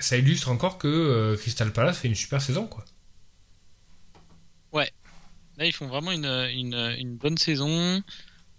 ça 0.00 0.16
illustre 0.16 0.48
encore 0.48 0.78
que 0.78 0.86
euh, 0.88 1.36
Crystal 1.36 1.72
Palace 1.72 1.98
fait 1.98 2.08
une 2.08 2.14
super 2.14 2.40
saison, 2.40 2.66
quoi. 2.66 2.84
Là, 5.58 5.66
ils 5.66 5.72
font 5.72 5.86
vraiment 5.88 6.12
une, 6.12 6.24
une, 6.24 6.96
une 6.98 7.16
bonne 7.16 7.36
saison. 7.36 8.02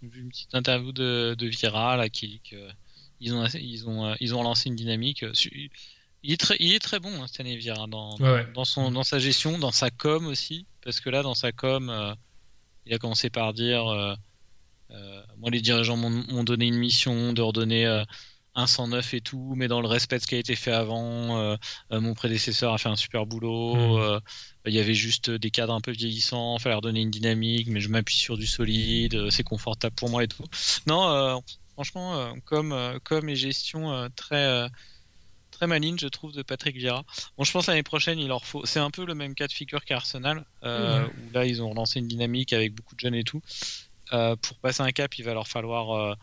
J'ai 0.01 0.09
vu 0.09 0.21
une 0.21 0.29
petite 0.29 0.53
interview 0.53 0.91
de, 0.91 1.35
de 1.37 1.47
Vira 1.47 1.97
là, 1.97 2.09
qui 2.09 2.41
que 2.49 2.69
ils 3.21 3.33
ont, 3.33 3.45
ils 3.47 3.87
ont, 3.87 4.15
ils 4.19 4.35
ont 4.35 4.43
lancé 4.43 4.69
une 4.69 4.75
dynamique. 4.75 5.25
Il 6.21 6.33
est 6.33 6.37
très, 6.39 6.57
il 6.59 6.73
est 6.73 6.79
très 6.79 6.99
bon 6.99 7.21
hein, 7.21 7.27
cette 7.27 7.39
année 7.41 7.55
Vira 7.57 7.87
dans, 7.87 8.17
Ouais, 8.17 8.29
ouais. 8.31 8.47
dans 8.53 8.65
son, 8.65 8.91
dans 8.91 9.03
sa 9.03 9.19
gestion, 9.19 9.57
dans 9.57 9.71
sa 9.71 9.89
com 9.89 10.27
aussi, 10.27 10.65
parce 10.83 10.99
que 10.99 11.09
là, 11.09 11.23
dans 11.23 11.33
sa 11.35 11.51
com, 11.51 11.89
euh, 11.89 12.13
il 12.85 12.93
a 12.93 12.97
commencé 12.97 13.29
par 13.29 13.53
dire, 13.53 13.87
euh, 13.87 14.15
euh, 14.91 15.23
moi 15.37 15.49
les 15.51 15.61
dirigeants 15.61 15.97
m'ont 15.97 16.43
donné 16.43 16.67
une 16.67 16.77
mission 16.77 17.31
de 17.33 17.41
redonner 17.41 18.03
un 18.59 18.67
109 18.67 19.13
et 19.13 19.21
tout, 19.21 19.53
mais 19.55 19.67
dans 19.67 19.81
le 19.81 19.87
respect 19.87 20.17
de 20.17 20.21
ce 20.21 20.27
qui 20.27 20.35
a 20.35 20.37
été 20.37 20.55
fait 20.55 20.71
avant. 20.71 21.37
euh, 21.39 21.55
euh, 21.91 22.01
mon 22.01 22.13
prédécesseur 22.13 22.73
a 22.73 22.77
fait 22.77 22.89
un 22.89 22.95
super 22.95 23.25
boulot. 23.25 23.75
Mhm. 23.75 23.97
euh, 24.01 24.19
il 24.65 24.73
y 24.73 24.79
avait 24.79 24.93
juste 24.93 25.31
des 25.31 25.49
cadres 25.51 25.73
un 25.73 25.81
peu 25.81 25.91
vieillissants, 25.91 26.59
fallait 26.59 26.73
leur 26.75 26.81
donner 26.81 27.01
une 27.01 27.09
dynamique, 27.11 27.67
mais 27.69 27.79
je 27.79 27.89
m'appuie 27.89 28.17
sur 28.17 28.37
du 28.37 28.45
solide, 28.45 29.29
c'est 29.31 29.43
confortable 29.43 29.95
pour 29.95 30.09
moi 30.09 30.23
et 30.23 30.27
tout. 30.27 30.43
Non, 30.85 31.09
euh, 31.09 31.37
franchement, 31.73 32.19
euh, 32.19 32.33
comme, 32.45 32.71
euh, 32.73 32.99
comme 33.03 33.29
et 33.29 33.35
gestion 33.35 33.91
euh, 33.91 34.09
très, 34.15 34.45
euh, 34.45 34.67
très 35.51 35.65
maligne, 35.65 35.97
je 35.97 36.07
trouve, 36.07 36.33
de 36.33 36.41
Patrick 36.43 36.75
Vieira. 36.75 37.03
Bon, 37.37 37.43
je 37.43 37.51
pense 37.51 37.67
l'année 37.67 37.83
prochaine, 37.83 38.19
il 38.19 38.27
leur 38.27 38.45
faut. 38.45 38.65
C'est 38.65 38.79
un 38.79 38.91
peu 38.91 39.05
le 39.05 39.15
même 39.15 39.33
cas 39.33 39.47
de 39.47 39.53
figure 39.53 39.83
qu'Arsenal, 39.85 40.45
euh, 40.63 41.05
où 41.07 41.33
là, 41.33 41.45
ils 41.45 41.61
ont 41.61 41.69
relancé 41.69 41.99
une 41.99 42.07
dynamique 42.07 42.53
avec 42.53 42.73
beaucoup 42.75 42.95
de 42.95 42.99
jeunes 42.99 43.15
et 43.15 43.23
tout. 43.23 43.41
Euh, 44.13 44.35
pour 44.35 44.57
passer 44.57 44.81
un 44.81 44.91
cap, 44.91 45.17
il 45.17 45.23
va 45.25 45.33
leur 45.33 45.47
falloir. 45.47 46.15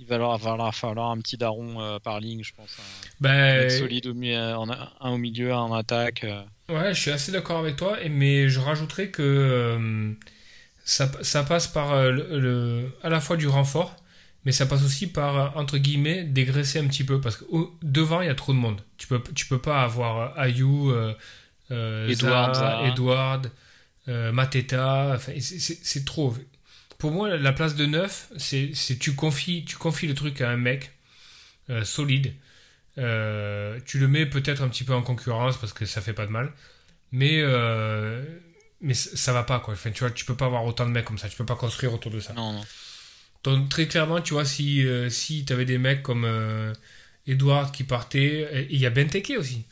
il 0.00 0.06
va 0.06 0.18
leur, 0.18 0.38
va 0.38 0.56
leur 0.56 0.74
falloir 0.74 1.10
un 1.10 1.18
petit 1.20 1.36
daron 1.36 1.80
euh, 1.80 1.98
par 1.98 2.20
ligne, 2.20 2.42
je 2.44 2.52
pense. 2.54 2.76
Un, 2.78 2.82
Ben, 3.20 3.70
solide 3.70 4.06
au, 4.06 4.14
mi- 4.14 4.36
en, 4.36 4.68
un 4.70 5.10
au 5.10 5.18
milieu, 5.18 5.52
un 5.52 5.58
en 5.58 5.74
attaque. 5.74 6.24
euh. 6.24 6.42
Ouais, 6.68 6.94
je 6.94 7.00
suis 7.00 7.10
assez 7.10 7.30
d'accord 7.32 7.58
avec 7.58 7.76
toi, 7.76 7.98
mais 8.10 8.48
je 8.48 8.58
rajouterais 8.60 9.10
que 9.10 9.22
euh, 9.22 10.12
ça, 10.84 11.10
ça 11.22 11.44
passe 11.44 11.66
par 11.68 11.92
euh, 11.92 12.10
le, 12.10 12.40
le- 12.40 12.92
à 13.02 13.08
la 13.08 13.20
fois 13.20 13.36
du 13.36 13.48
renfort, 13.48 13.96
mais 14.44 14.52
ça 14.52 14.66
passe 14.66 14.82
aussi 14.84 15.06
par, 15.06 15.36
euh, 15.36 15.48
entre 15.60 15.78
guillemets, 15.78 16.24
dégraisser 16.24 16.78
un 16.78 16.86
petit 16.86 17.04
peu, 17.04 17.20
parce 17.20 17.36
que 17.36 17.44
au- 17.50 17.74
devant, 17.82 18.20
il 18.20 18.26
y 18.26 18.30
a 18.30 18.34
trop 18.34 18.52
de 18.52 18.58
monde. 18.58 18.80
Tu 18.98 19.06
peux, 19.06 19.22
tu 19.34 19.46
peux 19.46 19.60
pas 19.60 19.82
avoir 19.82 20.36
euh, 20.38 20.42
Ayou, 20.42 20.90
euh, 20.90 21.14
euh, 21.70 22.08
Edouard, 22.08 22.54
Zaha, 22.54 22.54
Zaha. 22.54 22.88
Edouard, 22.88 23.42
euh, 24.08 24.32
Mateta, 24.32 25.12
enfin, 25.16 25.32
c'est 25.38 26.04
trop. 26.04 26.34
Pour 27.04 27.12
moi, 27.12 27.36
la 27.36 27.52
place 27.52 27.74
de 27.74 27.84
neuf, 27.84 28.32
c'est 28.38 28.70
c'est 28.72 28.98
tu 28.98 29.14
confies, 29.14 29.66
tu 29.66 29.76
confies 29.76 30.06
le 30.06 30.14
truc 30.14 30.40
à 30.40 30.48
un 30.48 30.56
mec 30.56 30.90
euh, 31.68 31.84
solide. 31.84 32.32
Euh, 32.96 33.78
tu 33.84 33.98
le 33.98 34.08
mets 34.08 34.24
peut-être 34.24 34.62
un 34.62 34.70
petit 34.70 34.84
peu 34.84 34.94
en 34.94 35.02
concurrence 35.02 35.58
parce 35.58 35.74
que 35.74 35.84
ça 35.84 36.00
fait 36.00 36.14
pas 36.14 36.24
de 36.24 36.30
mal, 36.30 36.50
mais 37.12 37.42
euh, 37.42 38.24
mais 38.80 38.94
ça 38.94 39.34
va 39.34 39.42
pas 39.42 39.60
quoi. 39.60 39.74
Enfin, 39.74 39.90
tu 39.90 40.00
vois, 40.00 40.12
tu 40.12 40.24
peux 40.24 40.34
pas 40.34 40.46
avoir 40.46 40.64
autant 40.64 40.86
de 40.86 40.92
mecs 40.92 41.04
comme 41.04 41.18
ça. 41.18 41.28
Tu 41.28 41.36
peux 41.36 41.44
pas 41.44 41.56
construire 41.56 41.92
autour 41.92 42.10
de 42.10 42.20
ça. 42.20 42.32
Non, 42.32 42.54
non. 42.54 42.64
Donc 43.42 43.68
très 43.68 43.86
clairement, 43.86 44.22
tu 44.22 44.32
vois, 44.32 44.46
si 44.46 44.86
si 45.10 45.44
t'avais 45.44 45.66
des 45.66 45.76
mecs 45.76 46.02
comme 46.02 46.26
Edouard 47.26 47.70
qui 47.70 47.84
partait, 47.84 48.66
il 48.70 48.78
y 48.80 48.86
a 48.86 48.90
Benteke 48.90 49.34
aussi, 49.38 49.66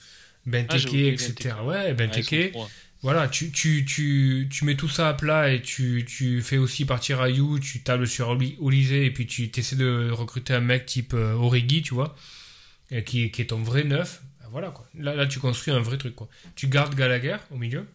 Benteke, 0.45 0.68
Ah, 0.68 0.77
j'ai 0.77 0.88
oublié 0.90 1.12
etc. 1.14 1.33
Benteke. 1.33 1.66
Ouais, 1.66 1.77
Ouais, 1.77 1.95
Benteke. 1.95 2.51
trois. 2.53 2.68
Voilà, 3.03 3.27
tu, 3.27 3.51
tu, 3.51 3.85
tu, 3.85 4.49
tu 4.51 4.65
mets 4.65 4.77
tout 4.77 4.88
ça 4.88 5.09
à 5.09 5.15
plat 5.15 5.53
et 5.53 5.61
tu, 5.61 6.05
tu 6.09 6.41
fais 6.41 6.57
aussi 6.59 6.85
partir 6.85 7.21
Ayou, 7.21 7.59
tu 7.59 7.81
tables 7.83 8.07
sur 8.07 8.29
Olysée 8.61 9.05
et 9.07 9.11
puis 9.11 9.27
tu 9.27 9.51
essaies 9.57 9.75
de 9.77 10.09
recruter 10.12 10.55
un 10.55 10.61
mec 10.61 10.87
type 10.87 11.12
euh, 11.15 11.33
Origi, 11.35 11.83
tu 11.83 11.95
vois, 11.95 12.17
et 12.93 13.03
qui, 13.03 13.33
qui 13.33 13.43
est 13.43 13.47
ton 13.47 13.59
vrai 13.61 13.83
neuf. 13.83 14.23
Ben 14.41 14.47
Voilà 14.53 14.71
quoi. 14.71 14.88
Là, 14.97 15.17
là, 15.17 15.27
tu 15.27 15.41
construis 15.41 15.75
un 15.75 15.81
vrai 15.81 15.99
truc 15.99 16.15
quoi. 16.15 16.29
Tu 16.55 16.69
gardes 16.69 16.95
Gallagher 16.95 17.38
au 17.51 17.57
milieu. 17.57 17.87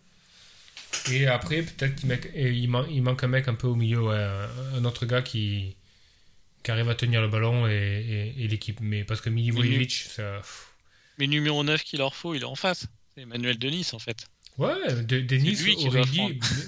Et 1.12 1.26
après, 1.28 1.62
peut-être 1.62 1.96
qu'il 1.96 2.10
mec- 2.10 2.32
il, 2.36 2.70
man- 2.70 2.88
il 2.92 3.02
manque 3.02 3.24
un 3.24 3.28
mec 3.28 3.48
un 3.48 3.54
peu 3.54 3.68
au 3.68 3.76
milieu, 3.76 4.02
ouais, 4.02 4.16
un, 4.18 4.80
un 4.80 4.84
autre 4.86 5.06
gars 5.06 5.22
qui, 5.22 5.76
qui 6.64 6.72
arrive 6.72 6.90
à 6.90 6.96
tenir 6.96 7.22
le 7.22 7.30
ballon 7.30 7.66
et, 7.68 7.72
et- 8.38 8.44
et 8.44 8.48
l'équipe. 8.50 8.80
Mais 8.82 9.06
parce 9.06 9.22
que 9.22 9.30
Milivojevic, 9.30 9.92
ça. 9.92 10.38
pff. 10.40 10.68
Mais 11.18 11.28
numéro 11.28 11.64
9 11.64 11.84
qu'il 11.84 12.00
leur 12.00 12.14
faut, 12.14 12.36
il 12.36 12.42
est 12.42 12.46
en 12.46 12.56
face. 12.56 12.88
C'est 13.16 13.22
Emmanuel 13.22 13.58
Denis 13.58 13.88
en 13.94 14.00
fait. 14.00 14.28
Ouais, 14.58 15.04
de- 15.04 15.22
Denis, 15.22 15.52
lui 15.56 15.76
qui 15.76 15.88
Origi, 15.88 16.12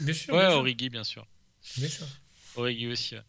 bien- 0.04 0.14
sûr. 0.14 0.34
Ouais, 0.34 0.40
bien 0.40 0.50
sûr, 0.50 0.58
Origi 0.60 0.90
bien 0.90 1.04
sûr. 1.04 1.26
bien 1.78 1.90
sûr. 1.90 2.06
Origi 2.56 2.88
aussi. 2.88 3.16
Ouais, 3.16 3.22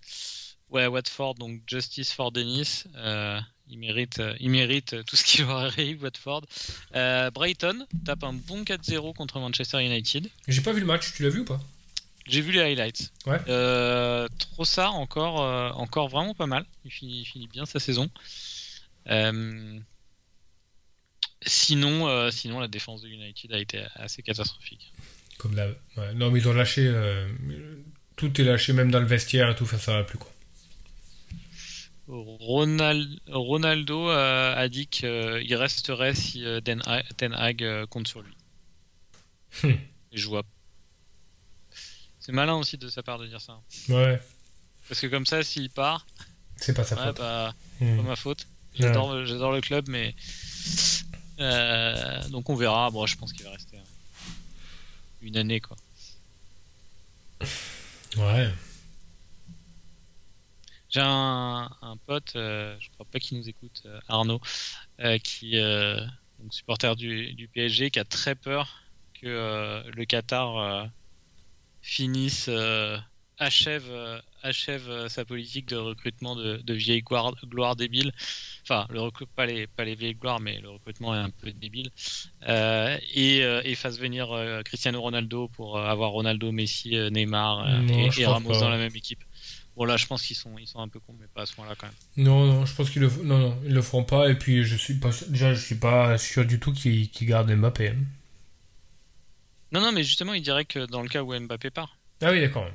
Ouais, 0.70 0.87
Watford, 0.87 1.35
donc 1.35 1.61
Justice 1.66 2.12
for 2.12 2.31
Denis. 2.31 2.85
Euh, 2.96 3.40
il 3.68 3.79
mérite, 3.79 4.20
euh, 4.20 4.37
il 4.38 4.51
mérite 4.51 4.92
euh, 4.94 5.03
tout 5.03 5.16
ce 5.16 5.25
qu'il 5.25 5.44
leur 5.44 5.57
arrive, 5.57 6.03
Watford. 6.05 6.42
Euh, 6.94 7.31
Brighton 7.33 7.87
tape 8.05 8.23
un 8.23 8.33
bon 8.35 8.62
4-0 8.62 9.12
contre 9.14 9.40
Manchester 9.40 9.85
United. 9.85 10.29
J'ai 10.46 10.61
pas 10.61 10.73
vu 10.73 10.79
le 10.81 10.87
match, 10.87 11.12
tu 11.14 11.23
l'as 11.25 11.29
vu 11.31 11.40
ou 11.40 11.44
pas? 11.44 11.61
J'ai 12.29 12.40
vu 12.40 12.53
les 12.53 12.61
highlights. 12.61 13.11
Ouais. 13.27 13.40
Euh, 13.49 14.29
Trossard 14.38 14.94
encore, 14.94 15.42
euh, 15.42 15.70
encore 15.70 16.09
vraiment 16.09 16.35
pas 16.35 16.46
mal. 16.46 16.64
Il 16.85 16.92
finit, 16.92 17.23
il 17.23 17.25
finit 17.25 17.49
bien 17.49 17.66
sa 17.66 17.81
saison. 17.81 18.09
Euh, 19.09 19.79
sinon, 21.46 22.09
euh, 22.09 22.31
sinon, 22.31 22.60
la 22.60 22.69
défense 22.69 23.02
de 23.02 23.08
United 23.08 23.52
a 23.52 23.58
été 23.58 23.85
assez 23.94 24.23
catastrophique. 24.23 24.92
Comme. 25.38 25.54
Ouais. 25.54 26.14
Non, 26.14 26.31
mais 26.31 26.38
ils 26.40 26.48
ont 26.48 26.52
lâché. 26.52 26.87
euh, 26.87 27.29
tout 28.17 28.38
est 28.40 28.44
lâché, 28.44 28.73
même 28.73 28.90
dans 28.90 29.00
le 29.00 29.06
vestiaire 29.06 29.48
et 29.50 29.54
tout, 29.54 29.64
enfin, 29.64 29.79
ça 29.79 29.92
va 29.94 30.04
plus 30.04 30.19
quoi. 30.19 30.31
Ronald- 32.08 33.21
Ronaldo 33.29 34.10
euh, 34.10 34.54
a 34.56 34.69
dit 34.69 34.88
qu'il 34.88 35.54
resterait 35.54 36.14
si 36.14 36.44
euh, 36.44 36.60
Den 36.60 36.83
Hag 37.33 37.62
euh, 37.62 37.87
compte 37.87 38.08
sur 38.08 38.21
lui. 38.23 38.35
Hmm. 39.62 39.69
Et 40.12 40.19
je 40.19 40.27
vois. 40.27 40.42
C'est 42.19 42.33
malin 42.33 42.54
aussi 42.56 42.77
de 42.79 42.88
sa 42.88 43.02
part 43.02 43.19
de 43.19 43.27
dire 43.27 43.40
ça. 43.40 43.60
Ouais, 43.88 44.21
Parce 44.88 45.00
que 45.00 45.06
comme 45.06 45.25
ça, 45.25 45.42
s'il 45.42 45.71
part, 45.71 46.04
c'est 46.56 46.75
pas 46.75 46.85
sa 46.85 46.96
ouais, 46.96 47.06
faute. 47.06 47.17
bah, 47.19 47.54
Hmm. 47.81 47.96
pas 47.96 48.02
ma 48.02 48.17
faute. 48.17 48.46
J'adore 48.75 49.14
le 49.14 49.60
club, 49.60 49.87
mais 49.88 50.14
Euh, 51.40 52.28
donc 52.28 52.50
on 52.50 52.54
verra. 52.54 52.90
Bon, 52.90 53.06
je 53.06 53.16
pense 53.16 53.32
qu'il 53.32 53.44
va 53.44 53.52
rester 53.52 53.78
une 55.22 55.36
année, 55.36 55.60
quoi. 55.60 55.76
Ouais. 58.16 58.50
J'ai 60.90 61.00
un, 61.00 61.70
un 61.82 61.96
pote, 61.98 62.34
euh, 62.34 62.76
je 62.80 62.90
crois 62.90 63.06
pas 63.06 63.20
qu'il 63.20 63.38
nous 63.38 63.48
écoute, 63.48 63.82
euh, 63.86 64.00
Arnaud, 64.08 64.40
euh, 64.98 65.18
qui 65.18 65.52
donc 65.52 66.52
supporter 66.52 66.96
du, 66.96 67.32
du 67.34 67.48
PSG, 67.48 67.90
qui 67.90 67.98
a 68.00 68.04
très 68.04 68.34
peur 68.34 68.82
que 69.20 69.84
le 69.86 70.04
Qatar 70.06 70.88
finisse, 71.82 72.48
achève, 73.38 74.22
achève 74.42 74.88
euh, 74.88 75.08
sa 75.08 75.24
politique 75.24 75.66
de 75.66 75.76
recrutement 75.76 76.36
de, 76.36 76.56
de 76.58 76.74
vieilles 76.74 77.02
gloires, 77.02 77.76
débiles. 77.76 78.12
Enfin, 78.62 78.86
le 78.90 79.00
pas 79.36 79.46
les 79.46 79.66
pas 79.66 79.84
les 79.84 79.94
vieilles 79.94 80.14
gloires, 80.14 80.40
mais 80.40 80.60
le 80.60 80.70
recrutement 80.70 81.14
est 81.14 81.18
un 81.18 81.30
peu 81.30 81.52
débile. 81.52 81.90
Euh, 82.48 82.96
et, 83.14 83.42
euh, 83.42 83.60
et 83.64 83.74
fasse 83.74 83.98
venir 83.98 84.28
Cristiano 84.64 85.00
Ronaldo 85.00 85.48
pour 85.48 85.78
avoir 85.78 86.10
Ronaldo, 86.10 86.52
Messi, 86.52 86.96
Neymar 87.10 87.82
Non, 87.82 88.10
et, 88.16 88.26
Ramos 88.26 88.48
pas. 88.50 88.60
dans 88.60 88.70
la 88.70 88.78
même 88.78 88.94
équipe. 88.94 89.22
Bon 89.76 89.84
là, 89.84 89.96
je 89.96 90.06
pense 90.06 90.22
qu'ils 90.22 90.36
sont 90.36 90.58
ils 90.58 90.66
sont 90.66 90.80
un 90.80 90.88
peu 90.88 91.00
cons, 91.00 91.14
mais 91.18 91.26
pas 91.32 91.42
à 91.42 91.46
ce 91.46 91.54
point-là 91.54 91.74
quand 91.78 91.86
même. 91.86 91.94
Non, 92.16 92.44
non, 92.46 92.66
je 92.66 92.74
pense 92.74 92.90
qu'ils 92.90 93.02
le, 93.02 93.08
non, 93.24 93.38
non, 93.38 93.58
ils 93.64 93.72
le 93.72 93.82
feront 93.82 94.04
pas. 94.04 94.28
Et 94.28 94.34
puis, 94.34 94.64
je 94.64 94.76
suis 94.76 94.94
pas, 94.94 95.10
déjà, 95.28 95.54
je 95.54 95.60
suis 95.60 95.76
pas 95.76 96.18
sûr 96.18 96.44
du 96.44 96.58
tout 96.60 96.72
qu'ils 96.72 97.08
qu'ils 97.10 97.28
gardent 97.28 97.52
Mbappé. 97.54 97.88
hein. 97.88 97.96
Non, 99.72 99.80
non, 99.80 99.92
mais 99.92 100.02
justement, 100.02 100.34
il 100.34 100.42
dirait 100.42 100.64
que 100.64 100.86
dans 100.86 101.02
le 101.02 101.08
cas 101.08 101.22
où 101.22 101.38
Mbappé 101.38 101.70
part, 101.70 101.96
Ah 102.20 102.32
oui, 102.32 102.40
d'accord. 102.40 102.68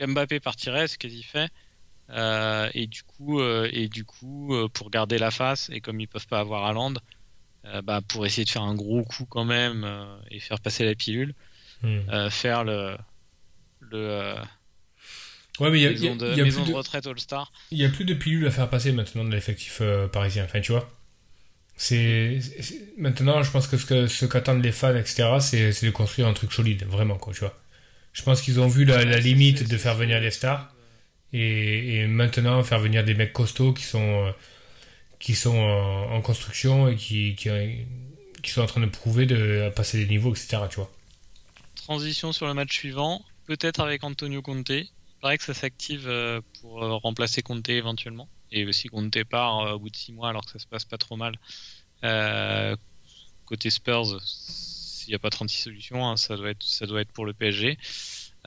Mbappé 0.00 0.40
partirait, 0.40 0.88
c'est 0.88 0.98
quasi 0.98 1.22
fait. 1.22 1.50
Euh, 2.10 2.68
et 2.74 2.86
du 2.86 3.02
coup, 3.04 3.40
euh, 3.40 3.68
et 3.72 3.88
du 3.88 4.04
coup, 4.04 4.54
euh, 4.54 4.68
pour 4.68 4.90
garder 4.90 5.18
la 5.18 5.30
face 5.30 5.70
et 5.72 5.80
comme 5.80 6.00
ils 6.00 6.08
peuvent 6.08 6.26
pas 6.26 6.40
avoir 6.40 6.64
Haaland, 6.66 6.94
bah, 7.84 8.00
pour 8.08 8.26
essayer 8.26 8.44
de 8.44 8.50
faire 8.50 8.62
un 8.62 8.74
gros 8.74 9.04
coup 9.04 9.24
quand 9.24 9.44
même 9.44 9.86
et 10.30 10.40
faire 10.40 10.60
passer 10.60 10.84
la 10.84 10.94
pilule, 10.94 11.34
Hmm. 11.82 12.28
faire 12.30 12.64
le 12.64 12.96
le 13.80 14.34
Ouais, 15.60 15.70
mais 15.70 15.78
il 15.78 15.82
y 15.82 15.86
a, 15.86 15.90
il 15.90 15.98
y 16.02 16.08
a- 16.08 16.10
maison, 16.10 16.16
de, 16.16 16.30
il 16.32 16.36
y 16.36 16.40
a 16.40 16.44
maison 16.44 16.60
plus 16.62 16.66
de 16.66 16.72
de, 16.72 16.76
retraite 16.76 17.06
All 17.06 17.18
Star. 17.20 17.52
il 17.70 17.78
y 17.78 17.84
a 17.84 17.88
plus 17.88 18.04
de 18.04 18.14
pilules 18.14 18.46
à 18.46 18.50
faire 18.50 18.68
passer 18.68 18.90
maintenant 18.92 19.24
de 19.24 19.30
l'effectif 19.30 19.80
parisien. 20.12 20.44
Enfin, 20.44 20.60
tu 20.60 20.72
vois. 20.72 20.90
C'est 21.76 22.38
maintenant, 22.96 23.42
je 23.42 23.50
pense 23.50 23.66
que 23.66 23.76
ce 23.76 24.06
ce 24.06 24.26
qu'attendent 24.26 24.62
les 24.62 24.72
fans, 24.72 24.94
etc., 24.94 25.40
c'est 25.40 25.72
c'est 25.72 25.86
de 25.86 25.90
construire 25.92 26.26
un 26.28 26.32
truc 26.32 26.52
solide, 26.52 26.84
vraiment, 26.84 27.16
quoi, 27.16 27.32
tu 27.32 27.40
vois. 27.40 27.56
Je 28.12 28.22
pense 28.22 28.42
qu'ils 28.42 28.60
ont 28.60 28.68
vu 28.68 28.84
la, 28.84 29.04
limite 29.18 29.68
de 29.68 29.76
faire 29.78 29.94
venir 29.94 30.20
les 30.20 30.30
stars 30.30 30.72
et, 31.32 32.06
maintenant 32.06 32.62
faire 32.62 32.78
venir 32.78 33.04
des 33.04 33.14
mecs 33.14 33.32
costauds 33.32 33.72
qui 33.72 33.84
sont 33.84 34.26
euh, 34.26 34.32
qui 35.18 35.34
sont 35.34 35.56
en, 35.56 36.12
en 36.14 36.20
construction 36.20 36.88
et 36.88 36.96
qui, 36.96 37.36
qui 37.36 38.50
sont 38.50 38.60
en 38.60 38.66
train 38.66 38.80
de 38.80 38.86
prouver 38.86 39.24
de 39.24 39.62
à 39.62 39.70
passer 39.70 39.98
des 39.98 40.06
niveaux, 40.06 40.34
etc. 40.34 40.58
Tu 40.68 40.76
vois. 40.76 40.90
Transition 41.76 42.32
sur 42.32 42.46
le 42.46 42.54
match 42.54 42.72
suivant, 42.72 43.24
peut-être 43.46 43.80
avec 43.80 44.04
Antonio 44.04 44.42
Conte. 44.42 44.70
Il 44.70 44.88
paraît 45.20 45.38
que 45.38 45.44
ça 45.44 45.54
s'active 45.54 46.08
euh, 46.08 46.40
pour 46.60 46.82
euh, 46.82 46.96
remplacer 46.96 47.42
Conte 47.42 47.68
éventuellement. 47.68 48.28
Et 48.50 48.70
si 48.72 48.88
Conte 48.88 49.22
part 49.24 49.60
euh, 49.60 49.72
au 49.74 49.78
bout 49.78 49.90
de 49.90 49.96
6 49.96 50.12
mois 50.12 50.28
alors 50.28 50.44
que 50.44 50.50
ça 50.50 50.58
se 50.58 50.66
passe 50.66 50.84
pas 50.84 50.98
trop 50.98 51.16
mal. 51.16 51.38
Euh, 52.04 52.76
côté 53.46 53.70
Spurs, 53.70 54.20
s'il 55.02 55.10
n'y 55.10 55.16
a 55.16 55.18
pas 55.18 55.30
36 55.30 55.62
solutions, 55.62 56.06
hein, 56.08 56.16
ça, 56.16 56.36
doit 56.36 56.50
être, 56.50 56.62
ça 56.62 56.86
doit 56.86 57.00
être 57.00 57.12
pour 57.12 57.24
le 57.26 57.34
PSG. 57.34 57.78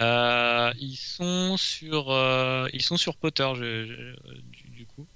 Euh, 0.02 0.74
ils 0.80 0.98
sont 0.98 1.56
sur 1.58 2.12
euh, 2.12 2.68
ils 2.74 2.82
sont 2.82 2.98
sur 2.98 3.16
Potter 3.16 3.48
je- 3.56 3.86
je- 3.86 4.42
du, 4.42 4.70
du 4.70 4.86
coup 4.86 5.08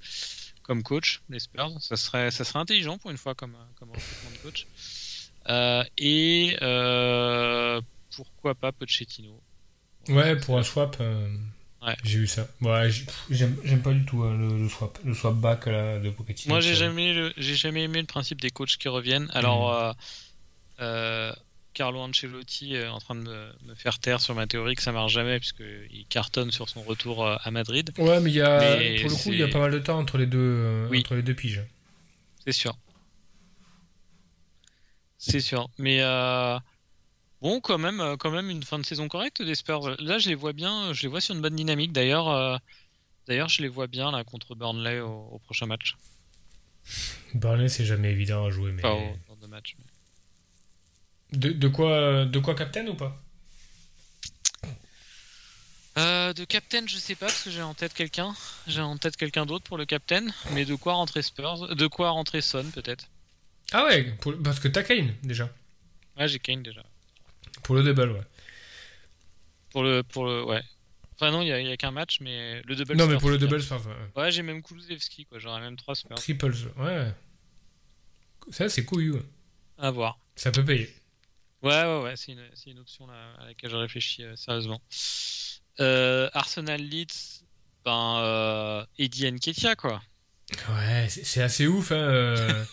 comme 0.63 0.83
coach 0.83 1.19
les 1.27 1.39
Spurs 1.39 1.69
ça 1.81 1.97
serait 1.97 2.31
ça 2.31 2.45
serait 2.45 2.59
intelligent 2.59 2.97
pour 2.97 3.11
une 3.11 3.17
fois 3.17 3.35
comme 3.35 3.57
comme 3.75 3.89
recrutement 3.89 4.31
de 4.31 4.37
coach 4.37 4.67
Euh, 5.49 5.83
et 5.97 6.55
pourquoi 8.15 8.55
pas 8.55 8.71
Pochettino 8.71 9.41
Ouais, 10.07 10.37
pour 10.37 10.57
un 10.57 10.63
swap, 10.63 10.97
Ouais. 11.81 11.95
j'ai 12.03 12.19
vu 12.19 12.27
ça. 12.27 12.47
Ouais, 12.61 12.89
j'aime 13.29 13.81
pas 13.81 13.93
du 13.93 14.05
tout 14.05 14.23
hein, 14.23 14.35
le, 14.37 14.57
le 14.63 14.69
swap, 14.69 14.97
le 15.03 15.13
swap 15.13 15.35
back 15.35 15.65
là, 15.65 15.97
de 15.99 16.09
Pochettino. 16.09 16.53
Moi, 16.53 16.61
j'ai 16.61 16.75
jamais, 16.75 17.13
le- 17.13 17.33
j'ai 17.37 17.55
jamais 17.55 17.83
aimé 17.83 17.99
le 18.01 18.05
principe 18.07 18.39
des 18.41 18.49
coachs 18.49 18.77
qui 18.77 18.87
reviennent. 18.89 19.29
Alors, 19.33 19.73
euh, 19.73 19.91
Carlo 21.73 21.99
Ancelotti 21.99 22.75
est 22.75 22.87
en 22.87 22.99
train 22.99 23.15
de 23.15 23.21
me, 23.21 23.75
faire 23.75 23.99
taire 23.99 24.19
sur 24.19 24.35
ma 24.35 24.47
théorie 24.47 24.75
que 24.75 24.81
ça 24.81 24.91
marche 24.91 25.13
jamais 25.13 25.39
puisqu'il 25.39 26.05
cartonne 26.09 26.51
sur 26.51 26.67
son 26.67 26.81
retour 26.81 27.25
euh, 27.25 27.37
à 27.41 27.51
Madrid. 27.51 27.91
Ouais, 27.97 28.19
mais 28.19 28.31
il 28.31 28.35
y 28.35 28.41
a, 28.41 28.59
Mais 28.59 28.95
pour 29.01 29.09
le 29.09 29.15
coup, 29.15 29.29
il 29.31 29.39
y 29.39 29.43
a 29.43 29.47
pas 29.47 29.59
mal 29.59 29.71
de 29.71 29.79
temps 29.79 29.97
entre 29.99 30.17
les 30.17 30.25
deux, 30.25 30.37
euh, 30.39 30.87
Oui. 30.89 30.99
entre 30.99 31.15
les 31.15 31.21
deux 31.21 31.35
piges. 31.35 31.63
C'est 32.45 32.51
sûr. 32.51 32.75
C'est 35.17 35.41
sûr. 35.41 35.69
Mais 35.77 36.01
euh, 36.01 36.57
bon, 37.41 37.59
quand 37.61 37.77
même, 37.77 37.99
euh, 37.99 38.17
quand 38.17 38.31
même 38.31 38.49
une 38.49 38.63
fin 38.63 38.79
de 38.79 38.85
saison 38.85 39.07
correcte 39.07 39.41
des 39.41 39.55
Spurs. 39.55 39.95
Là, 39.99 40.17
je 40.17 40.29
les 40.29 40.35
vois 40.35 40.53
bien. 40.53 40.93
Je 40.93 41.03
les 41.03 41.07
vois 41.07 41.21
sur 41.21 41.35
une 41.35 41.41
bonne 41.41 41.55
dynamique. 41.55 41.91
D'ailleurs, 41.91 42.29
euh, 42.29 42.57
d'ailleurs, 43.27 43.49
je 43.49 43.61
les 43.61 43.67
vois 43.67 43.87
bien 43.87 44.11
là 44.11 44.23
contre 44.23 44.55
Burnley 44.55 44.99
au, 45.01 45.29
au 45.31 45.39
prochain 45.39 45.65
match. 45.65 45.95
Burnley, 47.35 47.69
c'est 47.69 47.85
jamais 47.85 48.11
évident 48.11 48.45
à 48.45 48.49
jouer, 48.49 48.71
mais 48.71 48.83
Enfin, 48.83 49.13
au, 49.29 49.33
dans 49.33 49.35
deux 49.41 49.47
matchs. 49.47 49.75
De, 51.31 51.49
de 51.51 51.67
quoi, 51.67 52.25
de 52.25 52.39
quoi 52.39 52.55
captain 52.55 52.85
ou 52.87 52.95
pas? 52.95 53.15
Euh, 55.97 56.33
de 56.33 56.45
captain, 56.45 56.85
je 56.87 56.97
sais 56.97 57.15
pas 57.15 57.25
parce 57.25 57.43
que 57.43 57.51
j'ai 57.51 57.61
en 57.61 57.73
tête 57.73 57.93
quelqu'un. 57.93 58.33
J'ai 58.67 58.81
en 58.81 58.97
tête 58.97 59.17
quelqu'un 59.17 59.45
d'autre 59.45 59.65
pour 59.65 59.77
le 59.77 59.85
captain. 59.85 60.25
Mais 60.53 60.63
de 60.65 60.75
quoi 60.75 60.93
rentrer 60.93 61.21
Spurs 61.21 61.75
De 61.75 61.87
quoi 61.87 62.11
rentrer 62.11 62.41
Son 62.41 62.63
peut-être? 62.71 63.07
Ah 63.71 63.85
ouais, 63.85 64.03
pour- 64.21 64.35
parce 64.41 64.59
que 64.59 64.67
t'as 64.67 64.83
Kane 64.83 65.13
déjà 65.23 65.49
Ouais, 66.17 66.27
j'ai 66.27 66.39
Kane 66.39 66.63
déjà. 66.63 66.83
pour 67.63 67.75
le 67.75 67.83
double, 67.83 68.11
ouais. 68.11 68.21
Pour 69.71 69.83
le, 69.83 70.03
pour 70.03 70.25
le, 70.25 70.43
ouais. 70.45 70.61
Enfin 71.15 71.31
non, 71.31 71.41
il 71.41 71.49
y 71.49 71.51
a, 71.51 71.59
il 71.59 71.67
y 71.67 71.71
a 71.71 71.77
qu'un 71.77 71.91
match, 71.91 72.19
mais 72.21 72.61
le 72.63 72.75
double. 72.75 72.95
non, 72.95 73.05
mais 73.07 73.17
pour 73.17 73.29
le 73.29 73.37
double, 73.37 73.61
Spurs, 73.61 73.85
ouais. 73.87 74.21
Ouais, 74.23 74.31
j'ai 74.31 74.41
même 74.41 74.63
Kulusevski 74.63 75.25
quoi. 75.25 75.37
J'aurais 75.39 75.59
même 75.59 75.75
trois 75.75 75.95
Spurs. 75.95 76.15
triples, 76.15 76.53
ouais. 76.77 77.11
Ça, 78.51 78.69
c'est 78.69 78.89
ouais. 78.91 79.21
À 79.77 79.91
voir. 79.91 80.17
ça 80.35 80.51
peut 80.51 80.63
payer. 80.63 80.89
Ouais, 81.61 81.83
ouais, 81.83 82.01
ouais. 82.03 82.13
C'est 82.15 82.31
une, 82.31 82.43
une 82.67 82.79
option 82.79 83.05
là, 83.07 83.13
à 83.39 83.45
laquelle 83.45 83.69
je 83.69 83.75
réfléchis 83.75 84.23
euh, 84.23 84.35
sérieusement. 84.35 84.81
Euh, 85.79 86.29
Arsenal 86.33 86.81
Leeds, 86.81 87.43
ben 87.85 88.17
euh, 88.19 88.85
Eddie 88.97 89.31
Nketiah 89.31 89.75
quoi. 89.75 90.01
Ouais, 90.69 91.07
c'est 91.09 91.41
assez 91.41 91.67
ouf, 91.67 91.91
hein. 91.91 91.95
euh, 91.95 92.65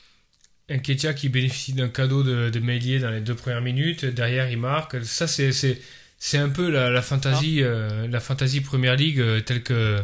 Nketiah 0.70 1.14
qui 1.14 1.28
bénéficie 1.28 1.72
d'un 1.74 1.88
cadeau 1.88 2.22
de, 2.22 2.50
de 2.50 2.60
Mélier 2.60 2.98
dans 3.00 3.10
les 3.10 3.20
deux 3.20 3.34
premières 3.34 3.60
minutes, 3.60 4.04
derrière 4.04 4.48
il 4.50 4.58
marque. 4.58 5.04
Ça, 5.04 5.26
c'est 5.26 6.38
un 6.38 6.48
peu 6.50 6.70
la, 6.70 6.90
la 6.90 7.02
fantasy 7.02 7.62
euh, 7.62 8.06
la 8.08 8.20
fantasy 8.20 8.60
Première 8.60 8.96
Ligue 8.96 9.44
telle 9.44 9.62
que. 9.62 9.96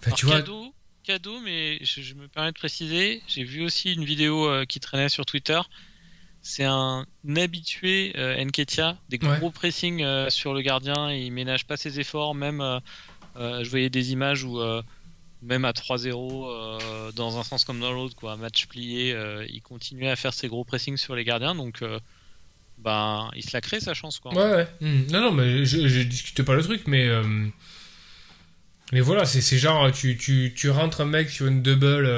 Enfin, 0.00 0.06
Alors, 0.06 0.18
tu 0.18 0.26
vois. 0.26 0.36
cadeau, 0.36 0.74
cadeau, 1.04 1.40
mais 1.40 1.78
je, 1.84 2.00
je 2.00 2.14
me 2.14 2.28
permets 2.28 2.52
de 2.52 2.58
préciser, 2.58 3.22
j'ai 3.28 3.44
vu 3.44 3.62
aussi 3.64 3.92
une 3.92 4.04
vidéo 4.04 4.50
qui 4.66 4.80
traînait 4.80 5.08
sur 5.10 5.26
Twitter. 5.26 5.60
C'est 6.48 6.62
un 6.62 7.04
habitué 7.36 8.12
euh, 8.16 8.40
Nketiah, 8.44 8.96
des 9.08 9.18
gros 9.18 9.50
pressing 9.50 10.04
euh, 10.04 10.30
sur 10.30 10.54
le 10.54 10.60
gardien, 10.60 11.10
il 11.10 11.32
ménage 11.32 11.66
pas 11.66 11.76
ses 11.76 11.98
efforts, 11.98 12.36
même 12.36 12.60
euh, 12.60 12.78
euh, 13.36 13.64
je 13.64 13.68
voyais 13.68 13.90
des 13.90 14.12
images 14.12 14.44
où 14.44 14.60
même 15.42 15.64
à 15.64 15.72
3-0 15.72 16.46
euh, 16.46 17.10
dans 17.12 17.36
un 17.36 17.42
sens 17.42 17.64
comme 17.64 17.80
dans 17.80 17.90
l'autre, 17.92 18.14
quoi, 18.14 18.36
match 18.36 18.66
plié, 18.66 19.12
il 19.48 19.60
continuait 19.60 20.08
à 20.08 20.14
faire 20.14 20.32
ses 20.32 20.46
gros 20.46 20.62
pressings 20.62 20.96
sur 20.96 21.16
les 21.16 21.24
gardiens, 21.24 21.56
donc 21.56 21.82
ben 22.78 23.28
il 23.34 23.42
se 23.42 23.50
la 23.52 23.60
crée 23.60 23.80
sa 23.80 23.94
chance 23.94 24.20
quoi. 24.20 24.32
Ouais, 24.32 24.54
ouais. 24.54 24.68
Hmm. 24.80 25.10
Non, 25.10 25.20
non, 25.22 25.32
mais 25.32 25.64
je, 25.64 25.88
je 25.88 26.00
discute 26.02 26.42
pas 26.44 26.54
le 26.54 26.62
truc, 26.62 26.82
mais. 26.86 27.10
Mais 28.92 29.00
voilà, 29.00 29.24
c'est 29.24 29.58
genre, 29.58 29.90
tu, 29.90 30.16
tu, 30.16 30.54
tu 30.56 30.70
rentres 30.70 31.00
un 31.00 31.06
mec 31.06 31.28
sur 31.28 31.48
une 31.48 31.60
double. 31.60 32.08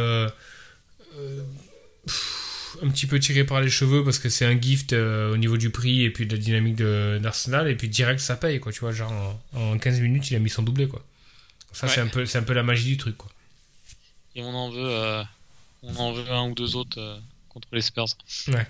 pff, 2.06 2.37
un 2.82 2.88
petit 2.90 3.06
peu 3.06 3.18
tiré 3.18 3.44
par 3.44 3.60
les 3.60 3.70
cheveux 3.70 4.04
parce 4.04 4.18
que 4.18 4.28
c'est 4.28 4.44
un 4.44 4.60
gift 4.60 4.92
euh, 4.92 5.32
au 5.32 5.36
niveau 5.36 5.56
du 5.56 5.70
prix 5.70 6.02
et 6.02 6.10
puis 6.10 6.26
de 6.26 6.34
la 6.36 6.40
dynamique 6.42 6.76
de- 6.76 7.18
d'Arsenal, 7.22 7.68
et 7.68 7.74
puis 7.74 7.88
direct 7.88 8.20
ça 8.20 8.36
paye, 8.36 8.60
quoi. 8.60 8.72
Tu 8.72 8.80
vois, 8.80 8.92
genre 8.92 9.12
en, 9.54 9.60
en 9.72 9.78
15 9.78 10.00
minutes, 10.00 10.30
il 10.30 10.36
a 10.36 10.38
mis 10.38 10.50
son 10.50 10.62
doublé, 10.62 10.88
quoi. 10.88 11.04
Ça, 11.72 11.86
c'est 11.88 12.00
un, 12.00 12.08
peu- 12.08 12.24
c'est 12.26 12.38
un 12.38 12.42
peu 12.42 12.54
la 12.54 12.62
magie 12.62 12.86
du 12.86 12.96
truc, 12.96 13.16
quoi. 13.16 13.30
Et 14.34 14.42
on 14.42 14.54
en 14.54 14.70
veut, 14.70 14.88
euh, 14.88 15.22
on 15.82 15.94
en 15.96 16.12
veut 16.12 16.30
un 16.30 16.48
ou 16.48 16.54
deux 16.54 16.76
autres 16.76 16.98
euh, 17.00 17.18
contre 17.48 17.68
les 17.72 17.82
Spurs. 17.82 18.06
Ouais. 18.48 18.66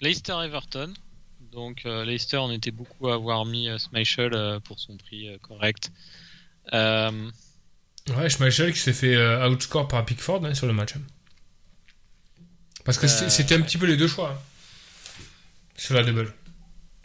Leicester 0.00 0.36
Everton. 0.44 0.92
Donc 1.52 1.82
Leicester, 1.84 2.36
on 2.38 2.50
était 2.52 2.70
beaucoup 2.70 3.08
à 3.08 3.14
avoir 3.14 3.44
mis 3.44 3.68
euh, 3.68 4.60
pour 4.60 4.78
son 4.80 4.96
prix 4.96 5.28
correct. 5.42 5.90
Euh, 6.72 7.30
Ouais, 8.16 8.28
Schmeichel 8.28 8.72
qui 8.72 8.78
s'est 8.80 8.92
fait 8.92 9.14
euh, 9.14 9.48
outscore 9.48 9.88
par 9.88 10.04
Pickford 10.04 10.44
hein, 10.44 10.54
sur 10.54 10.66
le 10.66 10.72
match. 10.72 10.96
hein. 10.96 11.00
Parce 12.84 12.98
que 12.98 13.06
c'était- 13.06 13.26
Euh, 13.26 13.28
c'était 13.30 13.54
un 13.54 13.60
petit 13.62 13.78
peu 13.78 13.86
les 13.86 13.96
deux 13.96 14.08
choix 14.08 14.30
hein, 14.32 15.22
sur 15.76 15.94
la 15.94 16.02
double. 16.02 16.32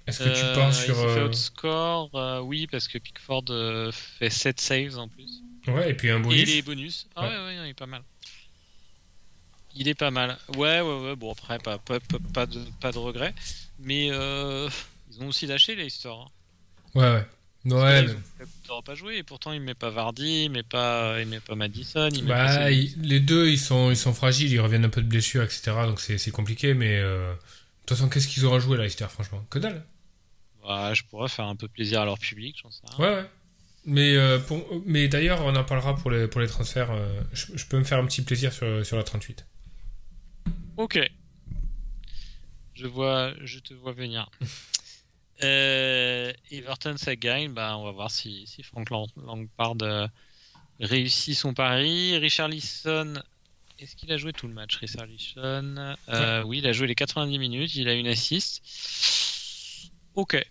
Est-ce 0.07 0.19
que 0.19 0.29
tu 0.29 0.29
euh, 0.43 0.55
penses 0.55 0.79
il 0.81 0.85
sur. 0.85 0.95
s'est 0.95 1.13
fait 1.15 1.23
outscore, 1.23 2.43
oui, 2.45 2.67
parce 2.67 2.87
que 2.87 2.97
Pickford 2.97 3.43
fait 3.91 4.29
7 4.29 4.59
saves 4.61 4.97
en 4.97 5.07
plus. 5.07 5.41
Ouais, 5.67 5.89
et 5.89 5.93
puis 5.95 6.09
un 6.11 6.19
bonus. 6.19 6.41
Et 6.41 6.45
les 6.45 6.61
bonus. 6.61 7.07
Ah 7.15 7.23
Ouais. 7.23 7.27
ouais, 7.29 7.43
ouais, 7.45 7.55
il 7.65 7.69
est 7.69 7.73
pas 7.73 7.87
mal. 7.87 8.03
Il 9.73 9.87
est 9.87 9.95
pas 9.95 10.11
mal. 10.11 10.37
Ouais, 10.55 10.79
ouais, 10.79 10.99
ouais. 11.01 11.15
Bon, 11.15 11.31
après, 11.31 11.57
pas, 11.57 11.77
pas, 11.79 11.99
pas, 11.99 12.17
pas 12.33 12.45
de, 12.45 12.63
pas 12.79 12.91
de 12.91 12.97
regret. 12.97 13.33
Mais 13.79 14.09
euh, 14.11 14.69
ils 15.11 15.21
ont 15.23 15.27
aussi 15.27 15.47
lâché 15.47 15.75
Leicester. 15.75 16.09
Hein. 16.09 16.27
Ouais, 16.93 17.11
ouais. 17.11 17.25
Ouais, 17.65 18.03
ils 18.03 18.07
coups 18.07 18.79
de 18.79 18.83
pas 18.85 18.95
jouer. 18.95 19.17
Et 19.17 19.23
pourtant, 19.23 19.51
il 19.53 19.61
met 19.61 19.73
pas 19.73 19.89
Vardy, 19.89 20.43
il 20.45 20.49
met 20.51 20.63
pas, 20.63 21.19
il 21.21 21.27
met 21.27 21.39
pas 21.39 21.55
Madison. 21.55 22.09
Il 22.13 22.23
met 22.23 22.29
Bah, 22.29 22.45
pas 22.45 22.71
il- 22.71 22.93
les 23.01 23.19
deux, 23.19 23.49
ils 23.49 23.57
sont, 23.59 23.89
ils 23.89 23.97
sont 23.97 24.13
fragiles, 24.13 24.51
ils 24.51 24.59
reviennent 24.59 24.85
un 24.85 24.89
peu 24.89 25.01
de 25.01 25.07
blessures, 25.07 25.43
etc. 25.43 25.71
Donc 25.87 25.99
c'est 25.99 26.17
c'est 26.17 26.31
compliqué, 26.31 26.73
mais 26.73 26.99
euh, 26.99 27.31
de 27.33 27.37
toute 27.85 27.97
façon, 27.97 28.09
qu'est-ce 28.09 28.27
qu'ils 28.27 28.45
auront 28.45 28.59
joué, 28.59 28.77
Leicester, 28.77 29.07
franchement? 29.09 29.43
Que 29.49 29.59
dalle. 29.59 29.83
Ouais, 30.63 30.93
je 30.95 31.03
pourrais 31.05 31.29
faire 31.29 31.45
un 31.45 31.55
peu 31.55 31.67
plaisir 31.67 32.01
à 32.01 32.05
leur 32.05 32.17
public, 32.19 32.57
j'en 32.61 32.71
sais 32.71 32.81
rien. 32.97 33.05
Ouais, 33.07 33.15
ouais. 33.21 33.29
Mais, 33.87 34.15
euh, 34.15 34.39
pour, 34.39 34.65
mais 34.85 35.07
d'ailleurs, 35.07 35.45
on 35.45 35.55
en 35.55 35.63
parlera 35.63 35.95
pour 35.95 36.09
les, 36.09 36.27
pour 36.27 36.41
les 36.41 36.47
transferts. 36.47 36.89
euh, 36.91 37.21
je, 37.33 37.45
je 37.55 37.65
peux 37.67 37.77
me 37.77 37.83
faire 37.83 37.99
un 37.99 38.05
petit 38.07 38.23
plaisir 38.23 38.51
sur, 38.51 38.83
sur 38.85 38.97
la 38.97 39.03
38. 39.03 39.45
Ok. 40.77 40.99
Je 42.73 42.87
vois, 42.87 43.31
je 43.43 43.59
te 43.59 43.73
vois 43.73 43.93
venir. 43.93 44.29
Euh, 45.43 46.31
Everton, 46.51 46.95
ça 46.97 47.15
gagne. 47.15 47.53
Bah, 47.53 47.77
on 47.77 47.83
va 47.83 47.91
voir 47.91 48.11
si, 48.11 48.45
si 48.47 48.63
Frank 48.63 48.89
Lampard 48.89 49.75
euh, 49.81 50.07
réussit 50.79 51.35
son 51.35 51.53
pari. 51.53 52.17
Richard 52.17 52.47
Lisson, 52.47 53.13
est-ce 53.79 53.95
qu'il 53.95 54.11
a 54.11 54.17
joué 54.17 54.33
tout 54.33 54.47
le 54.47 54.53
match, 54.53 54.77
Richard 54.77 55.05
Lisson? 55.05 55.95
Euh, 56.09 56.43
Oui, 56.43 56.59
il 56.59 56.67
a 56.67 56.71
joué 56.71 56.87
les 56.87 56.95
90 56.95 57.37
minutes. 57.39 57.75
Il 57.75 57.87
a 57.89 57.93
une 57.93 58.07
assist. 58.07 58.61
Ok. 60.15 60.41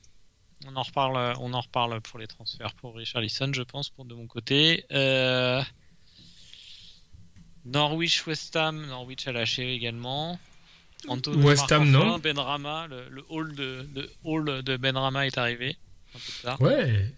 On 0.66 0.76
en 0.76 0.82
reparle, 0.82 1.36
on 1.40 1.52
en 1.52 1.60
reparle 1.60 2.00
pour 2.00 2.18
les 2.18 2.26
transferts 2.26 2.74
pour 2.74 2.94
Richard 2.96 3.20
Lisson, 3.22 3.52
je 3.52 3.62
pense, 3.62 3.90
pour 3.90 4.04
de 4.04 4.14
mon 4.14 4.26
côté. 4.26 4.86
Euh, 4.92 5.62
Norwich 7.64 8.26
West 8.26 8.56
Ham, 8.56 8.86
Norwich 8.86 9.26
a 9.26 9.32
lâché 9.32 9.74
également. 9.74 10.38
Antonio 11.08 11.46
West 11.46 11.70
Ham, 11.72 11.90
non. 11.90 12.18
Benrama, 12.18 12.86
le, 12.88 13.08
le 13.10 13.24
hall 13.28 13.54
de, 13.54 13.82
de 13.94 14.10
hall 14.24 14.62
de 14.62 14.76
Benrama 14.76 15.26
est 15.26 15.36
arrivé. 15.38 15.76
Un 16.14 16.18
peu 16.18 16.32
tard. 16.42 16.60
Ouais. 16.60 17.12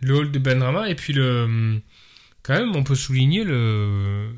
Le 0.00 0.14
hall 0.16 0.30
de 0.32 0.38
Benrama, 0.38 0.88
et 0.90 0.94
puis 0.94 1.12
le. 1.12 1.80
Quand 2.42 2.54
même, 2.54 2.74
on 2.76 2.84
peut 2.84 2.94
souligner 2.94 3.44
le. 3.44 4.30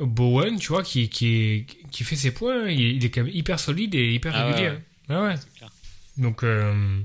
Bowen, 0.00 0.58
tu 0.58 0.68
vois, 0.68 0.82
qui, 0.82 1.08
qui, 1.08 1.66
qui 1.92 2.04
fait 2.04 2.16
ses 2.16 2.32
points. 2.32 2.68
Il 2.68 2.80
est, 2.80 2.94
il 2.96 3.04
est 3.04 3.10
quand 3.10 3.22
même 3.24 3.32
hyper 3.34 3.60
solide 3.60 3.94
et 3.94 4.12
hyper 4.12 4.34
Ah 4.34 4.46
régulier. 4.46 4.70
ouais. 4.70 4.76
hein. 4.76 4.82
Ah 5.08 5.22
ouais. 5.22 5.34
Clair. 5.56 5.70
Donc, 6.16 6.42
euh, 6.42 7.00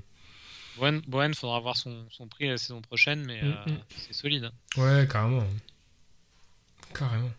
Bowen, 0.78 1.01
Bowen, 1.07 1.34
faudra 1.36 1.60
voir 1.60 1.78
son, 1.78 2.05
son 2.10 2.28
prix 2.28 2.47
la 2.47 2.57
saison 2.57 2.82
prochaine, 2.82 3.24
mais 3.26 3.41
Mm, 3.43 3.45
euh, 3.68 3.72
mm. 3.72 3.78
c'est 3.89 4.14
solide. 4.14 4.49
ouais, 4.78 5.07
carrément. 5.12 5.45
Carrément. 6.93 7.32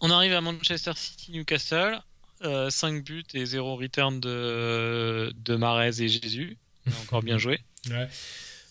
On 0.00 0.10
arrive 0.10 0.32
à 0.32 0.40
Manchester 0.40 0.92
City 0.96 1.32
Newcastle. 1.32 2.00
5 2.70 3.02
buts 3.04 3.24
et 3.34 3.44
0 3.46 3.76
return 3.76 4.20
de, 4.20 5.32
de 5.44 5.56
Marez 5.56 6.00
et 6.00 6.08
Jésus. 6.08 6.56
A 6.86 6.90
encore 7.02 7.22
bien 7.22 7.38
joué. 7.38 7.60
Ouais. 7.90 8.08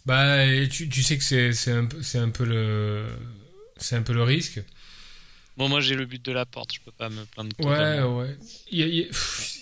Bah, 0.06 0.46
et 0.46 0.70
tu, 0.70 0.88
tu 0.90 1.02
sais 1.04 1.18
que 1.18 1.24
c'est 1.24 1.52
c'est 1.54 1.72
un, 1.72 1.88
c'est 2.02 2.18
un 2.20 2.30
peu 2.30 2.46
le. 2.46 3.06
C'est 3.78 3.96
un 3.98 4.04
peu 4.04 4.14
le 4.14 4.24
risque. 4.24 4.62
Bon, 5.58 5.68
moi 5.70 5.82
j'ai 5.82 5.96
le 5.96 6.06
but 6.06 6.24
de 6.24 6.32
la 6.32 6.46
porte, 6.46 6.74
je 6.74 6.80
peux 6.82 6.92
pas 6.92 7.10
me 7.10 7.26
plaindre. 7.26 7.52
Ouais, 7.60 8.02
ouais. 8.02 8.38
Il 8.72 8.78
y 8.80 8.84
a- 8.84 8.86
il 8.86 8.96
y 8.96 9.02
a- 9.04 9.08
pff, 9.08 9.58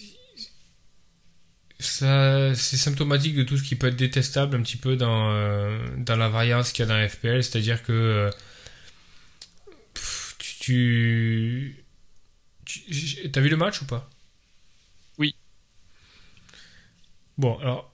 Ça, 1.79 2.53
c'est 2.55 2.77
symptomatique 2.77 3.35
de 3.35 3.43
tout 3.43 3.57
ce 3.57 3.63
qui 3.63 3.75
peut 3.75 3.87
être 3.87 3.95
détestable 3.95 4.55
un 4.55 4.61
petit 4.61 4.77
peu 4.77 4.95
dans, 4.95 5.31
euh, 5.31 5.77
dans 5.97 6.15
la 6.15 6.29
variance 6.29 6.71
qu'il 6.71 6.83
y 6.83 6.85
a 6.85 6.89
dans 6.89 6.97
la 6.97 7.07
FPL, 7.09 7.43
c'est-à-dire 7.43 7.83
que 7.83 7.91
euh, 7.91 8.29
tu, 10.65 11.85
t'as 13.31 13.41
vu 13.41 13.49
le 13.49 13.57
match 13.57 13.81
ou 13.81 13.85
pas? 13.85 14.09
Oui. 15.19 15.35
Bon, 17.37 17.57
alors, 17.59 17.93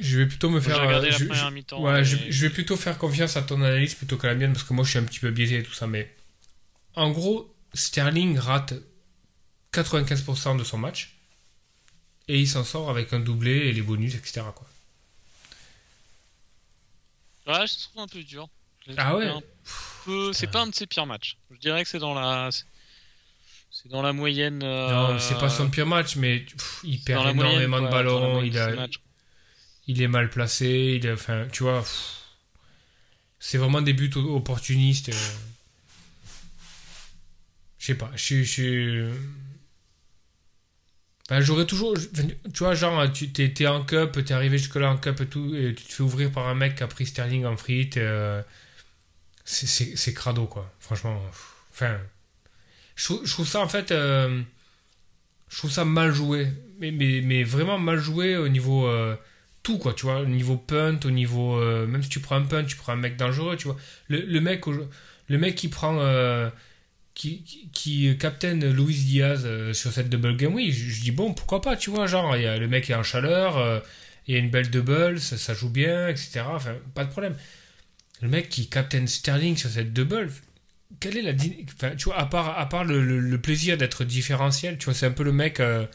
je 0.00 0.18
vais 0.18 0.26
plutôt 0.26 0.48
me 0.50 0.60
faire. 0.60 0.80
Euh, 0.80 1.10
je- 1.10 1.24
je- 1.32 1.50
mi-temps. 1.50 1.82
Ouais, 1.82 2.00
et- 2.00 2.04
je, 2.04 2.16
je 2.30 2.46
vais 2.46 2.52
plutôt 2.52 2.76
faire 2.76 2.96
confiance 2.98 3.36
à 3.36 3.42
ton 3.42 3.56
analyse 3.62 3.94
plutôt 3.94 4.16
qu'à 4.18 4.28
la 4.28 4.34
mienne 4.36 4.52
parce 4.52 4.64
que 4.64 4.72
moi 4.72 4.84
je 4.84 4.90
suis 4.90 4.98
un 4.98 5.04
petit 5.04 5.18
peu 5.20 5.30
biaisé 5.30 5.58
et 5.58 5.62
tout 5.64 5.72
ça. 5.72 5.86
Mais 5.86 6.14
en 6.94 7.10
gros, 7.10 7.52
Sterling 7.74 8.38
rate 8.38 8.74
95% 9.72 10.56
de 10.56 10.64
son 10.64 10.78
match 10.78 11.16
et 12.28 12.38
il 12.38 12.46
s'en 12.48 12.62
sort 12.64 12.88
avec 12.90 13.12
un 13.12 13.20
doublé 13.20 13.50
et 13.68 13.72
les 13.72 13.82
bonus, 13.82 14.14
etc. 14.14 14.42
Quoi. 14.54 14.68
Ouais, 17.46 17.66
je 17.66 17.74
trouve 17.88 18.02
un 18.02 18.06
peu 18.06 18.22
dur. 18.22 18.48
Ah 18.96 19.16
ouais 19.16 19.30
C'est 20.32 20.50
pas 20.50 20.62
un 20.62 20.66
de 20.68 20.74
ses 20.74 20.86
pires 20.86 21.06
matchs. 21.06 21.36
Je 21.50 21.58
dirais 21.58 21.82
que 21.82 21.88
c'est 21.88 21.98
dans 21.98 22.14
la. 22.14 22.50
C'est 23.70 23.88
dans 23.88 24.02
la 24.02 24.12
moyenne. 24.12 24.62
euh, 24.62 24.90
Non, 25.12 25.18
c'est 25.18 25.38
pas 25.38 25.48
son 25.48 25.70
pire 25.70 25.86
match, 25.86 26.16
mais 26.16 26.40
pff, 26.40 26.80
il 26.84 27.00
perd 27.00 27.34
moyenne, 27.34 27.62
énormément 27.62 27.80
de 27.80 27.88
ballons, 27.90 28.42
il, 28.42 28.58
a, 28.58 28.86
est 29.88 30.08
mal 30.08 30.28
placé, 30.30 30.98
il 31.02 31.08
a- 31.08 31.14
enfin, 31.14 31.46
tu 31.50 31.62
vois, 31.62 31.82
c'est 33.40 33.58
vraiment 33.58 33.80
des 33.80 33.92
buts 33.94 34.10
opportunistes. 34.16 35.08
euh. 35.08 35.12
Je 37.78 37.86
sais 37.86 37.94
pas, 37.96 38.10
je 38.14 38.22
suis- 38.22 38.46
suis. 38.46 39.04
Ben, 41.28 41.40
j'aurais 41.40 41.66
toujours. 41.66 41.94
Tu 41.96 42.58
vois, 42.58 42.74
genre, 42.74 43.10
tu 43.10 43.32
t'es, 43.32 43.66
en 43.66 43.84
cup, 43.84 44.22
t'es 44.24 44.34
arrivé 44.34 44.58
jusque-là 44.58 44.90
en 44.90 44.98
cup 44.98 45.20
et 45.20 45.26
tout, 45.26 45.54
et 45.54 45.74
tu 45.74 45.84
te 45.84 45.92
fais 45.92 46.02
ouvrir 46.02 46.30
par 46.30 46.46
un 46.48 46.54
mec 46.54 46.74
qui 46.76 46.82
a 46.82 46.86
pris 46.88 47.06
Sterling 47.06 47.46
en 47.46 47.56
frite. 47.56 47.96
euh, 47.96 48.42
c'est, 49.44 50.14
crado, 50.14 50.46
quoi. 50.46 50.72
Franchement. 50.80 51.20
Enfin. 51.72 51.98
Je 52.96 53.04
trouve, 53.32 53.46
ça, 53.46 53.60
en 53.60 53.68
fait. 53.68 53.90
euh, 53.92 54.40
je 55.48 55.58
trouve 55.58 55.70
ça 55.70 55.84
mal 55.84 56.12
joué. 56.12 56.48
Mais, 56.78 56.90
mais, 56.90 57.20
mais 57.22 57.44
vraiment 57.44 57.78
mal 57.78 57.98
joué 57.98 58.36
au 58.36 58.48
niveau. 58.48 58.86
euh, 58.86 59.16
tout, 59.62 59.78
quoi, 59.78 59.94
tu 59.94 60.06
vois. 60.06 60.20
Au 60.20 60.26
niveau 60.26 60.56
punt, 60.56 60.98
au 61.04 61.10
niveau. 61.10 61.56
euh, 61.56 61.86
même 61.86 62.02
si 62.02 62.08
tu 62.08 62.20
prends 62.20 62.36
un 62.36 62.42
punt, 62.42 62.64
tu 62.64 62.76
prends 62.76 62.92
un 62.92 62.96
mec 62.96 63.16
dangereux, 63.16 63.56
tu 63.56 63.66
vois. 63.68 63.76
Le, 64.08 64.20
le 64.20 64.40
mec, 64.40 64.64
le 65.28 65.38
mec 65.38 65.54
qui 65.54 65.68
prend. 65.68 65.98
qui, 67.14 67.42
qui, 67.44 67.68
qui 67.72 68.18
captaine 68.18 68.70
Luis 68.72 68.94
Diaz 68.94 69.46
sur 69.72 69.92
cette 69.92 70.08
double 70.08 70.36
game, 70.36 70.54
oui, 70.54 70.72
je, 70.72 71.00
dis 71.02 71.10
bon, 71.10 71.34
pourquoi 71.34 71.60
pas, 71.60 71.76
tu 71.76 71.90
vois, 71.90 72.06
genre, 72.06 72.36
y 72.36 72.46
a, 72.46 72.56
le 72.58 72.68
mec 72.68 72.88
est 72.90 72.94
en 72.94 73.02
chaleur, 73.02 73.82
il 74.26 74.34
y 74.34 74.36
a 74.36 74.40
une 74.40 74.50
belle 74.50 74.70
double, 74.70 75.20
ça, 75.20 75.36
ça 75.36 75.52
joue 75.54 75.68
bien, 75.70 76.08
etc. 76.08 76.42
Enfin, 76.48 76.74
pas 76.94 77.04
de 77.04 77.10
problème. 77.10 77.36
Le 78.20 78.28
mec 78.28 78.48
qui 78.48 78.68
captaine 78.68 79.08
Sterling 79.08 79.56
sur 79.56 79.70
cette 79.70 79.92
double, 79.92 80.32
quelle 81.00 81.16
est 81.16 81.22
la. 81.22 81.32
Enfin, 81.74 81.96
tu 81.96 82.04
vois, 82.04 82.18
à 82.18 82.26
part, 82.26 82.58
à 82.58 82.68
part 82.68 82.84
le, 82.84 83.02
le- 83.04 83.18
le 83.18 83.40
plaisir 83.40 83.76
d'être 83.76 84.04
différentiel, 84.04 84.78
tu 84.78 84.84
vois, 84.84 84.94
c'est 84.94 85.06
un 85.06 85.10
peu 85.12 85.24
le 85.24 85.32
mec. 85.32 85.58
euh, 85.60 85.86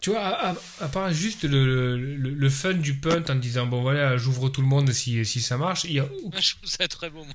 tu 0.00 0.10
vois, 0.10 0.20
à, 0.26 0.50
à- 0.52 0.56
à 0.80 0.88
part 0.88 1.12
juste 1.12 1.44
le, 1.44 1.96
le, 2.16 2.50
fun 2.50 2.74
du 2.74 2.94
punt 2.94 3.22
en 3.30 3.36
disant 3.36 3.66
bon 3.66 3.80
voilà, 3.82 4.16
j'ouvre 4.18 4.48
tout 4.48 4.60
le 4.60 4.66
monde 4.66 4.90
si, 4.92 5.24
si 5.24 5.40
ça 5.40 5.56
marche, 5.56 5.84
il 5.84 5.92
y 5.92 6.00
a 6.00 6.08
je 6.38 6.54
trouve 6.56 6.68
ça 6.68 6.88
très 6.88 7.08
beau. 7.08 7.24
Moi, 7.24 7.34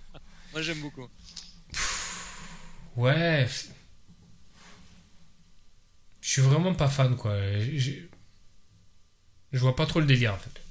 moi 0.52 0.62
j'aime 0.62 0.82
beaucoup. 0.82 1.08
Ouais. 2.98 3.48
Je 6.22 6.30
suis 6.30 6.42
vraiment 6.42 6.74
pas 6.76 6.90
fan, 6.90 7.16
quoi. 7.16 7.36
Je 9.54 9.60
vois 9.60 9.76
pas 9.76 9.86
trop 9.86 10.00
le 10.02 10.06
délire, 10.06 10.34
en 10.34 10.38
fait. 10.38 10.62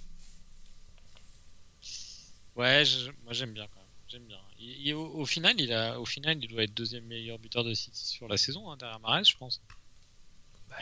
Ouais, 2.57 2.85
je- 2.85 3.11
moi 3.25 3.33
j'aime 3.33 3.53
bien 3.53 3.67
quand 3.73 3.79
même. 3.81 3.87
J'aime 4.09 4.25
bien. 4.25 4.39
Il- 4.59 4.87
il- 4.89 4.95
au, 4.95 5.07
au 5.15 5.27
final, 5.27 5.55
il 5.61 5.73
a, 5.73 6.01
au 6.01 6.05
final, 6.07 6.39
il 6.43 6.49
doit 6.49 6.63
être 6.63 6.75
deuxième 6.75 7.05
meilleur 7.05 7.39
buteur 7.39 7.65
de 7.65 7.75
City 7.75 8.07
sur 8.07 8.29
la 8.29 8.37
saison 8.37 8.71
hein, 8.71 8.77
derrière 8.79 9.01
Mahrez, 9.01 9.25
je 9.25 9.37
pense. 9.37 9.61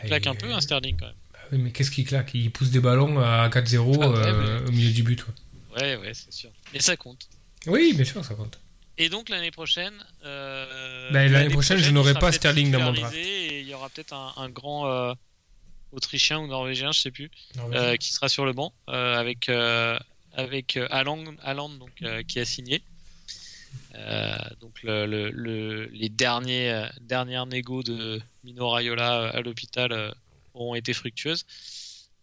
Il 0.03 0.07
claque 0.09 0.27
un 0.27 0.35
peu, 0.35 0.53
hein, 0.53 0.61
Sterling 0.61 0.97
quand 0.99 1.07
même. 1.07 1.14
Bah 1.33 1.39
oui, 1.53 1.59
mais 1.59 1.70
qu'est-ce 1.72 1.91
qu'il 1.91 2.05
claque? 2.05 2.33
Il 2.35 2.51
pousse 2.51 2.70
des 2.70 2.81
ballons 2.81 3.18
à 3.20 3.49
4-0 3.49 3.99
Ah 4.03 4.09
ouais, 4.11 4.16
euh, 4.18 4.61
mais- 4.62 4.68
au 4.68 4.72
milieu 4.72 4.91
du 4.93 5.03
but, 5.03 5.25
ouais. 5.27 5.35
Ouais, 5.81 5.97
ouais, 5.97 6.14
c'est 6.14 6.33
sûr. 6.33 6.51
Et 6.72 6.81
ça 6.81 6.97
compte. 6.97 7.29
Oui, 7.66 7.93
bien 7.95 8.05
sûr, 8.05 8.25
ça 8.25 8.35
compte. 8.35 8.59
Et 8.99 9.09
donc 9.09 9.29
l'année 9.29 9.51
prochaine. 9.51 9.95
euh, 10.25 11.11
Bah, 11.12 11.27
l'année 11.29 11.49
prochaine, 11.53 11.79
je 11.79 11.91
n'aurai 11.91 12.14
pas 12.14 12.31
Sterling 12.33 12.70
dans 12.70 12.81
mon 12.81 12.93
draft. 12.93 13.16
Et 13.16 13.61
il 13.61 13.66
y 13.68 13.75
aura 13.75 13.89
peut-être 13.89 14.12
un, 14.12 14.33
un 14.37 14.49
grand 14.49 14.87
euh, 14.89 15.14
Autrichien 15.93 16.39
ou 16.41 16.47
Norvégien, 16.47 16.93
je 16.93 17.01
sais 17.01 17.11
plus, 17.11 17.31
euh, 17.72 17.97
qui 17.97 18.12
sera 18.12 18.29
sur 18.29 18.45
le 18.45 18.53
banc 18.53 18.72
avec 18.87 19.49
avec 20.37 20.76
euh, 20.76 20.87
Haaland, 20.91 21.24
Haaland, 21.43 21.70
donc 21.70 21.93
euh, 22.03 22.22
qui 22.22 22.39
a 22.41 22.45
signé. 22.45 22.82
Euh, 23.95 24.37
donc 24.61 24.82
le, 24.82 25.07
le- 25.07 25.30
le- 25.30 25.87
les 25.87 26.09
derniers 26.09 26.87
dernières 27.01 27.47
négos 27.47 27.82
de 27.82 28.20
Mino 28.45 28.68
Raiola 28.70 29.28
à 29.30 29.41
l'hôpital 29.41 30.14
ont 30.55 30.74
été 30.74 30.93
fructueuses. 30.93 31.45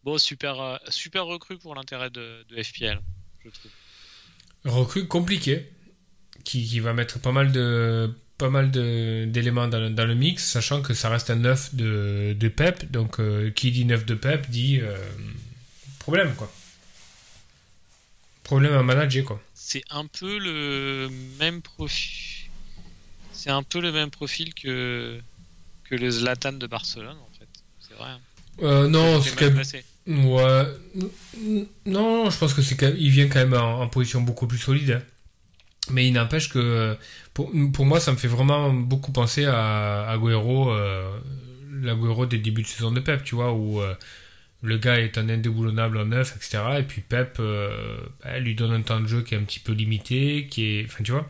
Bon, 0.03 0.17
super 0.17 0.79
super 0.89 1.25
recrue 1.25 1.57
pour 1.57 1.75
l'intérêt 1.75 2.09
de, 2.09 2.43
FPL, 2.63 2.99
je 3.43 3.49
trouve. 3.49 3.71
Recrue 4.65 5.07
compliqué, 5.07 5.71
qui, 6.43 6.65
qui 6.67 6.79
va 6.79 6.93
mettre 6.93 7.19
pas 7.19 7.31
mal 7.31 7.51
de 7.51 8.13
pas 8.37 8.49
mal 8.49 8.71
d'éléments 8.71 9.67
dans, 9.67 9.79
le- 9.79 9.89
mix, 10.15 10.43
sachant 10.43 10.81
que 10.81 10.93
ça 10.95 11.09
reste 11.09 11.29
un 11.29 11.35
9 11.35 11.75
de, 11.75 12.35
de 12.37 12.47
Pep. 12.47 12.89
Donc, 12.91 13.19
qui 13.53 13.71
dit 13.71 13.85
9 13.85 14.05
de 14.05 14.15
Pep 14.15 14.49
dit 14.49 14.79
problème, 15.99 16.33
quoi. 16.35 16.51
Problème 18.51 18.73
à 18.73 18.83
manager, 18.83 19.23
quoi. 19.25 19.41
C'est 19.53 19.83
un 19.89 20.05
peu 20.19 20.37
le 20.37 21.09
même 21.39 21.61
profil. 21.61 22.49
C'est 23.31 23.49
un 23.49 23.63
peu 23.63 23.79
le 23.81 23.91
même 23.91 24.09
profil 24.11 24.53
que 24.53 25.19
que 25.87 25.95
le 25.95 26.09
Zlatan 26.11 26.53
de 26.53 26.67
Barcelone, 26.67 27.17
en 27.27 27.31
fait. 27.37 27.47
C'est 27.79 27.95
vrai. 27.95 28.09
hein. 28.11 28.19
Euh, 28.63 28.87
non. 28.87 29.19
Ouais. 30.07 30.65
Non, 31.85 32.29
je 32.29 32.37
pense 32.37 32.53
que 32.53 32.61
c'est 32.61 32.75
quand 32.75 32.87
même- 32.87 32.97
il 32.99 33.09
vient 33.09 33.27
quand 33.27 33.39
même 33.39 33.53
en, 33.53 33.81
en 33.81 33.87
position 33.87 34.21
beaucoup 34.21 34.47
plus 34.47 34.57
solide. 34.59 34.91
hein. 34.91 35.01
Mais 35.89 36.07
il 36.07 36.13
n'empêche 36.13 36.49
que 36.49 36.95
pour, 37.33 37.51
pour 37.73 37.85
moi, 37.85 37.99
ça 37.99 38.11
me 38.11 38.17
fait 38.17 38.27
vraiment 38.27 38.71
beaucoup 38.71 39.11
penser 39.11 39.45
à 39.45 40.09
Agüero, 40.11 40.71
euh, 40.71 41.17
l'Agüero 41.81 42.25
des 42.25 42.37
débuts 42.37 42.61
de 42.63 42.67
saison 42.67 42.91
de 42.91 42.99
Pep, 42.99 43.23
tu 43.23 43.35
vois, 43.35 43.51
où 43.53 43.81
euh, 43.81 43.95
le 44.61 44.77
gars 44.77 44.99
est 44.99 45.17
un 45.17 45.29
indéboulonnable 45.29 45.97
en 45.97 46.05
neuf, 46.05 46.35
etc. 46.35 46.79
Et 46.79 46.83
puis 46.83 47.01
Pep 47.01 47.37
euh, 47.39 47.97
bah, 48.23 48.39
lui 48.39 48.55
donne 48.55 48.73
un 48.73 48.81
temps 48.81 48.99
de 48.99 49.07
jeu 49.07 49.21
qui 49.21 49.35
est 49.35 49.37
un 49.37 49.43
petit 49.43 49.59
peu 49.59 49.73
limité, 49.73 50.47
qui 50.47 50.65
est, 50.65 50.85
enfin, 50.85 51.03
tu 51.03 51.11
vois, 51.11 51.27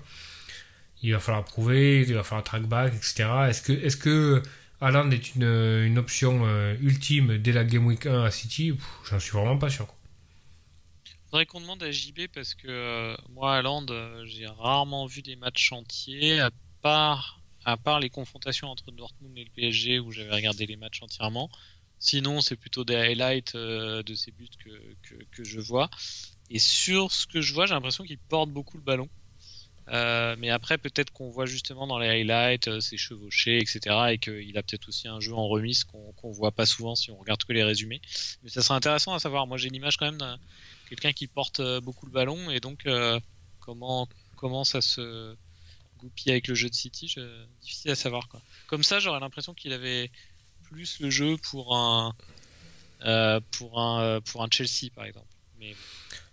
il 1.01 1.13
va 1.13 1.19
falloir 1.19 1.43
prouver, 1.45 2.01
il 2.01 2.13
va 2.13 2.23
falloir 2.23 2.43
track 2.43 2.63
back, 2.63 2.93
etc. 2.93 3.29
Est-ce 3.49 3.61
que, 3.61 3.73
est-ce 3.73 3.97
que 3.97 4.41
Haaland 4.81 5.11
est 5.11 5.35
une, 5.35 5.97
option 5.97 6.41
euh, 6.45 6.75
ultime 6.81 7.37
dès 7.37 7.51
la 7.51 7.63
Game 7.63 7.85
Week 7.85 8.05
1 8.05 8.23
à 8.23 8.31
City? 8.31 8.73
J'en 9.09 9.19
suis 9.19 9.31
vraiment 9.31 9.57
pas 9.57 9.69
sûr. 9.69 9.87
quoi. 9.87 9.95
Faudrait 11.31 11.45
qu'on 11.45 11.61
demande 11.61 11.81
à 11.81 11.91
JB 11.91 12.27
parce 12.33 12.55
que 12.55 12.67
euh, 12.67 13.15
moi 13.29 13.55
à 13.55 13.61
Land, 13.61 13.85
euh, 13.89 14.25
j'ai 14.25 14.47
rarement 14.47 15.05
vu 15.05 15.21
des 15.21 15.37
matchs 15.37 15.71
entiers, 15.71 16.41
à 16.41 16.51
part 16.81 17.41
à 17.63 17.77
part 17.77 17.99
les 17.99 18.09
confrontations 18.09 18.67
entre 18.67 18.91
Dortmund 18.91 19.37
et 19.37 19.43
le 19.43 19.49
PSG 19.51 19.99
où 19.99 20.11
j'avais 20.11 20.33
regardé 20.33 20.65
les 20.65 20.75
matchs 20.75 21.01
entièrement. 21.03 21.49
Sinon, 22.01 22.41
c'est 22.41 22.55
plutôt 22.55 22.83
des 22.83 22.95
highlights 22.95 23.53
euh, 23.53 24.01
de 24.01 24.15
ces 24.15 24.31
buts 24.31 24.49
que, 24.65 25.23
que, 25.31 25.43
je 25.43 25.59
vois. 25.59 25.87
Et 26.49 26.57
sur 26.57 27.11
ce 27.11 27.27
que 27.27 27.41
je 27.41 27.53
vois, 27.53 27.67
j'ai 27.67 27.75
l'impression 27.75 28.03
qu'il 28.03 28.17
porte 28.17 28.49
beaucoup 28.49 28.77
le 28.77 28.83
ballon. 28.83 29.07
Euh, 29.89 30.35
mais 30.39 30.49
après, 30.49 30.79
peut-être 30.79 31.13
qu'on 31.13 31.29
voit 31.29 31.45
justement 31.45 31.85
dans 31.85 31.99
les 31.99 32.07
highlights 32.07 32.69
euh, 32.69 32.79
ses 32.79 32.97
chevauchés, 32.97 33.59
etc. 33.59 33.95
Et 34.13 34.17
qu'il 34.17 34.57
a 34.57 34.63
peut-être 34.63 34.87
aussi 34.89 35.07
un 35.07 35.19
jeu 35.19 35.35
en 35.35 35.47
remise 35.47 35.83
qu'on 35.83 36.11
qu'on 36.13 36.31
voit 36.31 36.51
pas 36.51 36.65
souvent 36.65 36.95
si 36.95 37.11
on 37.11 37.17
regarde 37.17 37.43
que 37.43 37.53
les 37.53 37.63
résumés. 37.63 38.01
Mais 38.41 38.49
ça 38.49 38.63
serait 38.63 38.75
intéressant 38.75 39.13
à 39.13 39.19
savoir. 39.19 39.45
Moi, 39.45 39.57
j'ai 39.57 39.69
l'image 39.69 39.97
quand 39.97 40.05
même 40.05 40.17
d'un 40.17 40.39
quelqu'un 40.89 41.13
qui 41.13 41.27
porte 41.27 41.61
beaucoup 41.81 42.07
le 42.07 42.11
ballon 42.11 42.49
et 42.49 42.59
donc 42.59 42.87
comment 43.59 44.09
comment 44.37 44.63
ça 44.63 44.81
se 44.81 45.35
goupille 45.99 46.31
avec 46.31 46.47
le 46.47 46.55
jeu 46.55 46.67
de 46.69 46.73
City, 46.73 47.07
je... 47.07 47.21
difficile 47.61 47.91
à 47.91 47.95
savoir. 47.95 48.27
Comme 48.67 48.83
ça, 48.83 48.99
j'aurais 48.99 49.19
l'impression 49.19 49.53
qu'il 49.53 49.71
avait 49.71 50.09
plus 50.71 50.99
le 50.99 51.09
jeu 51.09 51.37
pour 51.37 51.75
un 51.75 52.13
euh, 53.05 53.39
pour 53.57 53.79
un 53.81 54.01
euh, 54.03 54.19
pour 54.21 54.43
un 54.43 54.47
Chelsea 54.51 54.89
par 54.95 55.05
exemple. 55.05 55.27
Mais 55.59 55.75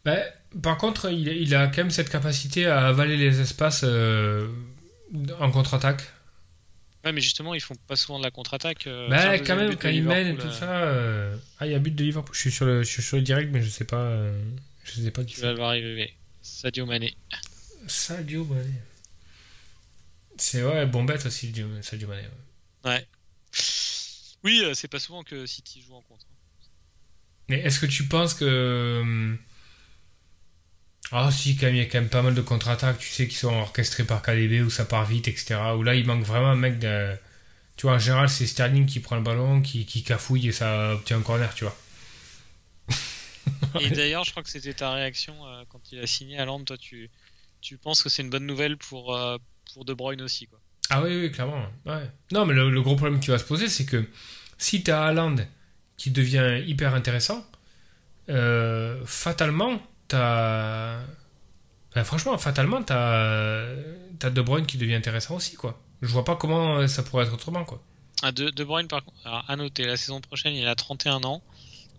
Bah, 0.05 0.16
par 0.62 0.78
contre, 0.78 1.11
il, 1.11 1.28
il 1.28 1.55
a 1.55 1.66
quand 1.68 1.78
même 1.78 1.91
cette 1.91 2.09
capacité 2.11 2.66
à 2.66 2.86
avaler 2.86 3.16
les 3.16 3.41
espaces 3.41 3.82
euh, 3.84 4.49
en 5.39 5.51
contre-attaque. 5.51 6.03
ouais, 7.05 7.12
mais 7.12 7.20
justement, 7.20 7.55
ils 7.55 7.61
font 7.61 7.74
pas 7.86 7.97
souvent 7.97 8.18
de 8.18 8.24
la 8.24 8.30
contre-attaque. 8.30 8.86
euh, 8.86 9.09
bah, 9.09 9.39
quand 9.39 9.57
même, 9.57 9.76
quand 9.76 9.89
il 9.89 10.05
mène 10.05 10.34
et 10.34 10.36
tout 10.39 10.53
ça. 10.53 10.89
Ah, 11.59 11.66
il 11.66 11.72
y 11.72 11.74
a 11.74 11.78
but 11.78 11.95
de 11.95 12.05
Liverpool. 12.05 12.34
Je 12.34 12.41
suis 12.41 12.53
sur 12.53 12.64
le, 12.66 12.82
je 12.82 12.89
suis 12.89 13.03
sur 13.03 13.16
le 13.16 13.22
direct, 13.22 13.51
mais 13.53 13.62
je 13.62 13.68
sais 13.68 13.84
pas. 13.84 14.18
Je 14.84 14.93
sais 15.03 15.11
pas 15.11 15.24
qui 15.24 15.34
Tu 15.34 15.41
vas 15.43 15.51
le 15.51 15.57
voir 15.57 15.68
arriver. 15.70 16.14
Sadio 16.43 16.86
Mané. 16.86 17.14
Sadio 17.86 18.45
Mané. 18.45 18.72
C'est 20.39 20.62
ouais, 20.62 20.86
bon 20.86 21.05
bête 21.05 21.26
aussi, 21.26 21.47
Sadio 21.49 21.66
Sadio 21.82 22.09
Mané. 22.09 22.22
ouais. 22.84 22.91
Ouais. 22.91 23.07
Oui, 24.49 24.62
euh, 24.64 24.72
c'est 24.74 24.88
pas 24.88 24.99
souvent 24.99 25.22
que 25.22 25.44
City 25.46 25.82
joue 25.82 25.94
en 25.94 26.01
contre. 26.03 26.26
Mais 27.49 27.59
est-ce 27.61 27.80
que 27.80 27.86
tu 27.86 28.05
penses 28.09 28.32
que. 28.34 29.01
hum, 29.03 29.38
Ah, 31.11 31.30
si, 31.30 31.57
quand 31.57 31.66
même, 31.66 31.74
il 31.76 31.78
y 31.78 31.80
a 31.82 31.86
quand 31.86 32.01
même 32.01 32.09
pas 32.11 32.22
mal 32.22 32.34
de 32.34 32.40
contre-attaques, 32.42 32.99
tu 32.99 33.09
sais, 33.11 33.28
qui 33.28 33.34
sont 33.36 33.53
orchestrées 33.55 34.05
par 34.05 34.22
KDB, 34.22 34.62
où 34.62 34.70
ça 34.70 34.84
part 34.84 35.05
vite, 35.07 35.28
etc. 35.28 35.57
Où 35.76 35.82
là, 35.82 35.94
il 35.94 36.07
manque 36.07 36.24
vraiment 36.24 36.49
un 36.51 36.57
mec 36.57 36.78
de. 36.78 37.14
Tu 37.76 37.86
vois, 37.86 37.94
en 37.96 37.99
général, 38.01 38.28
c'est 38.30 38.46
Sterling 38.46 38.86
qui 38.86 39.01
prend 39.01 39.16
le 39.16 39.22
ballon, 39.22 39.62
qui, 39.62 39.86
qui 39.86 40.03
cafouille 40.05 40.49
et 40.49 40.53
ça 40.53 40.94
obtient 40.94 41.18
un 41.18 41.22
corner, 41.22 41.55
tu 41.55 41.64
vois. 41.64 41.76
Et 43.78 43.90
d'ailleurs, 43.90 44.24
je 44.24 44.30
crois 44.30 44.42
que 44.42 44.51
c'était 44.51 44.74
ta 44.74 44.92
réaction 44.92 45.46
euh, 45.46 45.64
quand 45.68 45.92
il 45.92 45.99
a 46.01 46.07
signé 46.07 46.38
à 46.38 46.44
Londres. 46.44 46.64
Toi, 46.66 46.78
tu, 46.78 47.11
tu 47.61 47.78
penses 47.78 48.03
que 48.03 48.09
c'est 48.09 48.22
une 48.22 48.30
bonne 48.30 48.46
nouvelle 48.46 48.76
pour, 48.76 49.14
euh, 49.16 49.38
pour 49.72 49.84
De 49.84 49.94
Bruyne 49.94 50.22
aussi, 50.22 50.46
quoi. 50.46 50.57
Ah 50.91 51.03
oui, 51.03 51.20
oui, 51.20 51.30
clairement. 51.30 51.66
Ouais. 51.86 52.11
Non, 52.32 52.47
mais 52.47 52.55
le, 52.55 52.80
gros 52.82 52.97
problème 52.97 53.20
qui 53.20 53.30
va 53.30 53.39
se 53.39 53.45
poser, 53.45 53.68
c'est 53.68 53.84
que 53.84 54.05
si 54.57 54.82
tu 54.82 54.91
as 54.91 55.03
Haaland 55.05 55.36
qui 55.97 56.11
devient 56.11 56.62
hyper 56.66 56.95
intéressant, 56.95 57.45
euh, 58.28 59.03
fatalement, 59.05 59.80
tu 60.09 60.16
as. 60.16 61.01
franchement, 62.05 62.36
fatalement, 62.39 62.82
tu 62.82 62.93
as, 62.93 64.30
De 64.30 64.43
Bruyne 64.43 64.66
qui 64.66 64.78
devient 64.78 64.95
intéressant 64.95 65.36
aussi, 65.36 65.57
quoi. 65.57 65.80
Je 66.01 66.09
vois 66.09 66.24
pas 66.24 66.36
comment 66.36 66.86
ça 66.86 67.03
pourrait 67.03 67.24
être 67.26 67.34
autrement, 67.34 67.64
quoi. 67.64 67.82
Ah, 68.22 68.32
de, 68.32 68.51
de 68.51 68.64
Bruyne, 68.64 68.89
par 68.89 69.05
contre, 69.05 69.18
à 69.24 69.57
noter, 69.57 69.84
la 69.84 69.97
saison 69.97 70.20
prochaine, 70.20 70.55
il 70.55 70.66
a 70.66 70.74
31 70.74 71.22
ans. 71.24 71.43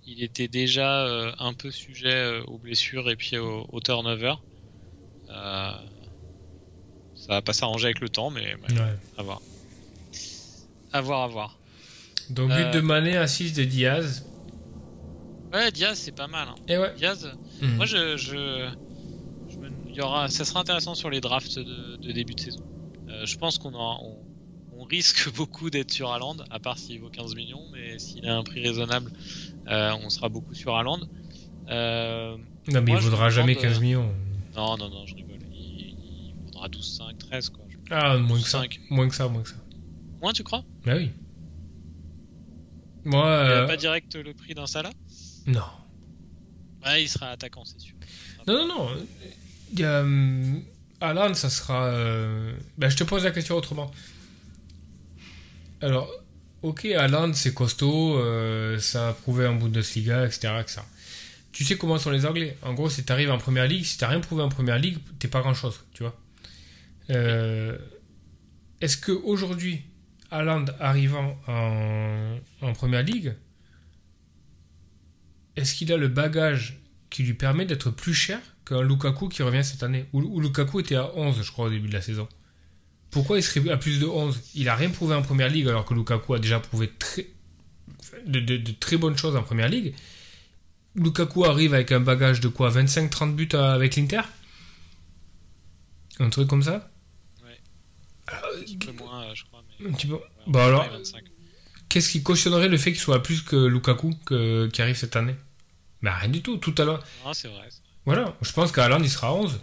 Il 0.06 0.24
était 0.24 0.48
déjà 0.48 1.06
euh, 1.06 1.32
un 1.40 1.54
peu 1.54 1.70
sujet 1.72 2.14
euh, 2.14 2.44
aux 2.46 2.58
blessures 2.58 3.10
et 3.10 3.16
puis 3.16 3.38
au, 3.38 3.68
au 3.72 3.80
turnover. 3.80 4.34
Euh, 5.30 5.72
ça 7.30 7.36
va 7.36 7.41
pas 7.43 7.53
s'arranger 7.53 7.86
avec 7.86 7.99
le 8.01 8.09
temps, 8.09 8.32
mais 8.32 8.41
ouais, 8.55 8.73
Ouais. 8.80 8.97
à 9.17 9.21
voir. 9.21 9.39
À 10.91 11.01
voir, 11.01 11.21
à 11.23 11.27
voir. 11.27 11.59
Donc, 12.32 12.49
but 12.49 12.55
Euh, 12.57 12.71
de 12.71 12.80
Mané, 12.82 13.15
assist 13.17 13.55
de 13.55 13.63
Diaz. 13.63 14.25
Ouais, 15.53 15.71
Diaz, 15.71 15.97
c'est 15.99 16.11
pas 16.15 16.27
mal. 16.27 16.47
hein. 16.47 16.55
Et 16.67 16.77
ouais. 16.77 16.93
Diaz, 16.97 17.32
Mhm. 17.61 17.75
moi, 17.75 17.86
je, 17.86 18.17
je, 18.17 18.69
je 19.49 19.57
me- 19.57 19.69
il 19.88 19.95
y 19.95 20.01
aura, 20.01 20.27
ça 20.27 20.43
sera 20.45 20.59
intéressant 20.59 20.95
sur 20.95 21.09
les 21.11 21.21
drafts 21.21 21.57
de, 21.59 21.95
de 21.97 22.11
début 22.11 22.34
de 22.34 22.39
saison. 22.39 22.63
Euh, 23.09 23.25
je 23.25 23.38
pense 23.38 23.57
qu'on 23.59 23.73
aura- 23.73 23.99
on, 24.01 24.17
on 24.80 24.84
risque 24.84 25.32
beaucoup 25.36 25.69
d'être 25.69 25.91
sur 25.91 26.11
Haaland, 26.11 26.38
à 26.49 26.59
part 26.59 26.77
s'il 26.80 26.99
vaut 26.99 27.09
15 27.09 27.36
millions, 27.36 27.63
mais 27.71 27.99
s'il 27.99 28.27
a 28.27 28.36
un 28.36 28.43
prix 28.43 28.61
raisonnable, 28.63 29.11
euh, 29.67 29.93
on 30.03 30.09
sera 30.09 30.30
beaucoup 30.30 30.55
sur 30.55 30.75
Haaland. 30.75 31.01
Euh, 31.69 32.36
Non, 32.67 32.82
mais 32.82 32.82
moi, 32.82 32.99
il 32.99 33.03
vaudra 33.03 33.30
jamais 33.30 33.53
demande, 33.53 33.69
15 33.69 33.77
euh, 33.77 33.82
millions. 33.82 34.11
non, 34.55 34.77
non, 34.77 34.89
non, 34.89 35.05
je 35.05 35.13
rigole. 35.15 35.28
Il, 36.60 36.66
il 36.66 36.68
vaudra 36.68 36.70
12, 36.70 36.97
5, 36.97 37.18
13, 37.18 37.49
quoi. 37.49 37.66
Je- 37.70 37.78
Ah, 37.91 38.18
moins 38.18 38.38
que 38.39 38.47
ça. 38.47 38.60
5. 38.60 38.80
Moins 38.89 39.07
que 39.10 39.16
ça, 39.16 39.28
moins 39.28 39.41
que 39.43 39.49
ça. 39.49 39.55
Moins, 40.22 40.34
tu 40.34 40.43
crois? 40.43 40.64
Bah 40.86 40.93
oui. 40.97 41.12
Moi, 43.05 43.24
Il 43.45 43.51
euh, 43.51 43.64
a 43.64 43.68
pas 43.68 43.78
direct 43.78 44.16
le 44.16 44.34
prix 44.34 44.53
d'un 44.53 44.68
Salah? 44.68 44.91
Non. 45.47 45.64
Ouais, 46.86 47.03
il 47.03 47.07
sera 47.07 47.30
attaquant, 47.30 47.64
c'est 47.66 47.80
sûr. 47.80 47.95
Non, 48.47 48.53
non, 48.53 48.68
non. 48.68 48.89
Il 49.74 49.80
y 49.80 49.84
a, 49.86 50.01
hum, 50.01 50.62
Haaland, 51.01 51.34
ça 51.34 51.49
sera. 51.49 51.86
euh, 51.86 52.53
ben, 52.78 52.89
je 52.89 52.97
te 52.97 53.03
pose 53.03 53.24
la 53.24 53.32
question 53.32 53.55
autrement. 53.55 53.89
Alors, 55.82 56.10
ok, 56.62 56.86
Haaland, 56.86 57.34
c'est 57.34 57.53
costaud, 57.53 58.18
euh, 58.18 58.78
ça 58.80 59.10
a 59.10 59.14
prouvé 59.14 59.47
en 59.47 59.55
Bundesliga, 59.55 60.26
etc., 60.26 60.53
etc. 60.60 60.82
Tu 61.51 61.64
sais 61.64 61.78
comment 61.78 61.97
sont 61.97 62.12
les 62.12 62.26
Anglais? 62.26 62.57
En 62.62 62.74
gros, 62.74 62.89
si 62.89 63.03
tu 63.03 63.12
arrives 63.12 63.32
en 63.32 63.38
première 63.38 63.68
ligue, 63.68 63.84
si 63.86 63.97
tu 63.97 64.05
rien 64.05 64.20
prouvé 64.20 64.43
en 64.43 64.49
première 64.49 64.78
ligue, 64.78 64.97
t'es 65.20 65.28
pas 65.28 65.41
grand 65.41 65.53
chose. 65.53 65.80
Euh, 67.10 67.78
Est-ce 68.82 68.97
que 68.97 69.12
aujourd'hui, 69.12 69.82
Haaland 70.32 70.66
arrivant 70.80 71.39
en, 71.47 72.38
en 72.62 72.74
première 72.74 73.03
ligue, 73.03 73.34
est-ce 75.55 75.74
qu'il 75.76 75.91
a 75.91 75.97
le 75.97 76.07
bagage 76.07 76.80
qui 77.10 77.24
lui 77.24 77.34
permet 77.34 77.66
d'être 77.66 77.89
plus 77.89 78.14
cher 78.14 78.39
qu'un 78.66 78.84
Lukaku 78.84 79.28
qui 79.30 79.41
revient 79.43 79.64
cette 79.64 79.82
année 79.84 80.05
où, 80.14 80.39
Lukaku 80.39 80.80
était 80.80 80.95
à 80.95 81.14
11, 81.16 81.41
je 81.41 81.51
crois, 81.51 81.66
au 81.66 81.70
début 81.70 81.88
de 81.89 81.93
la 81.93 82.01
saison. 82.01 82.28
Pourquoi 83.10 83.39
il 83.39 83.43
serait 83.43 83.68
à 83.72 83.78
plus 83.78 83.99
de 83.99 84.05
11 84.05 84.39
Il 84.53 84.70
a 84.70 84.76
rien 84.76 84.91
prouvé 84.91 85.16
en 85.16 85.24
première 85.24 85.49
ligue 85.49 85.68
alors 85.68 85.84
que 85.86 85.95
Lukaku 85.95 86.36
a 86.36 86.39
déjà 86.39 86.60
prouvé 86.60 86.91
de, 88.28 88.39
de- 88.39 88.72
très 88.80 88.97
bonnes 88.97 89.18
choses 89.18 89.36
en 89.36 89.41
première 89.43 89.68
ligue. 89.68 89.95
Lukaku 90.95 91.43
arrive 91.45 91.74
avec 91.74 91.91
un 91.91 91.99
bagage 91.99 92.39
de 92.39 92.47
quoi 92.47 92.70
25-30 92.70 93.34
buts 93.34 93.49
avec 93.53 93.95
l'Inter? 93.95 94.22
Un 96.20 96.30
truc 96.30 96.47
comme 96.47 96.62
ça? 96.64 96.91
Un 98.32 98.61
petit 98.63 98.77
peu 98.77 98.91
moins, 98.93 99.23
euh, 99.23 99.36
je 99.36 99.43
crois. 99.45 99.63
Mais... 99.80 99.89
un 99.89 99.93
petit 99.93 100.07
peu. 100.07 100.15
Ouais, 100.15 100.21
Bah 100.47 100.65
alors, 100.65 100.84
ouais, 100.84 100.89
25. 100.97 101.23
Qu'est-ce 101.89 102.09
qui 102.09 102.21
cautionnerait 102.21 102.67
le 102.67 102.77
fait 102.77 102.91
qu'il 102.91 102.99
soit 103.01 103.23
plus 103.23 103.41
que 103.41 103.55
Lukaku 103.55 104.13
que- 104.25 104.67
qui 104.71 104.82
arrive 104.82 104.95
cette 104.95 105.15
année? 105.15 105.36
Bah 106.01 106.13
rien 106.15 106.30
du 106.30 106.41
tout, 106.41 106.57
tout 106.57 106.75
à 106.77 106.86
l'heure. 106.86 107.03
Ah, 107.25 107.32
c'est 107.34 107.47
vrai. 107.47 107.67
Voilà, 108.05 108.36
je 108.41 108.51
pense 108.53 108.71
qu'Haaland 108.71 109.01
il 109.01 109.09
sera 109.09 109.30
à 109.30 109.34
11. 109.34 109.59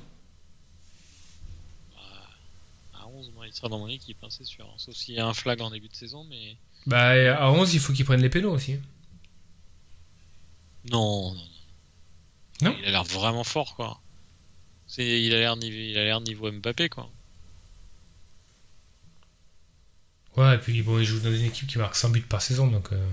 À 2.95 3.07
11, 3.07 3.31
moi, 3.35 3.47
il 3.47 3.55
sera 3.55 3.69
dans 3.69 3.79
mon 3.79 3.89
équipe, 3.89 4.19
hein, 4.23 4.29
c'est 4.31 4.45
sûr. 4.45 4.73
Sauf 4.77 4.95
s'il 4.95 5.15
y 5.15 5.19
a 5.19 5.27
un 5.27 5.35
flag 5.35 5.61
en 5.63 5.71
début 5.71 5.89
de 5.89 5.95
saison, 5.95 6.25
mais. 6.29 6.57
Bah 6.87 7.11
à 7.39 7.51
11 7.51 7.75
il 7.75 7.81
faut 7.81 7.93
qu'il 7.93 8.05
prenne 8.05 8.21
les 8.23 8.29
pénaux 8.31 8.51
aussi. 8.53 8.79
Non, 10.91 11.35
non, 11.35 11.35
non. 11.35 12.71
Non 12.71 12.77
Il 12.81 12.87
a 12.87 12.91
l'air 12.91 13.05
vraiment 13.05 13.45
fort, 13.45 13.75
quoi. 13.77 14.01
Il 14.99 15.35
a 15.35 15.39
l'air 15.39 15.57
niveau, 15.57 15.77
il 15.77 15.99
a 15.99 16.05
l'air 16.05 16.21
niveau 16.21 16.51
Mbappé, 16.51 16.89
quoi. 16.89 17.11
Ouais, 20.37 20.55
et 20.55 20.59
puis 20.59 20.83
bon, 20.83 20.99
il 20.99 21.05
joue 21.05 21.19
dans 21.21 21.33
une 21.35 21.45
équipe 21.45 21.67
qui 21.67 21.79
marque 21.79 21.97
100 21.97 22.11
buts 22.11 22.21
par 22.23 22.43
saison, 22.43 22.67
donc... 22.69 22.93
euh, 22.93 23.09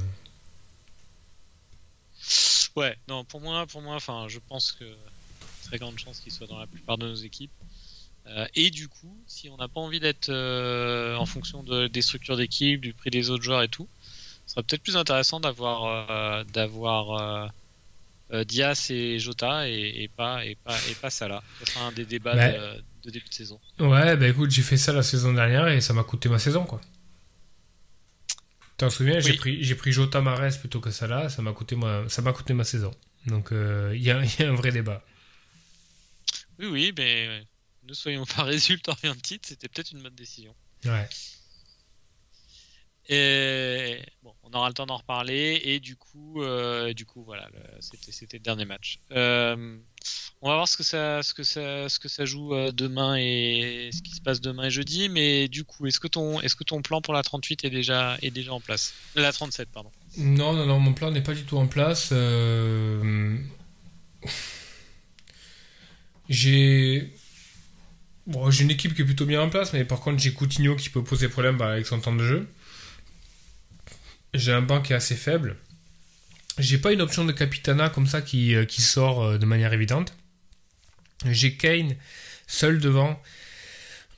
Ouais, 2.75 2.97
non, 3.07 3.23
pour 3.23 3.39
moi, 3.39 3.65
pour 3.67 3.81
moi, 3.81 3.95
enfin, 3.95 4.25
je 4.27 4.39
pense 4.39 4.71
que 4.71 4.85
très 5.65 5.77
grande 5.77 5.97
chance 5.99 6.19
qu'il 6.19 6.31
soit 6.31 6.47
dans 6.47 6.57
la 6.59 6.67
plupart 6.67 6.97
de 6.97 7.07
nos 7.07 7.15
équipes. 7.15 7.51
Euh, 8.27 8.47
et 8.55 8.69
du 8.71 8.87
coup, 8.87 9.15
si 9.27 9.49
on 9.49 9.57
n'a 9.57 9.67
pas 9.67 9.79
envie 9.81 9.99
d'être 9.99 10.29
euh, 10.29 11.15
en 11.17 11.25
fonction 11.25 11.61
de, 11.61 11.87
des 11.87 12.01
structures 12.01 12.37
d'équipe, 12.37 12.81
du 12.81 12.93
prix 12.93 13.09
des 13.11 13.29
autres 13.29 13.43
joueurs 13.43 13.61
et 13.61 13.67
tout, 13.67 13.87
ce 14.47 14.53
serait 14.53 14.63
peut-être 14.63 14.81
plus 14.83 14.97
intéressant 14.97 15.39
d'avoir 15.39 16.09
euh, 16.09 16.43
d'avoir 16.45 17.51
Diaz 18.45 18.89
et 18.89 19.19
Jota 19.19 19.69
et, 19.69 20.03
et 20.03 20.07
pas 20.07 20.43
et 20.45 20.55
pas 20.55 20.75
et 20.89 20.95
pas 20.95 21.09
Salah. 21.09 21.43
Ce 21.59 21.71
sera 21.71 21.85
un 21.85 21.91
des 21.91 22.05
débats 22.05 22.35
de, 22.51 22.81
de 23.03 23.11
début 23.11 23.29
de 23.29 23.33
saison. 23.33 23.59
Ouais, 23.79 24.17
bah 24.17 24.27
écoute, 24.27 24.49
j'ai 24.51 24.63
fait 24.63 24.77
ça 24.77 24.91
la 24.93 25.03
saison 25.03 25.33
dernière 25.33 25.67
et 25.67 25.81
ça 25.81 25.93
m'a 25.93 26.03
coûté 26.03 26.29
ma 26.29 26.39
saison, 26.39 26.63
quoi. 26.63 26.81
T'en 28.77 28.89
souviens, 28.89 29.19
j'ai 29.19 29.31
Oui. 29.31 29.37
pris, 29.37 29.63
j'ai 29.63 29.75
pris 29.75 29.91
Jota 29.91 30.21
Mares 30.21 30.59
plutôt 30.59 30.79
que 30.79 30.91
Salah, 30.91 31.29
ça 31.29 31.41
m'a 31.41 31.53
coûté 31.53 31.75
ma, 31.75 32.07
ça 32.09 32.21
m'a 32.21 32.33
coûté 32.33 32.53
ma 32.53 32.63
saison. 32.63 32.91
Donc 33.27 33.51
euh, 33.51 33.91
il 33.95 34.01
y, 34.03 34.11
a, 34.11 34.23
il 34.23 34.39
y 34.39 34.43
a 34.43 34.49
un 34.51 34.55
vrai 34.55 34.71
débat. 34.71 35.03
Oui, 36.59 36.67
oui, 36.67 36.93
mais 36.97 37.27
euh, 37.27 37.43
ne 37.83 37.93
soyons 37.93 38.25
pas 38.25 38.43
résultats 38.43 38.95
rien 39.01 39.15
de 39.15 39.21
titre, 39.21 39.47
c'était 39.47 39.67
peut-être 39.69 39.91
une 39.91 40.01
bonne 40.03 40.15
décision. 40.15 40.55
Ouais. 40.85 41.07
Et 43.09 43.99
bon, 44.23 44.33
on 44.43 44.53
aura 44.53 44.69
le 44.69 44.73
temps 44.73 44.85
d'en 44.85 44.97
reparler. 44.97 45.61
Et 45.65 45.79
du 45.79 45.95
coup, 45.95 46.41
euh, 46.41 46.93
du 46.93 47.05
coup, 47.05 47.23
voilà, 47.23 47.49
c'était 47.81 48.37
le 48.37 48.43
dernier 48.43 48.65
match. 48.65 48.99
Euh, 49.11 49.77
on 50.41 50.49
va 50.49 50.55
voir 50.55 50.67
ce 50.67 50.77
que 50.77 50.83
ça, 50.83 51.21
ce 51.23 51.33
que 51.33 51.43
ça, 51.43 51.89
ce 51.89 51.99
que 51.99 52.07
ça 52.07 52.25
joue 52.25 52.53
euh, 52.53 52.71
demain 52.71 53.15
et 53.17 53.89
ce 53.93 54.01
qui 54.01 54.11
se 54.11 54.21
passe 54.21 54.41
demain 54.41 54.65
et 54.65 54.71
jeudi. 54.71 55.09
Mais 55.09 55.47
du 55.47 55.63
coup, 55.63 55.85
est-ce 55.85 55.99
que 55.99 56.07
ton, 56.07 56.39
est-ce 56.41 56.55
que 56.55 56.63
ton 56.63 56.81
plan 56.81 57.01
pour 57.01 57.13
la 57.13 57.23
38 57.23 57.65
est 57.65 57.69
déjà, 57.69 58.17
est 58.21 58.31
déjà 58.31 58.53
en 58.53 58.61
place? 58.61 58.93
La 59.15 59.31
37, 59.31 59.69
pardon. 59.69 59.91
Non, 60.17 60.53
non, 60.53 60.65
non, 60.65 60.79
mon 60.79 60.93
plan 60.93 61.11
n'est 61.11 61.23
pas 61.23 61.33
du 61.33 61.43
tout 61.43 61.57
en 61.57 61.67
place. 61.67 62.13
J'ai. 66.29 67.13
J'ai 68.49 68.63
une 68.63 68.71
équipe 68.71 68.95
qui 68.95 69.01
est 69.01 69.05
plutôt 69.05 69.25
bien 69.25 69.41
en 69.41 69.49
place, 69.49 69.73
mais 69.73 69.83
par 69.83 69.99
contre, 69.99 70.19
j'ai 70.19 70.31
Coutinho 70.31 70.77
qui 70.77 70.89
peut 70.89 71.03
poser 71.03 71.27
problème 71.27 71.57
bah, 71.57 71.73
avec 71.73 71.85
son 71.85 71.99
temps 71.99 72.15
de 72.15 72.23
jeu. 72.23 72.47
J'ai 74.33 74.51
un 74.51 74.61
banc 74.61 74.81
qui 74.81 74.93
est 74.93 74.95
assez 74.95 75.15
faible. 75.15 75.55
J'ai 76.59 76.77
pas 76.77 76.91
une 76.91 77.01
option 77.01 77.25
de 77.25 77.31
capitana 77.31 77.89
comme 77.89 78.07
ça 78.07 78.21
qui, 78.21 78.55
euh, 78.55 78.65
qui 78.65 78.81
sort 78.81 79.23
euh, 79.23 79.37
de 79.37 79.45
manière 79.45 79.73
évidente. 79.73 80.13
J'ai 81.29 81.55
Kane 81.55 81.95
seul 82.47 82.79
devant. 82.79 83.21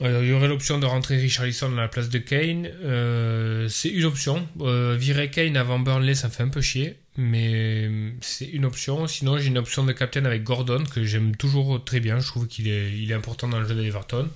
Il 0.01 0.25
y 0.25 0.33
aurait 0.33 0.49
l'option 0.49 0.77
de 0.77 0.85
rentrer 0.85 1.15
Richarlison 1.15 1.71
à 1.77 1.81
la 1.81 1.87
place 1.87 2.09
de 2.09 2.17
Kane. 2.17 2.67
Euh, 2.83 3.69
c'est 3.69 3.87
une 3.87 4.03
option. 4.03 4.45
Euh, 4.59 4.97
virer 4.99 5.29
Kane 5.31 5.55
avant 5.55 5.79
Burnley, 5.79 6.15
ça 6.15 6.27
me 6.27 6.33
fait 6.33 6.43
un 6.43 6.49
peu 6.49 6.59
chier. 6.61 6.97
Mais 7.15 7.89
c'est 8.19 8.45
une 8.45 8.65
option. 8.65 9.07
Sinon, 9.07 9.37
j'ai 9.37 9.47
une 9.47 9.57
option 9.57 9.85
de 9.85 9.93
captain 9.93 10.25
avec 10.25 10.43
Gordon 10.43 10.83
que 10.83 11.05
j'aime 11.05 11.33
toujours 11.37 11.81
très 11.85 12.01
bien. 12.01 12.19
Je 12.19 12.27
trouve 12.27 12.47
qu'il 12.47 12.67
est, 12.67 12.91
il 12.91 13.09
est 13.09 13.13
important 13.13 13.47
dans 13.47 13.59
le 13.61 13.67
jeu 13.67 13.75
d'Everton. 13.75 14.29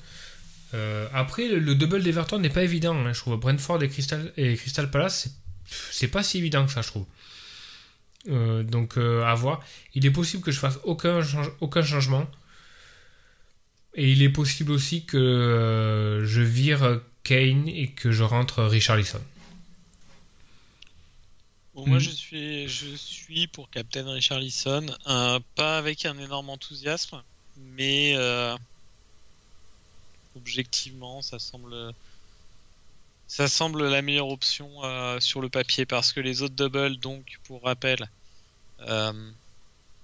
Après, 1.13 1.49
le, 1.49 1.59
le 1.59 1.75
double 1.75 2.03
d'Everton 2.03 2.39
n'est 2.39 2.49
pas 2.49 2.63
évident. 2.63 2.95
hein. 2.95 3.11
Je 3.11 3.19
trouve 3.19 3.37
Brentford 3.37 3.83
et 3.83 3.89
Crystal, 3.89 4.31
et 4.37 4.55
Crystal 4.55 4.89
Palace, 4.89 5.29
c'est- 5.91 6.07
pas 6.07 6.23
si 6.23 6.37
évident 6.37 6.65
que 6.65 6.71
ça, 6.71 6.81
je 6.81 6.87
trouve. 6.89 7.05
Euh, 8.27 8.63
donc, 8.63 8.97
euh, 8.97 9.23
à 9.23 9.33
voir. 9.33 9.61
Il 9.95 10.05
est 10.05 10.11
possible 10.11 10.43
que 10.43 10.51
je 10.51 10.59
fasse 10.59 10.77
aucun, 10.83 11.23
change- 11.23 11.51
aucun 11.61 11.83
changement. 11.83 12.29
Et 13.95 14.11
il 14.11 14.21
est 14.21 14.29
possible 14.29 14.71
aussi 14.71 15.05
que 15.05 15.17
euh, 15.17 16.25
je 16.25 16.41
vire 16.41 17.01
Kane 17.23 17.67
et 17.67 17.87
que 17.91 18.11
je 18.11 18.23
rentre 18.23 18.63
Richarlison. 18.63 19.21
Bon, 21.73 21.85
moi, 21.87 21.97
Mhm. 21.97 22.03
je 22.03 22.09
suis, 22.11 22.67
je 22.67 22.95
suis 22.95 23.47
pour 23.47 23.69
Captain 23.69 24.09
Richarlison, 24.11 24.85
euh, 25.07 25.39
pas 25.55 25.77
avec 25.77 26.05
un 26.05 26.17
énorme 26.19 26.49
enthousiasme, 26.49 27.21
mais 27.57 28.15
objectivement, 30.35 31.21
ça 31.21 31.39
semble, 31.39 31.93
ça 33.29 33.47
semble 33.47 33.87
la 33.87 34.01
meilleure 34.01 34.29
option 34.29 34.83
euh, 34.83 35.19
sur 35.19 35.39
le 35.39 35.49
papier 35.49 35.85
parce 35.85 36.11
que 36.11 36.19
les 36.19 36.41
autres 36.41 36.55
doubles, 36.55 36.97
donc, 36.97 37.37
pour 37.43 37.63
rappel, 37.63 38.09
euh, 38.81 39.31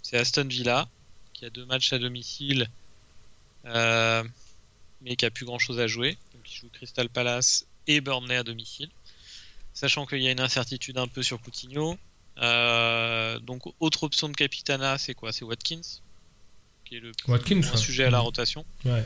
c'est 0.03 0.17
Aston 0.17 0.45
Villa 0.47 0.88
qui 1.34 1.43
a 1.43 1.49
deux 1.49 1.65
matchs 1.65 1.91
à 1.91 1.97
domicile, 1.97 2.69
euh, 3.65 4.23
mais 5.01 5.15
qui 5.15 5.26
a 5.26 5.32
plus 5.32 5.45
grand 5.45 5.57
chose 5.57 5.80
à 5.80 5.88
jouer, 5.88 6.17
donc 6.34 6.43
il 6.49 6.55
joue 6.55 6.69
Crystal 6.71 7.09
Palace 7.09 7.65
et 7.88 7.99
Burnley 7.99 8.38
à 8.38 8.43
domicile 8.43 8.89
sachant 9.73 10.05
qu'il 10.05 10.21
y 10.21 10.28
a 10.28 10.32
une 10.32 10.39
incertitude 10.39 10.97
un 10.97 11.07
peu 11.07 11.21
sur 11.21 11.41
Coutinho. 11.41 11.97
Donc, 12.38 13.63
autre 13.82 14.03
option 14.03 14.30
de 14.30 14.34
Capitana, 14.34 14.97
c'est 14.97 15.15
quoi? 15.15 15.34
C'est 15.34 15.43
Watkins, 15.43 15.82
qui 16.86 16.95
est 16.95 16.99
le 16.99 17.11
plus 17.11 17.30
Watkins, 17.30 17.55
moins 17.55 17.71
ouais. 17.71 17.78
sujet 17.78 18.05
à 18.05 18.09
la 18.09 18.19
rotation. 18.19 18.65
Ouais. 18.86 19.05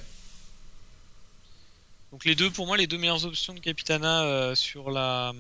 Donc, 2.12 2.26
les 2.26 2.36
deux, 2.36 2.50
pour 2.50 2.66
moi, 2.68 2.76
les 2.78 2.88
deux 2.88 2.98
meilleures 2.98 3.26
options 3.26 3.54
de 3.54 3.60
Capitana 3.60 4.24
euh, 4.24 4.56
sur 4.56 4.90
la. 4.92 5.34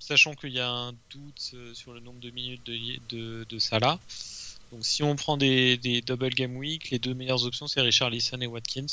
Sachant 0.00 0.34
qu'il 0.34 0.50
y 0.50 0.60
a 0.60 0.68
un 0.68 0.92
doute 1.10 1.52
euh, 1.54 1.72
sur 1.72 1.94
le 1.94 2.00
nombre 2.00 2.20
de 2.20 2.28
minutes 2.30 2.64
de, 2.66 2.76
de, 3.08 3.46
de 3.48 3.58
Salah. 3.58 3.98
Donc, 4.72 4.84
si 4.84 5.02
on 5.02 5.16
prend 5.16 5.36
des, 5.36 5.76
des 5.78 6.02
double 6.02 6.30
game 6.30 6.56
week, 6.56 6.90
les 6.90 6.98
deux 6.98 7.14
meilleures 7.14 7.44
options, 7.44 7.66
c'est 7.68 7.80
Richarlison 7.80 8.38
et 8.40 8.46
Watkins. 8.46 8.86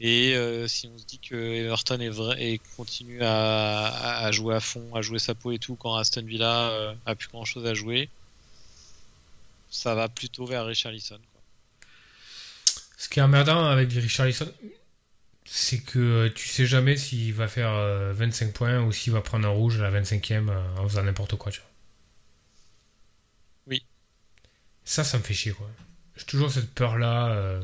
Et 0.00 0.36
euh, 0.36 0.68
si 0.68 0.86
on 0.86 0.96
se 0.96 1.04
dit 1.04 1.18
que 1.18 1.34
Everton 1.34 1.98
est 1.98 2.08
vrai 2.08 2.40
et 2.40 2.60
continue 2.76 3.20
à, 3.22 3.86
à- 3.88 4.26
à 4.26 4.30
jouer 4.30 4.54
à 4.54 4.60
fond, 4.60 4.94
à 4.94 5.02
jouer 5.02 5.18
sa 5.18 5.34
peau 5.34 5.50
et 5.50 5.58
tout, 5.58 5.74
quand 5.74 5.96
Aston 5.96 6.22
Villa 6.22 6.68
euh, 6.70 6.94
a 7.04 7.16
plus 7.16 7.28
grand 7.28 7.44
chose 7.44 7.66
à 7.66 7.74
jouer, 7.74 8.08
ça 9.70 9.96
va 9.96 10.08
plutôt 10.08 10.46
vers 10.46 10.66
Richarlison. 10.66 11.16
Quoi. 11.16 11.90
Ce 12.96 13.08
qui 13.08 13.18
est 13.18 13.22
emmerdant 13.22 13.64
avec 13.66 13.90
Richarlison, 13.92 14.48
c'est 15.50 15.80
que 15.80 15.98
euh, 15.98 16.30
tu 16.34 16.46
sais 16.48 16.66
jamais 16.66 16.96
s'il 16.96 17.32
va 17.34 17.48
faire 17.48 17.72
euh, 17.72 18.12
25 18.12 18.52
points 18.52 18.80
ou 18.82 18.92
s'il 18.92 19.12
va 19.12 19.20
prendre 19.22 19.46
un 19.46 19.50
rouge 19.50 19.80
à 19.80 19.90
la 19.90 20.00
25e 20.02 20.48
euh, 20.48 20.76
en 20.76 20.88
faisant 20.88 21.02
n'importe 21.02 21.36
quoi. 21.36 21.50
Tu 21.52 21.60
vois. 21.60 21.68
Oui. 23.66 23.82
Ça, 24.84 25.04
ça 25.04 25.18
me 25.18 25.22
fait 25.22 25.34
chier. 25.34 25.52
quoi. 25.52 25.70
J'ai 26.16 26.24
toujours 26.24 26.50
cette 26.50 26.70
peur-là. 26.74 27.28
euh, 27.30 27.62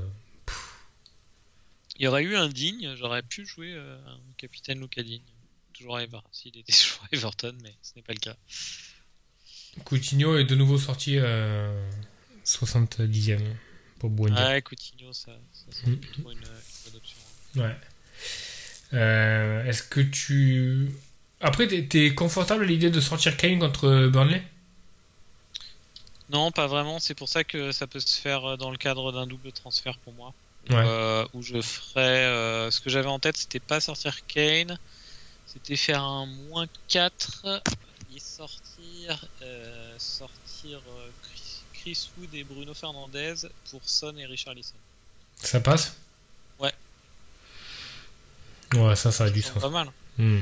Il 1.99 2.05
y 2.05 2.09
aurait 2.09 2.22
eu 2.24 2.37
un 2.37 2.49
digne, 2.49 2.95
j'aurais 2.97 3.22
pu 3.22 3.47
jouer 3.47 3.72
euh, 3.74 3.99
un 4.07 4.18
capitaine 4.37 4.80
Luca 4.80 5.03
Digne. 5.03 5.22
Toujours 5.72 5.97
à 5.97 6.05
Ever, 6.05 6.20
s'il 6.32 6.57
était 6.57 6.72
toujours 6.76 7.05
à 7.05 7.09
Everton, 7.14 7.57
mais 7.62 7.74
ce 7.82 7.93
n'est 7.97 8.03
pas 8.03 8.12
le 8.14 8.20
cas. 8.20 8.37
Coutinho 9.85 10.39
est 10.39 10.45
de 10.45 10.55
nouveau 10.55 10.78
sorti 10.78 11.18
euh, 11.18 11.91
70e 12.45 13.41
pour 13.99 14.09
Buendia. 14.11 14.49
Ouais, 14.51 14.62
Coutinho, 14.62 15.12
ça, 15.12 15.32
Mm. 15.87 15.93
une. 16.30 16.45
Ouais. 17.57 17.76
Euh, 18.92 19.64
Est-ce 19.64 19.82
que 19.82 20.00
tu. 20.00 20.90
Après, 21.40 21.66
t'es- 21.66 21.84
t'es 21.86 22.14
confortable 22.14 22.64
à 22.64 22.66
l'idée 22.66 22.90
de 22.90 23.00
sortir 23.00 23.36
Kane 23.36 23.59
contre 23.59 24.07
Burnley? 24.09 24.42
Non, 26.30 26.50
pas 26.50 26.66
vraiment. 26.66 26.98
C'est 26.98 27.14
pour 27.14 27.28
ça 27.28 27.44
que 27.44 27.70
ça 27.72 27.86
peut 27.86 28.00
se 28.00 28.18
faire 28.20 28.44
euh, 28.52 28.57
dans 28.57 28.70
le 28.70 28.76
cadre 28.78 29.12
d'un 29.12 29.26
double 29.26 29.52
transfert 29.52 29.98
pour 29.98 30.12
moi. 30.14 30.32
Ouais. 30.70 30.76
Euh, 30.76 31.26
où 31.34 31.42
je 31.42 31.61
ferais. 31.61 32.24
euh, 32.24 32.70
ce 32.70 32.80
que 32.80 32.88
j'avais 32.88 33.09
en 33.09 33.18
tête, 33.18 33.36
c'était 33.36 33.61
pas 33.61 33.80
sortir 33.80 34.24
Kane, 34.26 34.78
c'était 35.46 35.76
faire 35.76 36.02
un 36.02 36.24
moins 36.24 36.66
4 36.88 37.44
et 38.16 38.18
sortir, 38.18 39.26
euh, 39.42 39.94
sortir 39.98 40.78
euh, 40.88 41.09
Chris, 41.22 41.42
Chris 41.74 42.09
Wood 42.16 42.34
et 42.34 42.44
Bruno 42.44 42.72
Fernandez 42.72 43.34
pour 43.70 43.82
Son 43.84 44.16
et 44.16 44.24
Richarlison. 44.24 44.72
Ça 45.42 45.61
passe? 45.61 45.94
Ouais, 48.75 48.97
ça, 48.97 49.11
ça 49.12 49.25
a 49.25 49.31
du 49.31 49.43
sens. 49.43 49.61
pas 49.61 49.68
mal. 49.70 49.91
Hmm. 50.18 50.41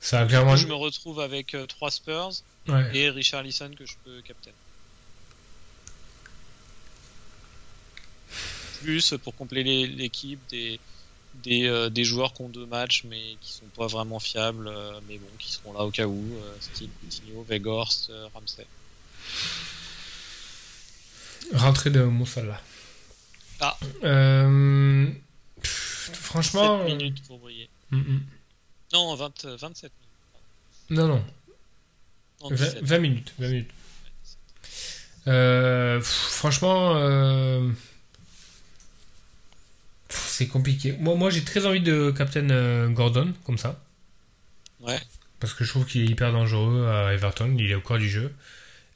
Ça 0.00 0.20
a 0.20 0.26
clairement. 0.26 0.56
Je 0.56 0.66
me 0.66 0.74
retrouve 0.74 1.20
avec 1.20 1.56
3 1.68 1.90
Spurs 1.90 2.30
Ouais. 2.68 2.96
et 2.96 3.10
Richarlison 3.10 3.70
que 3.78 3.84
je 3.84 3.94
peux 4.04 4.20
capter. 4.22 4.50
Plus 8.82 9.14
pour 9.22 9.34
compléter 9.34 9.86
l'équipe 9.86 10.40
des, 10.50 10.78
des, 11.42 11.66
euh, 11.66 11.88
des 11.90 12.04
joueurs 12.04 12.32
qui 12.34 12.42
ont 12.42 12.48
deux 12.48 12.66
matchs 12.66 13.04
mais 13.04 13.36
qui 13.40 13.52
sont 13.52 13.66
pas 13.76 13.86
vraiment 13.86 14.18
fiables, 14.20 14.68
euh, 14.68 14.98
mais 15.08 15.18
bon, 15.18 15.26
qui 15.38 15.52
seront 15.52 15.72
là 15.72 15.80
au 15.80 15.90
cas 15.90 16.06
où, 16.06 16.22
euh, 16.36 16.54
style 16.60 16.90
Coutinho, 17.00 17.44
Weghorst, 17.48 18.10
euh, 18.10 18.28
Ramsey. 18.34 18.66
Rentrée 21.54 21.90
de 21.90 22.02
Moussala. 22.02 22.60
Ah. 23.60 23.76
Euh, 26.10 26.14
franchement. 26.14 26.86
7 26.86 26.96
minutes 26.96 27.22
pour 27.26 27.38
briller. 27.38 27.68
euh, 27.92 27.96
mm, 27.96 28.00
mm. 28.00 28.20
Non, 28.92 29.14
20, 29.14 29.44
euh, 29.46 29.56
27 29.56 29.92
minutes. 30.90 31.00
Non, 31.02 31.08
non. 31.08 31.24
Non, 32.42 32.48
20, 32.50 32.54
17. 32.56 32.82
20 32.84 32.98
minutes. 32.98 33.34
20 33.38 33.48
minutes. 33.48 33.70
Euh, 35.26 35.98
pff, 35.98 36.06
franchement, 36.06 36.92
euh, 36.96 37.70
c'est 40.08 40.46
compliqué. 40.48 40.92
Moi, 40.98 41.14
moi 41.16 41.30
j'ai 41.30 41.42
très 41.42 41.66
envie 41.66 41.80
de 41.80 42.12
Captain 42.16 42.48
euh, 42.50 42.88
Gordon, 42.88 43.32
comme 43.44 43.58
ça. 43.58 43.80
Ouais. 44.80 45.00
Parce 45.40 45.54
que 45.54 45.64
je 45.64 45.70
trouve 45.70 45.86
qu'il 45.86 46.02
est 46.02 46.06
hyper 46.06 46.32
dangereux 46.32 46.86
à 46.88 47.12
Everton. 47.14 47.54
Il 47.58 47.70
est 47.70 47.74
au 47.74 47.80
corps 47.80 47.98
du 47.98 48.08
jeu. 48.08 48.32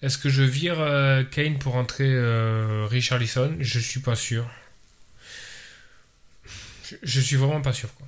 Est-ce 0.03 0.19
que 0.19 0.29
je 0.29 0.43
vire 0.43 0.81
euh, 0.81 1.25
Kane 1.25 1.59
pour 1.59 1.75
entrer 1.77 2.09
euh, 2.09 2.87
Richarlison? 2.89 3.57
Je 3.59 3.79
suis 3.81 4.01
pas 4.01 4.15
sûr. 4.17 4.49
Je, 6.91 6.97
je 7.03 7.21
suis 7.21 7.37
vraiment 7.37 7.61
pas 7.61 7.73
sûr. 7.73 7.93
Quoi. 7.95 8.07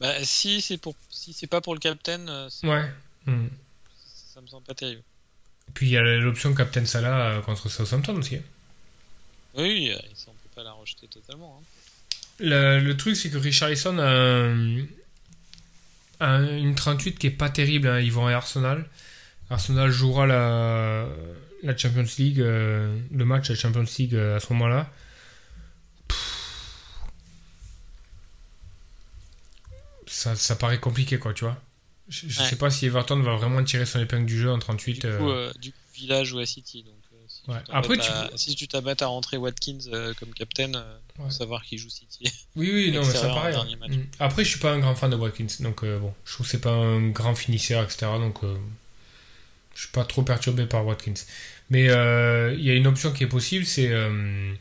Bah, 0.00 0.14
si 0.24 0.60
c'est 0.60 0.78
pour, 0.78 0.94
si 1.10 1.32
c'est 1.32 1.46
pas 1.46 1.60
pour 1.60 1.74
le 1.74 1.80
captain, 1.80 2.26
euh, 2.28 2.48
c'est- 2.50 2.66
Ouais. 2.66 2.90
Hmm. 3.26 3.46
ça 4.34 4.40
me 4.40 4.46
semble 4.48 4.64
pas 4.64 4.74
terrible. 4.74 5.02
Puis 5.74 5.86
il 5.86 5.92
y 5.92 5.96
a 5.96 6.02
l'option 6.02 6.52
Captain 6.54 6.84
Salah 6.84 7.30
euh, 7.30 7.40
contre 7.40 7.68
Southampton 7.68 8.16
aussi. 8.16 8.36
hein. 8.36 8.42
Oui, 9.54 9.90
euh, 9.92 9.98
ça 10.14 10.26
on 10.28 10.32
peut 10.32 10.48
pas 10.56 10.62
la 10.64 10.72
rejeter 10.72 11.06
totalement. 11.06 11.60
hein. 11.60 11.66
Le, 12.40 12.80
le 12.80 12.96
truc, 12.96 13.14
c'est 13.16 13.30
que 13.30 13.36
Richarlison 13.38 13.98
a, 13.98 14.54
a 16.20 16.26
un- 16.26 16.56
une 16.58 16.74
38 16.74 17.18
qui 17.18 17.28
est 17.28 17.30
pas 17.30 17.50
terrible. 17.50 17.86
hein. 17.88 18.00
Ils 18.00 18.12
vont 18.12 18.26
à 18.26 18.32
Arsenal. 18.32 18.88
Arsenal 19.50 19.90
jouera 19.90 20.26
la, 20.26 21.06
la 21.62 21.76
Champions 21.76 22.06
League, 22.18 22.40
euh, 22.40 22.98
le 23.12 23.24
match 23.24 23.50
la 23.50 23.54
Champions 23.54 23.84
League 23.98 24.14
euh, 24.14 24.36
à 24.36 24.40
ce 24.40 24.52
moment-là. 24.54 24.90
Ça, 30.12 30.36
ça 30.36 30.56
paraît 30.56 30.78
compliqué, 30.78 31.18
quoi, 31.18 31.32
tu 31.32 31.44
vois. 31.44 31.56
Je, 32.08 32.28
je 32.28 32.40
Ouais. 32.42 32.46
sais 32.48 32.56
pas 32.56 32.68
si 32.70 32.84
Everton 32.84 33.18
va 33.20 33.34
vraiment 33.36 33.64
tirer 33.64 33.86
son 33.86 33.98
épingle 34.00 34.26
du 34.26 34.38
jeu 34.38 34.50
en 34.50 34.58
38. 34.58 35.00
Du 35.00 35.06
euh, 35.06 35.18
coup, 35.18 35.30
euh, 35.30 35.52
du 35.60 35.72
coup, 35.72 35.78
Villa 35.94 36.22
joue 36.22 36.38
à 36.38 36.44
City. 36.44 36.82
Donc, 36.82 36.94
euh, 37.14 37.16
si 37.28 37.42
Ouais. 37.50 37.56
tu 37.64 37.72
Après, 37.72 37.98
à- 38.00 38.30
si 38.36 38.54
tu 38.54 38.68
t'abattes 38.68 39.00
à 39.00 39.06
rentrer 39.06 39.38
Watkins 39.38 39.78
euh, 39.92 40.12
comme 40.20 40.34
captain, 40.34 40.74
euh, 40.74 40.98
faut 41.16 41.22
Ouais. 41.24 41.30
savoir 41.30 41.62
qu'il 41.64 41.78
joue 41.78 41.88
City. 41.88 42.30
Oui, 42.56 42.70
oui, 42.74 42.92
non, 42.92 43.00
mais 43.06 43.12
ça 43.14 43.50
dernier 43.50 43.76
match. 43.76 43.92
Mm. 43.92 44.04
Après, 44.18 44.44
je 44.44 44.50
suis 44.50 44.58
pas 44.58 44.72
un 44.72 44.80
grand 44.80 44.94
fan 44.94 45.10
de 45.10 45.16
Watkins, 45.16 45.46
donc 45.60 45.82
euh, 45.82 45.98
bon, 45.98 46.12
je 46.26 46.34
trouve 46.34 46.44
que 46.46 46.50
c'est 46.52 46.60
pas 46.60 46.72
un 46.72 47.08
grand 47.08 47.34
finisseur, 47.34 47.82
etc. 47.82 48.18
Donc, 48.18 48.44
euh, 48.44 48.54
je 49.74 49.80
suis 49.82 49.92
pas 49.92 50.04
trop 50.04 50.22
perturbé 50.22 50.66
par 50.66 50.84
Watkins. 50.84 51.14
Mais 51.70 51.88
euh, 51.88 52.52
il 52.58 52.64
y 52.64 52.70
a 52.70 52.74
une 52.74 52.86
option 52.86 53.12
qui 53.12 53.24
est 53.24 53.28
possible, 53.28 53.64
c'est 53.64 53.88
euh, 53.88 54.52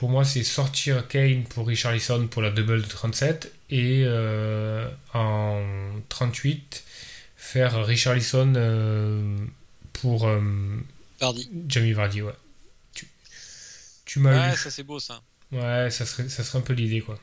pour 0.00 0.08
moi, 0.08 0.24
c'est 0.24 0.44
sortir 0.44 1.06
Kane 1.08 1.44
pour 1.44 1.66
Richarlison 1.66 2.26
pour 2.26 2.40
la 2.40 2.50
double 2.50 2.80
de 2.80 2.86
37 2.88 3.52
et 3.68 4.02
euh, 4.06 4.88
en 5.12 5.62
38 6.08 6.82
faire 7.36 7.84
Richarlison 7.84 8.54
euh, 8.56 9.36
pour 9.92 10.26
euh. 10.26 10.40
Jamie 11.68 11.92
Vardy. 11.92 12.22
Ouais. 12.22 12.32
Tu, 12.94 13.06
tu 14.06 14.20
m'as 14.20 14.46
Ouais, 14.46 14.50
lu. 14.52 14.56
ça 14.56 14.70
c'est 14.70 14.84
beau 14.84 14.98
ça. 14.98 15.20
Ouais, 15.52 15.90
ça 15.90 16.06
serait, 16.06 16.30
ça 16.30 16.44
serait 16.44 16.60
un 16.60 16.62
peu 16.62 16.72
l'idée 16.72 17.02
quoi. 17.02 17.18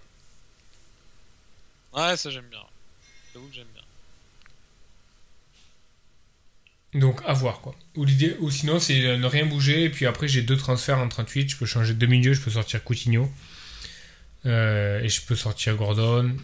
Ouais, 1.94 2.16
ça 2.16 2.30
j'aime 2.30 2.46
bien. 2.46 2.62
J'avoue 3.34 3.48
que 3.48 3.56
j'aime 3.56 3.66
bien. 3.74 3.77
Donc 6.98 7.22
à 7.26 7.34
voir 7.34 7.62
quoi. 7.62 7.76
Ou, 7.96 8.06
l'idée, 8.06 8.36
ou 8.40 8.50
sinon 8.50 8.80
c'est 8.80 9.18
ne 9.18 9.26
rien 9.26 9.46
bouger 9.46 9.84
et 9.84 9.90
puis 9.90 10.06
après 10.06 10.28
j'ai 10.28 10.42
deux 10.42 10.58
transferts 10.58 11.00
en 11.00 11.08
38, 11.08 11.50
je 11.50 11.58
peux 11.58 11.66
changer 11.66 11.94
de 11.94 12.06
milieu, 12.06 12.34
je 12.34 12.42
peux 12.42 12.52
sortir 12.52 12.84
Coutinho 12.84 13.32
euh, 14.46 15.02
et 15.02 15.10
je 15.10 15.22
peux 15.22 15.36
sortir 15.36 15.76
Gordon 15.76 16.36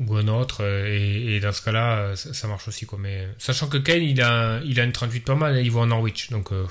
ou 0.00 0.16
un 0.16 0.28
autre 0.28 0.62
euh, 0.62 0.86
et, 0.86 1.34
et 1.36 1.40
dans 1.40 1.52
ce 1.52 1.60
cas-là 1.62 1.98
euh, 1.98 2.16
ça, 2.16 2.32
ça 2.32 2.46
marche 2.48 2.68
aussi 2.68 2.86
quoi. 2.86 2.98
Mais 2.98 3.28
sachant 3.38 3.68
que 3.68 3.76
Kane 3.78 4.02
il 4.02 4.20
a, 4.22 4.60
il 4.64 4.78
a 4.80 4.84
une 4.84 4.92
38 4.92 5.20
pas 5.24 5.34
mal, 5.34 5.54
hein, 5.56 5.60
il 5.60 5.70
va 5.70 5.80
en 5.80 5.86
Norwich 5.86 6.30
donc 6.30 6.52
euh, 6.52 6.66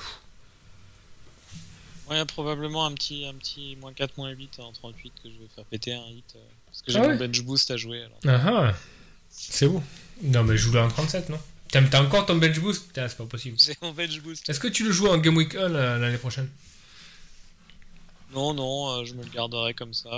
Ouais, 2.10 2.24
probablement 2.24 2.86
un 2.86 2.92
petit, 2.92 3.26
un 3.26 3.34
petit 3.34 3.76
moins 3.80 3.92
4, 3.92 4.16
moins 4.16 4.30
8 4.30 4.60
en 4.60 4.72
38 4.72 5.12
que 5.22 5.28
je 5.28 5.34
vais 5.34 5.48
faire 5.54 5.64
péter 5.66 5.92
un 5.92 6.06
hit. 6.08 6.24
parce 6.66 6.80
que 6.80 6.90
j'ai 6.90 6.98
Ah 6.98 7.02
mon 7.02 7.08
ouais 7.10 7.18
bench 7.18 7.42
boost 7.42 7.70
à 7.70 7.76
jouer. 7.76 8.02
Alors. 8.02 8.18
ah, 8.44 8.68
ah, 8.70 8.74
c'est 9.30 9.68
beau. 9.68 9.82
Non 10.22 10.42
mais 10.42 10.56
joue-le 10.56 10.80
en 10.80 10.88
37 10.88 11.28
non? 11.28 11.38
T'as 11.70 12.00
encore 12.02 12.24
ton 12.26 12.36
bench 12.36 12.58
boost 12.60 12.86
Putain, 12.88 13.08
C'est 13.08 13.16
pas 13.18 13.26
possible. 13.26 13.56
J'ai 13.58 13.74
mon 13.82 13.92
bench 13.92 14.20
boost. 14.20 14.48
Est-ce 14.48 14.60
que 14.60 14.68
tu 14.68 14.84
le 14.84 14.92
joues 14.92 15.08
en 15.08 15.18
Game 15.18 15.36
Week 15.36 15.54
1 15.54 15.68
la- 15.68 15.98
l'année 15.98 16.16
prochaine? 16.18 16.48
Non, 18.34 18.54
non, 18.54 18.90
euh, 19.00 19.04
je 19.04 19.14
me 19.14 19.22
le 19.22 19.30
garderai 19.30 19.74
comme 19.74 19.94
ça. 19.94 20.10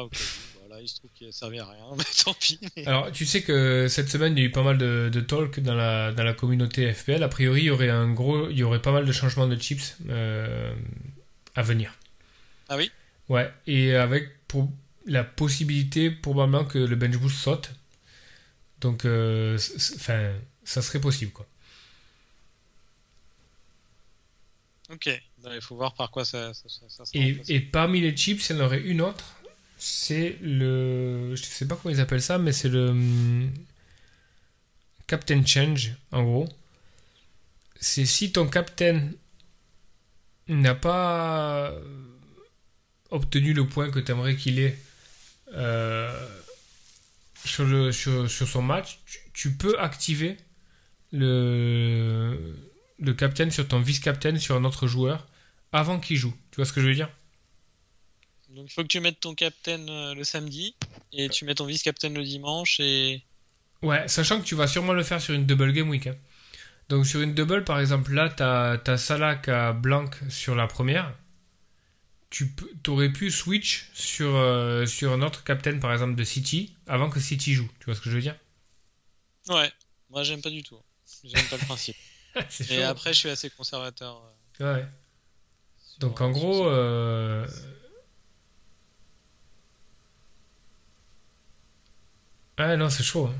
Voilà, 0.66 0.82
il 0.82 0.88
se 0.88 0.96
trouve 0.96 1.10
qu'il 1.14 1.28
a 1.28 1.32
servi 1.32 1.58
à 1.58 1.64
rien, 1.64 1.84
mais 1.96 2.04
tant 2.24 2.34
pis. 2.34 2.58
mais- 2.76 2.86
Alors, 2.86 3.10
tu 3.12 3.24
sais 3.26 3.42
que 3.42 3.86
cette 3.88 4.08
semaine, 4.08 4.36
il 4.36 4.40
y 4.40 4.42
a 4.42 4.46
eu 4.46 4.50
pas 4.52 4.62
mal 4.62 4.78
de, 4.78 5.10
de 5.12 5.20
talk 5.20 5.60
dans 5.60 5.74
la, 5.74 6.12
dans 6.12 6.24
la 6.24 6.34
communauté 6.34 6.92
FPL. 6.92 7.22
A 7.22 7.28
priori, 7.28 7.60
il 7.62 7.64
y 7.66 7.70
aurait 7.70 7.90
un 7.90 8.10
gros, 8.12 8.48
il 8.48 8.56
y 8.58 8.62
aurait 8.62 8.82
pas 8.82 8.92
mal 8.92 9.04
de 9.04 9.12
changements 9.12 9.46
de 9.48 9.56
chips 9.56 9.96
euh, 10.08 10.72
à 11.54 11.62
venir. 11.62 11.94
Ah 12.68 12.76
oui? 12.76 12.90
Ouais, 13.28 13.52
et 13.66 13.94
avec 13.94 14.28
pour 14.48 14.68
la 15.06 15.22
possibilité 15.24 16.10
probablement 16.10 16.64
que 16.64 16.78
le 16.78 16.96
bench 16.96 17.16
boost 17.16 17.36
saute. 17.36 17.70
Donc, 18.80 19.04
euh, 19.04 19.56
enfin, 19.96 20.32
ça 20.64 20.82
serait 20.82 21.00
possible, 21.00 21.32
quoi. 21.32 21.46
Ok, 24.92 25.08
il 25.44 25.60
faut 25.60 25.76
voir 25.76 25.94
par 25.94 26.10
quoi 26.10 26.24
ça, 26.24 26.52
ça, 26.52 26.68
ça, 26.88 27.04
Et, 27.14 27.60
parmi 27.60 28.00
les 28.00 28.16
chips, 28.16 28.50
il 28.50 28.56
y 28.56 28.60
en 28.60 28.64
aurait 28.64 28.80
une 28.80 29.00
autre. 29.00 29.24
C'est 29.78 30.36
le, 30.42 31.34
je 31.36 31.42
sais 31.42 31.66
pas 31.66 31.76
comment 31.76 31.94
ils 31.94 32.00
appellent 32.00 32.22
ça, 32.22 32.38
mais 32.38 32.52
c'est 32.52 32.68
le 32.68 32.88
hum, 32.90 33.50
Captain 35.06 35.44
Change, 35.46 35.92
en 36.10 36.24
gros. 36.24 36.48
C'est 37.80 38.04
si 38.04 38.32
ton 38.32 38.48
captain 38.48 39.10
n'a 40.48 40.74
pas 40.74 41.72
obtenu 43.10 43.52
le 43.52 43.66
point 43.66 43.90
que 43.90 44.00
tu 44.00 44.10
aimerais 44.10 44.36
qu'il 44.36 44.58
ait 44.58 44.76
euh, 45.54 46.28
sur, 47.44 47.64
le, 47.64 47.92
sur, 47.92 48.28
sur 48.30 48.48
son 48.48 48.62
match, 48.62 49.00
tu, 49.06 49.18
tu 49.32 49.50
peux 49.52 49.78
activer 49.78 50.36
le, 51.12 52.56
le 52.98 53.14
captain 53.14 53.50
sur 53.50 53.66
ton 53.68 53.80
vice-captain 53.80 54.38
sur 54.38 54.56
un 54.56 54.64
autre 54.64 54.86
joueur 54.86 55.26
avant 55.72 56.00
qu'il 56.00 56.16
joue. 56.16 56.34
Tu 56.50 56.56
vois 56.56 56.64
ce 56.64 56.72
que 56.72 56.80
je 56.80 56.88
veux 56.88 56.94
dire? 56.94 57.10
Donc 58.50 58.66
il 58.68 58.72
faut 58.74 58.82
que 58.82 58.88
tu 58.88 59.00
mettes 59.00 59.20
ton 59.20 59.34
captain 59.34 59.88
euh, 59.88 60.14
le 60.14 60.24
samedi 60.24 60.76
et 61.12 61.30
tu 61.30 61.44
mets 61.46 61.54
ton 61.54 61.64
vice-captain 61.64 62.10
le 62.10 62.22
dimanche 62.22 62.78
et. 62.80 63.24
Ouais, 63.82 64.08
sachant 64.08 64.40
que 64.40 64.46
tu 64.46 64.54
vas 64.54 64.66
sûrement 64.66 64.92
le 64.94 65.02
faire 65.02 65.20
sur 65.20 65.34
une 65.34 65.44
double 65.46 65.72
game 65.72 65.88
week. 65.90 66.06
hein. 66.06 66.16
Donc 66.90 67.06
sur 67.06 67.20
une 67.22 67.34
double, 67.34 67.64
par 67.64 67.80
exemple, 67.80 68.12
là, 68.14 68.28
t'as 68.30 68.78
as 68.86 68.98
Salah 68.98 69.36
qui 69.36 69.50
a 69.50 69.72
Blanc 69.72 70.10
sur 70.30 70.54
la 70.56 70.66
première. 70.68 71.14
Tu 72.30 72.54
t'aurais 72.82 73.12
pu 73.12 73.30
switch 73.30 73.90
sur, 73.92 74.34
euh, 74.36 74.84
sur 74.86 75.12
un 75.12 75.22
autre 75.22 75.44
captain, 75.44 75.78
par 75.78 75.92
exemple, 75.92 76.14
de 76.16 76.24
City, 76.24 76.74
avant 76.86 77.08
que 77.10 77.20
City 77.20 77.54
joue. 77.54 77.68
Tu 77.80 77.86
vois 77.86 77.94
ce 77.94 78.00
que 78.00 78.10
je 78.10 78.14
veux 78.16 78.22
dire? 78.22 78.36
Ouais, 79.48 79.70
moi 80.08 80.22
j'aime 80.22 80.40
pas 80.40 80.48
du 80.48 80.62
tout. 80.62 80.80
J'aime 81.24 81.46
pas 81.46 81.56
le 81.56 81.64
principe. 81.66 81.96
Et 82.70 82.82
après, 82.82 83.12
je 83.12 83.18
suis 83.18 83.28
assez 83.30 83.50
conservateur. 83.50 84.22
euh, 84.60 84.74
Ouais. 84.76 84.86
Donc 85.98 86.20
en 86.20 86.30
gros, 86.30 86.66
euh, 86.66 87.46
ah 92.56 92.76
non, 92.76 92.90
c'est 92.90 93.02
chaud. 93.02 93.26
hein. 93.26 93.34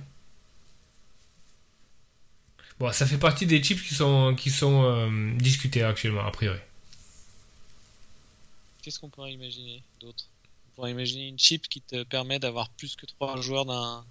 Bon, 2.79 2.91
ça 2.93 3.07
fait 3.07 3.19
partie 3.19 3.45
des 3.47 3.63
chips 3.63 3.83
qui 3.83 3.95
sont 3.95 4.35
qui 4.35 4.51
sont 4.51 4.83
euh, 4.85 5.35
discutés 5.37 5.83
actuellement 5.83 6.25
a 6.25 6.31
priori. 6.31 6.59
Qu'est-ce 8.83 8.99
qu'on 8.99 9.11
pourrait 9.11 9.33
imaginer 9.35 9.83
d'autre? 10.01 10.25
On 10.69 10.75
pourrait 10.77 10.91
imaginer 10.93 11.29
une 11.29 11.39
chip 11.39 11.69
qui 11.69 11.83
te 11.83 12.03
permet 12.05 12.39
d'avoir 12.39 12.71
plus 12.71 12.97
que 12.97 13.05
trois 13.05 13.39
joueurs 13.41 13.67
d'un- 13.67 14.05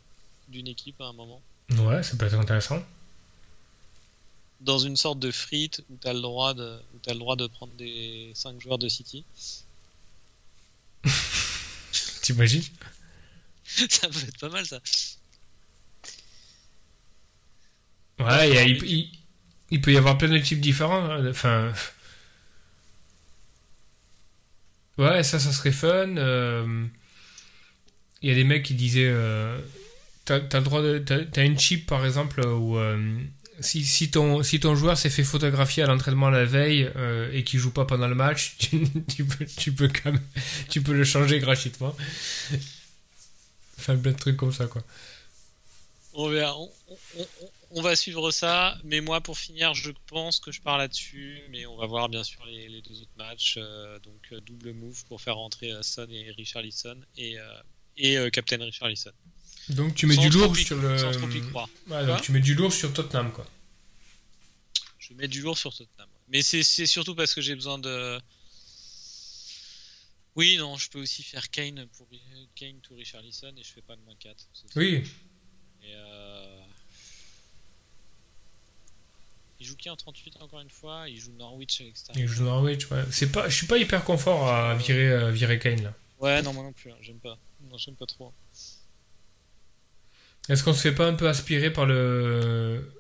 d'une 0.48 0.68
équipe 0.68 1.02
à 1.02 1.06
un 1.06 1.14
moment. 1.14 1.42
Ouais, 1.72 2.04
ça 2.04 2.16
peut 2.16 2.26
être 2.28 2.36
intéressant. 2.40 2.84
Dans 4.62 4.80
une 4.80 4.96
sorte 4.96 5.20
de 5.20 5.32
frite 5.32 5.82
où 5.90 5.98
tu 5.98 6.08
as 6.08 6.14
le 6.14 6.22
droit 6.22 6.54
de 6.54 6.80
où 6.94 7.00
t'as 7.00 7.14
le 7.14 7.20
droit 7.20 7.36
de 7.36 7.48
prendre 7.48 7.74
des 7.74 8.32
5 8.36 8.62
joueurs 8.62 8.78
de 8.78 8.88
City. 8.88 9.26
T'imagines 12.22 12.64
ça 13.90 14.08
peut 14.10 14.20
être 14.28 14.40
pas 14.40 14.50
mal 14.50 14.66
ça. 14.66 14.80
Ouais, 18.20 18.50
il, 18.50 18.56
y 18.56 18.58
a- 18.58 18.64
il- 18.64 18.84
il- 18.84 19.12
il 19.72 19.82
peut 19.82 19.94
y 19.94 19.98
avoir 19.98 20.18
plein 20.18 20.30
de 20.30 20.40
chips 20.40 20.60
différents. 20.62 21.04
hein. 21.10 21.30
Enfin, 21.30 21.72
ouais, 24.98 25.24
ça, 25.24 25.40
ça 25.40 25.52
serait 25.52 25.72
fun. 25.72 26.18
euh, 26.18 26.86
Il 28.22 28.30
y 28.30 28.32
a 28.32 28.36
des 28.36 28.44
mecs 28.44 28.64
qui 28.64 28.74
disaient, 28.76 29.08
euh, 29.10 29.58
t'as 30.26 30.40
le 30.40 30.62
droit 30.64 30.82
de, 30.82 31.00
t'as 31.00 31.46
une 31.46 31.60
chip 31.60 31.88
par 31.88 32.06
exemple 32.06 32.46
où 32.46 32.78
euh, 32.78 33.20
si, 33.62 34.12
ton 34.12 34.76
joueur 34.76 34.98
s'est 34.98 35.10
fait 35.10 35.24
photographier 35.24 35.84
à 35.84 35.88
l'entraînement 35.88 36.30
la 36.30 36.46
veille 36.46 36.92
euh, 36.96 37.32
et 37.34 37.44
qu'il 37.44 37.60
joue 37.60 37.72
pas 37.72 37.86
pendant 37.86 38.08
le 38.08 38.16
match, 38.16 38.58
tu, 38.60 39.26
peux 39.26 39.46
tu 39.46 39.72
peux 39.74 39.88
quand 39.88 40.12
le 40.94 41.04
changer 41.04 41.40
gratuitement. 41.40 41.96
Enfin, 43.78 43.98
plein 43.98 44.12
de 44.12 44.18
trucs 44.18 44.38
comme 44.38 44.52
ça. 44.52 44.68
On 46.14 46.30
verra. 46.30 46.56
On, 47.72 47.82
va 47.82 47.96
suivre 47.96 48.32
ça. 48.32 48.78
Mais 48.84 49.00
moi, 49.00 49.22
pour 49.22 49.38
finir, 49.38 49.74
je 49.74 49.92
pense 50.08 50.40
que 50.40 50.52
je 50.52 50.62
pars 50.62 50.78
là-dessus. 50.78 51.42
Mais 51.50 51.66
on 51.66 51.78
va 51.78 51.86
voir 51.86 52.10
bien 52.10 52.24
sûr 52.24 52.46
les, 52.46 52.82
deux 52.82 53.02
autres 53.02 53.18
matchs. 53.18 53.56
euh, 53.58 54.00
donc 54.00 54.28
euh, 54.32 54.42
double 54.42 54.74
move 54.74 55.06
pour 55.06 55.22
faire 55.22 55.36
rentrer 55.36 55.72
Son 55.82 56.08
et 56.10 56.32
Richarlison 56.32 56.98
et 57.18 57.38
et 57.98 58.18
Captain 58.32 58.64
Richarlison. 58.64 59.12
Donc 59.70 59.96
tu 59.96 60.06
mets 60.06 60.16
Sans 60.16 60.22
du 60.22 60.30
lourd 60.30 60.56
sur 60.56 60.78
le. 60.78 60.98
Sans 60.98 61.12
trop 61.12 61.30
y 61.30 61.42
croire. 61.42 61.70
Ouais, 61.88 62.06
donc 62.06 62.22
tu 62.22 62.32
mets 62.32 62.40
du 62.40 62.56
lourd 62.56 62.74
sur 62.74 62.92
Tottenham, 62.94 63.32
quoi. 63.32 63.46
Je 64.98 65.14
mets 65.14 65.28
du 65.28 65.42
lourd 65.42 65.58
sur 65.58 65.76
Tottenham. 65.76 66.10
Mais 66.30 66.42
c'est 66.42 66.64
surtout 66.86 67.16
parce 67.16 67.34
que 67.34 67.42
j'ai 67.42 67.56
besoin 67.56 67.80
de. 67.80 68.20
Oui, 70.36 70.58
non, 70.58 70.78
je 70.78 70.90
peux 70.90 71.02
aussi 71.02 71.24
faire 71.24 71.50
Kane 71.50 71.88
pour 71.98 72.08
Kane 72.56 72.80
to 72.82 72.96
Richarlison 72.96 73.52
et 73.58 73.64
je 73.64 73.74
fais 73.74 73.82
pas 73.82 73.96
de 73.96 74.02
moins 74.02 74.16
4. 74.16 74.48
Oui. 74.76 75.04
Et 75.84 75.94
euh... 75.94 76.62
Il 79.60 79.66
joue 79.66 79.76
qui 79.76 79.90
en 79.90 79.98
38 79.98 80.38
encore 80.40 80.62
une 80.62 80.70
fois? 80.70 81.10
Il 81.10 81.20
joue 81.20 81.34
Norwich 81.34 81.82
à 81.82 81.84
l'extérieur. 81.84 82.24
Il 82.24 82.34
joue 82.34 82.46
Norwich, 82.46 82.90
ouais. 82.90 83.04
C'est 83.12 83.32
pas, 83.32 83.50
je 83.50 83.56
suis 83.56 83.68
pas 83.68 83.78
hyper 83.78 84.06
confort 84.06 84.48
à 84.48 84.76
virer, 84.76 85.10
euh, 85.10 85.32
virer 85.32 85.60
Kane 85.60 85.84
là. 85.84 85.94
Ouais, 86.20 86.42
non, 86.42 86.54
moi 86.54 86.64
non 86.64 86.72
plus, 86.74 86.92
hein. 86.92 86.98
j'aime 87.02 87.20
pas. 87.20 87.38
Non, 87.70 87.78
j'aime 87.78 87.96
pas 87.96 88.06
trop. 88.06 88.34
Est-ce 90.50 90.64
qu'on 90.64 90.74
se 90.74 90.82
fait 90.82 90.96
pas 90.96 91.08
un 91.08 91.14
peu 91.14 91.30
aspirer 91.30 91.72
par 91.72 91.86
le. 91.86 92.92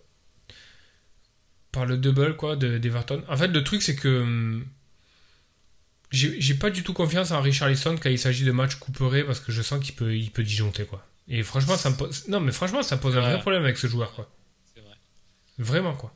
par 1.72 1.86
le 1.86 1.98
double, 1.98 2.36
quoi, 2.36 2.56
d'Everton? 2.56 3.24
En 3.28 3.38
fait, 3.38 3.48
le 3.48 3.64
truc, 3.64 3.82
c'est 3.82 3.96
que. 3.96 4.22
Hum, 4.22 4.66
j'ai 6.12 6.56
pas 6.56 6.70
du 6.70 6.84
tout 6.84 6.94
confiance 6.94 7.32
en 7.32 7.42
Richarlison 7.42 7.96
quand 7.98 8.10
il 8.10 8.18
s'agit 8.18 8.44
de 8.44 8.52
matchs 8.52 8.76
couperés 8.76 9.24
parce 9.24 9.40
que 9.40 9.52
je 9.52 9.62
sens 9.62 9.84
qu'il 9.84 9.94
peut, 9.94 10.16
il 10.16 10.32
peut 10.32 10.44
disjoncter, 10.44 10.86
quoi. 10.86 11.06
Et 11.28 11.44
franchement, 11.44 11.78
ça 11.78 11.92
me 11.92 11.96
pose. 11.96 12.28
Non, 12.28 12.40
mais 12.40 12.52
franchement, 12.52 12.82
ça 12.82 12.98
pose 12.98 13.16
un 13.18 13.22
vrai 13.22 13.40
problème 13.40 13.64
avec 13.64 13.78
ce 13.78 13.88
joueur, 13.88 14.14
quoi. 14.14 14.32
C'est 14.74 14.82
vrai. 14.82 14.96
Vraiment, 15.60 15.94
quoi. 15.94 16.14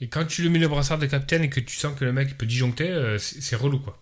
Et 0.00 0.08
quand 0.08 0.26
tu 0.26 0.42
lui 0.42 0.48
mets 0.50 0.58
le 0.58 0.68
brassard 0.68 0.98
de 0.98 1.06
capitaine 1.06 1.44
et 1.44 1.50
que 1.50 1.60
tu 1.60 1.76
sens 1.76 1.98
que 1.98 2.04
le 2.04 2.12
mec 2.12 2.36
peut 2.36 2.44
disjoncter, 2.46 2.88
euh, 2.88 3.18
c'est 3.18 3.56
relou, 3.56 3.78
quoi. 3.78 3.98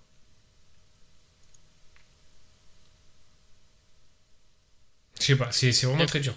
Je 5.21 5.27
sais 5.27 5.37
pas, 5.37 5.53
c'est 5.53 5.71
vraiment 5.83 6.07
très 6.07 6.21
dur. 6.21 6.35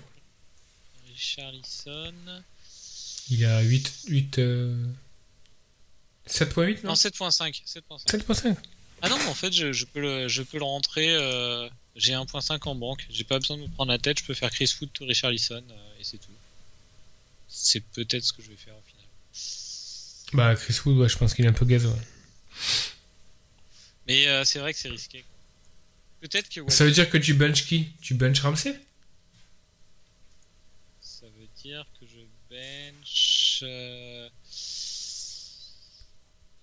Richarlison. 1.24 2.14
Il 3.30 3.46
a 3.46 3.62
8. 3.62 3.94
8 4.08 4.38
7.8 6.28 6.86
non 6.86 6.94
7.5. 6.94 7.64
7.5. 7.66 8.56
Ah 9.02 9.10
non, 9.10 9.16
en 9.28 9.34
fait, 9.34 9.52
je, 9.52 9.86
peux, 9.86 10.00
le, 10.00 10.28
je 10.28 10.42
peux 10.44 10.58
le 10.58 10.64
rentrer. 10.64 11.14
Euh, 11.14 11.68
j'ai 11.96 12.14
1.5 12.14 12.68
en 12.68 12.76
banque. 12.76 13.06
J'ai 13.10 13.24
pas 13.24 13.40
besoin 13.40 13.58
de 13.58 13.64
me 13.64 13.68
prendre 13.68 13.92
la 13.92 13.98
tête. 13.98 14.20
Je 14.20 14.26
peux 14.26 14.34
faire 14.34 14.52
Chris 14.52 14.74
to 14.94 15.06
Richarlison 15.06 15.64
euh, 15.70 16.00
et 16.00 16.04
c'est 16.04 16.18
tout. 16.18 16.32
C'est 17.48 17.82
peut-être 17.82 18.24
ce 18.24 18.34
que 18.34 18.42
je 18.42 18.50
vais 18.50 18.56
faire 18.56 18.74
au 18.76 18.82
final. 18.82 19.06
Bah, 20.34 20.56
Chris 20.56 20.78
Wood, 20.86 21.08
je 21.08 21.18
pense 21.18 21.34
qu'il 21.34 21.46
est 21.46 21.50
un 21.50 21.54
peu 21.54 21.66
gaz. 21.66 21.88
Mais 24.08 24.28
euh, 24.28 24.44
c'est 24.46 24.60
vrai 24.60 24.74
que 24.74 24.80
c'est 24.80 24.90
risqué. 24.90 25.24
Peut-être 26.22 26.50
que. 26.50 26.70
Ça 26.72 26.86
veut 26.86 26.92
dire 26.92 27.10
que 27.10 27.18
tu 27.18 27.34
bench 27.34 27.66
qui? 27.66 27.88
Tu 28.02 28.14
bench 28.14 28.40
Ramsey? 28.40 28.80
Dire 31.64 31.86
que 32.00 32.06
je 32.06 32.20
bench. 32.50 33.64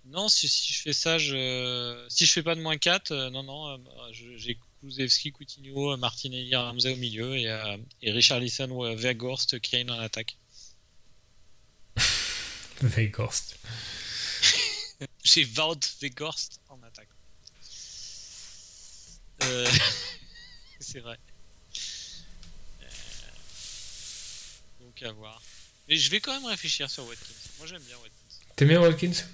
Non, 0.07 0.29
si, 0.29 0.49
je 0.49 0.81
fais 0.81 0.93
ça, 0.93 1.19
je... 1.19 2.07
si 2.09 2.27
je 2.27 2.33
fais 2.33 2.43
pas 2.43 2.55
de 2.55 2.61
moins 2.61 2.79
4, 2.79 3.13
euh, 3.13 3.31
non, 3.31 3.43
non, 3.43 3.69
euh, 3.69 3.79
j'ai 4.13 4.59
Kulusevski, 4.81 5.31
Coutinho, 5.31 5.97
Martinelli, 5.99 6.57
Ramsey 6.57 6.93
au 6.93 6.97
milieu 6.97 7.37
et, 7.37 7.49
euh, 7.49 7.77
et 8.03 8.11
Richarlison 8.11 8.71
ou 8.71 8.83
Weghorst, 8.97 9.61
Kane 9.61 9.91
en 9.91 10.01
attaque. 10.01 10.39
Weghorst. 12.83 13.59
j'ai 15.25 15.45
Wout 15.45 15.81
Weghorst 16.01 16.61
en 16.69 16.83
attaque. 16.83 17.09
C'est 20.81 21.01
vrai. 21.01 21.19
Donc 25.01 25.11
à 25.11 25.13
voir. 25.13 25.43
Mais 25.89 25.97
je 25.97 26.11
vais 26.11 26.21
quand 26.21 26.33
même 26.33 26.47
réfléchir 26.47 26.91
sur 26.91 27.07
Watkins. 27.07 27.35
Moi 27.59 27.67
j'aime 27.67 27.83
bien 27.83 27.97
Watkins. 27.97 28.55
T'aimes 28.57 28.69
bien 28.69 28.81
Watkins 28.81 29.25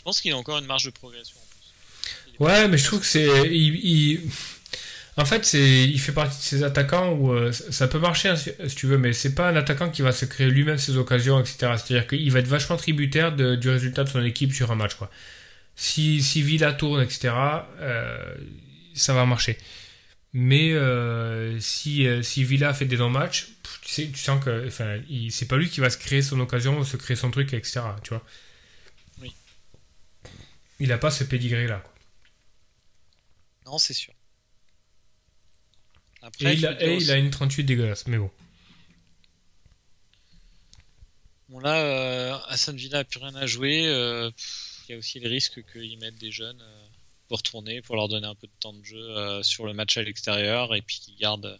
je 0.00 0.04
pense 0.04 0.22
qu'il 0.22 0.32
a 0.32 0.36
encore 0.38 0.56
une 0.56 0.64
marge 0.64 0.84
de 0.84 0.90
progression. 0.90 1.36
Ouais, 2.38 2.68
mais 2.68 2.78
je 2.78 2.84
trouve 2.86 3.00
que 3.00 3.06
c'est. 3.06 3.28
En 5.18 5.26
fait, 5.26 5.44
c'est, 5.44 5.84
il 5.84 6.00
fait 6.00 6.12
partie 6.12 6.38
de 6.38 6.42
ces 6.42 6.62
attaquants 6.62 7.12
où 7.12 7.32
euh, 7.32 7.52
ça 7.52 7.86
peut 7.86 7.98
marcher 7.98 8.30
hein, 8.30 8.36
si 8.36 8.74
tu 8.74 8.86
veux, 8.86 8.96
mais 8.96 9.12
c'est 9.12 9.34
pas 9.34 9.50
un 9.50 9.56
attaquant 9.56 9.90
qui 9.90 10.00
va 10.00 10.12
se 10.12 10.24
créer 10.24 10.46
lui-même 10.46 10.78
ses 10.78 10.96
occasions, 10.96 11.38
etc. 11.38 11.74
C'est-à-dire 11.76 12.06
qu'il 12.06 12.32
va 12.32 12.38
être 12.38 12.48
vachement 12.48 12.78
tributaire 12.78 13.32
du 13.32 13.68
résultat 13.68 14.04
de 14.04 14.08
son 14.08 14.24
équipe 14.24 14.54
sur 14.54 14.70
un 14.70 14.74
match, 14.74 14.94
quoi. 14.94 15.10
Si, 15.76 16.22
si 16.22 16.40
Villa 16.40 16.72
tourne, 16.72 17.02
etc., 17.02 17.34
euh, 17.80 18.34
ça 18.94 19.12
va 19.12 19.26
marcher. 19.26 19.58
Mais 20.32 20.72
euh, 20.72 21.58
si, 21.60 22.06
si 22.22 22.44
Villa 22.44 22.72
fait 22.72 22.84
des 22.84 22.96
non-matchs, 22.98 23.48
tu, 23.82 23.92
sais, 23.92 24.08
tu 24.08 24.18
sens 24.18 24.44
que, 24.44 24.66
enfin, 24.66 25.00
c'est 25.30 25.48
pas 25.48 25.56
lui 25.56 25.68
qui 25.68 25.80
va 25.80 25.90
se 25.90 25.98
créer 25.98 26.22
son 26.22 26.38
occasion, 26.40 26.84
se 26.84 26.96
créer 26.96 27.16
son 27.16 27.30
truc, 27.30 27.52
etc. 27.52 27.80
Tu 28.02 28.10
vois 28.10 28.24
il 30.80 30.88
n'a 30.88 30.98
pas 30.98 31.10
ce 31.10 31.22
pedigree 31.24 31.66
là. 31.66 31.84
Non, 33.66 33.78
c'est 33.78 33.94
sûr. 33.94 34.14
et, 36.40 36.52
il 36.52 37.10
a, 37.10 37.16
une 37.16 37.30
38 37.30 37.64
dégueulasse, 37.64 38.06
mais 38.06 38.18
bon. 38.18 38.30
Bon 41.50 41.60
là, 41.60 41.76
euh, 41.76 42.38
Aston 42.48 42.72
Villa 42.72 42.98
n'a 42.98 43.04
plus 43.04 43.20
rien 43.20 43.34
à 43.36 43.46
jouer. 43.46 43.86
Euh, 43.86 44.30
il 44.88 44.92
y 44.92 44.94
a 44.94 44.98
aussi 44.98 45.20
le 45.20 45.28
risque 45.28 45.62
qu'ils 45.70 45.98
mettent 45.98 46.18
des 46.18 46.30
jeunes 46.30 46.60
euh, 46.62 46.86
pour 47.30 47.42
tourner, 47.42 47.80
pour 47.80 47.96
leur 47.96 48.08
donner 48.08 48.26
un 48.26 48.34
peu 48.34 48.46
de 48.46 48.52
temps 48.60 48.74
de 48.74 48.84
jeu 48.84 49.42
sur 49.42 49.64
le 49.64 49.72
match 49.72 49.96
à 49.96 50.02
l'extérieur 50.02 50.74
et 50.74 50.82
puis 50.82 51.00
qu'ils 51.00 51.16
gardent. 51.16 51.58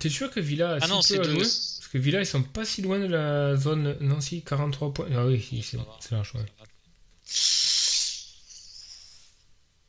T'es 0.00 0.08
sûr 0.08 0.30
que 0.30 0.40
Villa 0.40 0.72
a 0.72 0.78
ah 0.80 0.88
non, 0.88 1.02
c'est 1.02 1.18
Parce 1.18 1.88
que 1.92 1.98
Villa 1.98 2.20
ils 2.20 2.26
sont 2.26 2.42
pas 2.42 2.64
si 2.64 2.82
loin 2.82 2.98
de 2.98 3.06
la 3.06 3.54
zone 3.54 3.96
Nancy, 4.00 4.42
43 4.42 4.94
points. 4.94 5.08
Ah 5.14 5.26
oui, 5.26 5.62
c'est 5.62 5.78
large, 6.10 6.34
ouais 6.34 6.46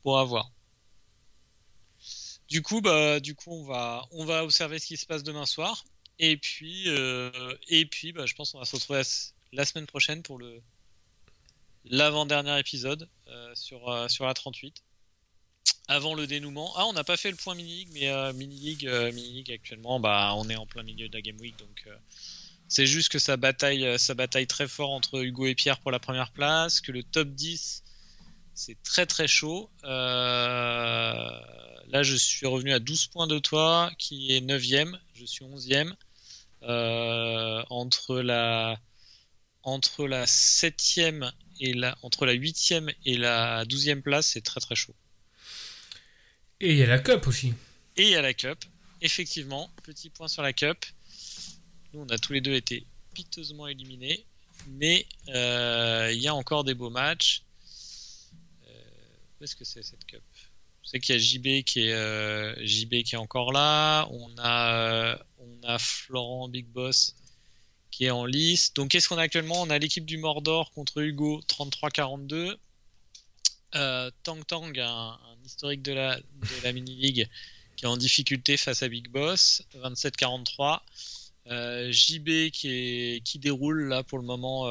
pour 0.08 0.18
avoir. 0.18 0.50
Du 2.48 2.62
coup, 2.62 2.80
bah, 2.80 3.20
du 3.20 3.34
coup, 3.34 3.52
on 3.52 3.64
va, 3.64 4.06
on 4.10 4.24
va 4.24 4.42
observer 4.42 4.78
ce 4.78 4.86
qui 4.86 4.96
se 4.96 5.04
passe 5.04 5.22
demain 5.22 5.44
soir. 5.44 5.84
Et 6.18 6.38
puis, 6.38 6.84
euh, 6.86 7.30
et 7.68 7.84
puis, 7.84 8.12
bah, 8.12 8.24
je 8.24 8.34
pense 8.34 8.52
qu'on 8.52 8.58
va 8.58 8.64
se 8.64 8.74
retrouver 8.74 9.02
la 9.52 9.66
semaine 9.66 9.86
prochaine 9.86 10.22
pour 10.22 10.38
le 10.38 10.62
l'avant-dernier 11.84 12.58
épisode 12.58 13.08
euh, 13.28 13.52
sur, 13.54 13.88
euh, 13.88 14.08
sur 14.08 14.26
la 14.26 14.34
38. 14.34 14.82
Avant 15.88 16.14
le 16.14 16.26
dénouement. 16.26 16.72
Ah, 16.76 16.86
on 16.86 16.92
n'a 16.92 17.04
pas 17.04 17.16
fait 17.16 17.30
le 17.30 17.36
point 17.36 17.54
mini-league, 17.54 17.88
mais 17.92 18.32
mini-league, 18.34 18.86
mini-league 19.14 19.50
actuellement, 19.50 19.98
bah, 19.98 20.34
on 20.36 20.48
est 20.50 20.56
en 20.56 20.66
plein 20.66 20.82
milieu 20.82 21.08
de 21.08 21.14
la 21.14 21.22
Game 21.22 21.38
Week, 21.40 21.58
donc 21.58 21.88
c'est 22.68 22.86
juste 22.86 23.10
que 23.10 23.18
ça 23.18 23.38
bataille, 23.38 23.98
ça 23.98 24.12
bataille 24.12 24.46
très 24.46 24.68
fort 24.68 24.90
entre 24.90 25.24
Hugo 25.24 25.46
et 25.46 25.54
Pierre 25.54 25.78
pour 25.78 25.90
la 25.90 25.98
première 25.98 26.30
place, 26.30 26.82
que 26.82 26.92
le 26.92 27.02
top 27.02 27.28
10 27.28 27.82
c'est 28.58 28.82
très 28.82 29.06
très 29.06 29.28
chaud. 29.28 29.70
Euh, 29.84 31.30
là, 31.86 32.02
je 32.02 32.16
suis 32.16 32.44
revenu 32.44 32.72
à 32.72 32.80
12 32.80 33.06
points 33.06 33.28
de 33.28 33.38
toi, 33.38 33.92
qui 33.98 34.32
est 34.32 34.40
9ème. 34.40 34.98
Je 35.14 35.24
suis 35.24 35.44
11ème. 35.44 35.94
Euh, 36.64 37.62
entre 37.70 38.18
la 38.18 38.80
entre 39.62 40.08
la 40.08 40.24
7ème 40.24 41.30
et 41.60 41.74
la 41.74 41.96
entre 42.02 42.26
la 42.26 42.34
8ème 42.34 42.92
et 43.04 43.16
la 43.16 43.64
12ème 43.64 44.02
place, 44.02 44.28
c'est 44.28 44.40
très 44.40 44.60
très 44.60 44.74
chaud. 44.74 44.94
Et 46.60 46.72
il 46.72 46.78
y 46.78 46.82
a 46.82 46.86
la 46.86 46.98
Cup 46.98 47.26
aussi. 47.26 47.54
Et 47.96 48.02
il 48.02 48.10
y 48.10 48.16
a 48.16 48.22
la 48.22 48.34
Cup, 48.34 48.64
effectivement. 49.00 49.70
Petit 49.82 50.10
point 50.10 50.28
sur 50.28 50.42
la 50.42 50.52
Cup. 50.52 50.84
Nous, 51.92 52.00
on 52.00 52.08
a 52.08 52.18
tous 52.18 52.32
les 52.32 52.40
deux 52.40 52.54
été 52.54 52.84
piteusement 53.14 53.68
éliminés. 53.68 54.24
Mais 54.66 55.06
euh, 55.28 56.10
il 56.12 56.20
y 56.20 56.28
a 56.28 56.34
encore 56.34 56.64
des 56.64 56.74
beaux 56.74 56.90
matchs. 56.90 57.42
Qu'est-ce 59.38 59.54
que 59.54 59.64
c'est 59.64 59.82
cette 59.82 60.04
cup? 60.04 60.22
Je 60.82 60.90
sais 60.90 61.00
qu'il 61.00 61.14
y 61.14 61.18
a 61.18 61.20
JB 61.20 61.64
qui 61.64 61.88
est 61.88 61.92
euh, 61.92 62.54
JB 62.64 63.04
qui 63.04 63.14
est 63.14 63.18
encore 63.18 63.52
là. 63.52 64.08
On 64.10 64.30
a 64.38 64.74
euh, 64.74 65.18
on 65.38 65.62
a 65.62 65.78
Florent 65.78 66.48
Big 66.48 66.66
Boss 66.66 67.14
qui 67.90 68.04
est 68.06 68.10
en 68.10 68.24
lice. 68.24 68.72
Donc 68.74 68.90
qu'est-ce 68.90 69.08
qu'on 69.08 69.18
a 69.18 69.22
actuellement? 69.22 69.62
On 69.62 69.70
a 69.70 69.78
l'équipe 69.78 70.04
du 70.04 70.18
Mordor 70.18 70.70
contre 70.72 71.02
Hugo 71.02 71.40
33-42. 71.48 72.56
Euh, 73.74 74.10
Tang 74.22 74.44
Tang, 74.46 74.78
un, 74.78 75.18
historique 75.44 75.82
de 75.82 75.92
la, 75.92 76.16
de 76.16 76.62
la 76.64 76.72
mini 76.72 76.94
league 76.94 77.28
qui 77.76 77.84
est 77.84 77.88
en 77.88 77.96
difficulté 77.96 78.56
face 78.56 78.82
à 78.82 78.88
Big 78.88 79.08
Boss 79.08 79.62
27-43. 79.76 80.80
Euh, 81.46 81.90
JB 81.92 82.50
qui 82.50 83.22
déroule 83.36 83.88
là 83.88 84.02
pour 84.02 84.18
le 84.18 84.24
moment 84.24 84.66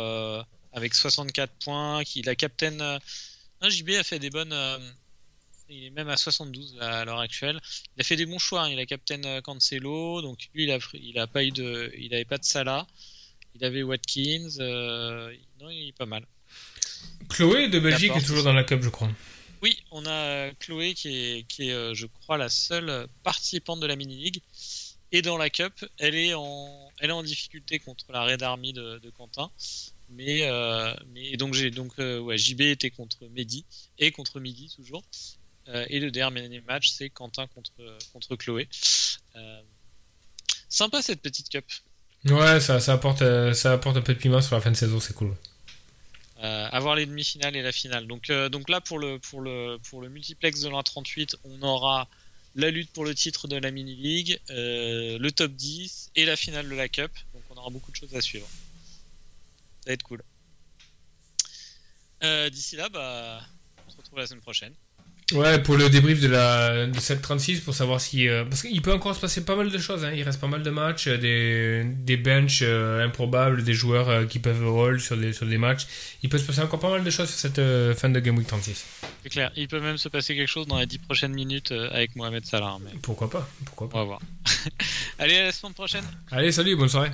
avec 0.73 0.93
64 0.93 1.53
points, 1.63 2.03
qui 2.03 2.21
la 2.21 2.35
captain 2.35 2.99
JB 3.61 3.91
a 3.91 4.03
fait 4.03 4.19
des 4.19 4.29
bonnes. 4.29 4.53
Euh, 5.69 5.73
il 5.73 5.85
est 5.85 5.89
même 5.89 6.09
à 6.09 6.17
72 6.17 6.77
à 6.81 7.05
l'heure 7.05 7.19
actuelle. 7.19 7.59
Il 7.95 8.01
a 8.01 8.03
fait 8.03 8.15
des 8.15 8.25
bons 8.25 8.39
choix. 8.39 8.63
Hein. 8.63 8.69
Il 8.69 8.79
a 8.79 8.85
Captain 8.85 9.23
euh, 9.23 9.41
Cancelo, 9.41 10.21
donc 10.21 10.49
lui 10.53 10.63
il 10.63 10.71
a, 10.71 10.79
il 10.93 11.17
a 11.19 11.27
pas 11.27 11.43
eu 11.43 11.51
de, 11.51 11.91
il 11.97 12.13
avait 12.13 12.25
pas 12.25 12.37
de 12.37 12.45
Salah. 12.45 12.87
Il 13.55 13.63
avait 13.65 13.83
Watkins. 13.83 14.49
Euh, 14.59 15.33
non, 15.59 15.69
il 15.69 15.89
est 15.89 15.97
pas 15.97 16.05
mal. 16.05 16.25
Chloé 17.29 17.67
de 17.67 17.79
Belgique 17.79 18.13
est 18.15 18.25
toujours 18.25 18.43
dans 18.43 18.53
la 18.53 18.63
cup, 18.63 18.81
je 18.81 18.89
crois. 18.89 19.09
Oui, 19.61 19.77
on 19.91 20.05
a 20.05 20.51
Chloé 20.59 20.93
qui 20.93 21.09
est, 21.09 21.47
qui 21.47 21.69
est 21.69 21.95
je 21.95 22.05
crois, 22.05 22.37
la 22.37 22.49
seule 22.49 23.07
participante 23.23 23.79
de 23.79 23.87
la 23.87 23.95
mini 23.95 24.15
league 24.15 24.41
Et 25.11 25.23
dans 25.23 25.37
la 25.37 25.49
Cup, 25.49 25.73
elle 25.97 26.13
est 26.15 26.35
en, 26.35 26.91
elle 26.99 27.09
est 27.09 27.13
en 27.13 27.23
difficulté 27.23 27.79
contre 27.79 28.11
la 28.11 28.23
Red 28.23 28.43
Army 28.43 28.71
de, 28.73 28.99
de 28.99 29.09
Quentin. 29.09 29.51
Mais, 30.09 30.43
euh, 30.43 30.93
mais 31.07 31.35
donc 31.35 31.53
j'ai 31.53 31.69
donc 31.69 31.93
euh, 31.99 32.19
ouais, 32.19 32.37
JB 32.37 32.61
était 32.61 32.89
contre 32.89 33.25
Mehdi 33.27 33.65
et 33.99 34.11
contre 34.11 34.39
Midi 34.39 34.71
toujours. 34.73 35.03
Euh, 35.69 35.85
et 35.89 35.99
le 35.99 36.11
dernier 36.11 36.61
match 36.61 36.89
c'est 36.89 37.09
Quentin 37.09 37.47
contre 37.47 37.71
contre 38.13 38.35
Chloé. 38.35 38.69
Euh, 39.35 39.61
sympa 40.69 41.01
cette 41.01 41.21
petite 41.21 41.49
cup. 41.49 41.65
Ouais, 42.25 42.59
ça, 42.59 42.79
ça 42.79 42.93
apporte 42.93 43.21
euh, 43.21 43.53
ça 43.53 43.73
apporte 43.73 43.97
un 43.97 44.01
peu 44.01 44.13
de 44.13 44.19
piment 44.19 44.41
sur 44.41 44.55
la 44.55 44.61
fin 44.61 44.71
de 44.71 44.75
saison, 44.75 44.99
c'est 44.99 45.13
cool. 45.13 45.35
Euh, 46.43 46.69
avoir 46.71 46.95
les 46.95 47.05
demi-finales 47.05 47.55
et 47.55 47.61
la 47.61 47.71
finale. 47.71 48.05
Donc 48.05 48.29
euh, 48.29 48.49
donc 48.49 48.69
là 48.69 48.79
pour 48.79 48.99
le 48.99 49.17
pour 49.19 49.41
le 49.41 49.77
pour 49.89 50.01
le 50.01 50.09
multiplex 50.09 50.61
de 50.61 50.69
l'an 50.69 50.83
38, 50.83 51.37
on 51.45 51.61
aura 51.63 52.07
la 52.55 52.69
lutte 52.69 52.91
pour 52.91 53.05
le 53.05 53.15
titre 53.15 53.47
de 53.47 53.55
la 53.55 53.71
mini 53.71 53.95
league, 53.95 54.39
euh, 54.49 55.17
le 55.17 55.31
top 55.31 55.51
10 55.51 56.11
et 56.15 56.25
la 56.25 56.35
finale 56.35 56.69
de 56.69 56.75
la 56.75 56.89
cup. 56.89 57.11
Donc 57.33 57.43
on 57.49 57.57
aura 57.57 57.69
beaucoup 57.69 57.91
de 57.91 57.95
choses 57.95 58.15
à 58.15 58.21
suivre. 58.21 58.47
Ça 59.81 59.87
va 59.87 59.93
être 59.93 60.03
cool. 60.03 60.23
D'ici 62.51 62.75
là, 62.75 62.89
bah, 62.89 63.41
on 63.87 63.91
se 63.91 63.97
retrouve 63.97 64.19
la 64.19 64.27
semaine 64.27 64.41
prochaine. 64.41 64.73
Ouais, 65.33 65.61
pour 65.61 65.75
le 65.75 65.89
débrief 65.89 66.21
de 66.21 66.29
la 66.29 66.87
de 66.87 66.97
736 66.97 67.59
pour 67.59 67.73
savoir 67.73 67.99
si 67.99 68.29
euh, 68.29 68.45
parce 68.45 68.61
qu'il 68.61 68.81
peut 68.81 68.93
encore 68.93 69.13
se 69.13 69.19
passer 69.19 69.43
pas 69.43 69.57
mal 69.57 69.69
de 69.69 69.77
choses. 69.77 70.05
Hein. 70.05 70.13
Il 70.15 70.23
reste 70.23 70.39
pas 70.39 70.47
mal 70.47 70.63
de 70.63 70.69
matchs, 70.69 71.07
euh, 71.07 71.17
des 71.17 71.83
des 71.83 72.15
benches 72.15 72.61
euh, 72.63 73.05
improbables, 73.05 73.63
des 73.65 73.73
joueurs 73.73 74.07
euh, 74.07 74.25
qui 74.25 74.39
peuvent 74.39 74.65
roll 74.65 75.01
sur 75.01 75.17
des 75.17 75.33
sur 75.33 75.45
des 75.45 75.57
matchs. 75.57 75.85
Il 76.23 76.29
peut 76.29 76.37
se 76.37 76.45
passer 76.45 76.61
encore 76.61 76.79
pas 76.79 76.91
mal 76.91 77.03
de 77.03 77.09
choses 77.09 77.29
sur 77.29 77.37
cette 77.37 77.61
fin 77.97 78.07
de 78.07 78.19
Game 78.21 78.37
Week 78.37 78.47
36. 78.47 78.85
C'est 79.23 79.29
clair. 79.29 79.51
Il 79.57 79.67
peut 79.67 79.81
même 79.81 79.97
se 79.97 80.07
passer 80.07 80.33
quelque 80.33 80.47
chose 80.47 80.65
dans 80.65 80.79
les 80.79 80.85
10 80.85 80.99
prochaines 80.99 81.33
minutes 81.33 81.73
avec 81.73 82.15
Mohamed 82.15 82.45
Salah. 82.45 82.77
Mais 82.81 82.91
Pourquoi 83.01 83.29
pas 83.29 83.49
Pourquoi 83.65 83.87
on 83.87 83.89
pas 83.89 83.99
va 83.99 84.03
voir. 84.05 84.19
Allez, 85.19 85.35
à 85.35 85.43
la 85.43 85.51
semaine 85.51 85.73
prochaine. 85.73 86.05
Allez, 86.31 86.53
salut, 86.53 86.77
bonne 86.77 86.89
soirée. 86.89 87.11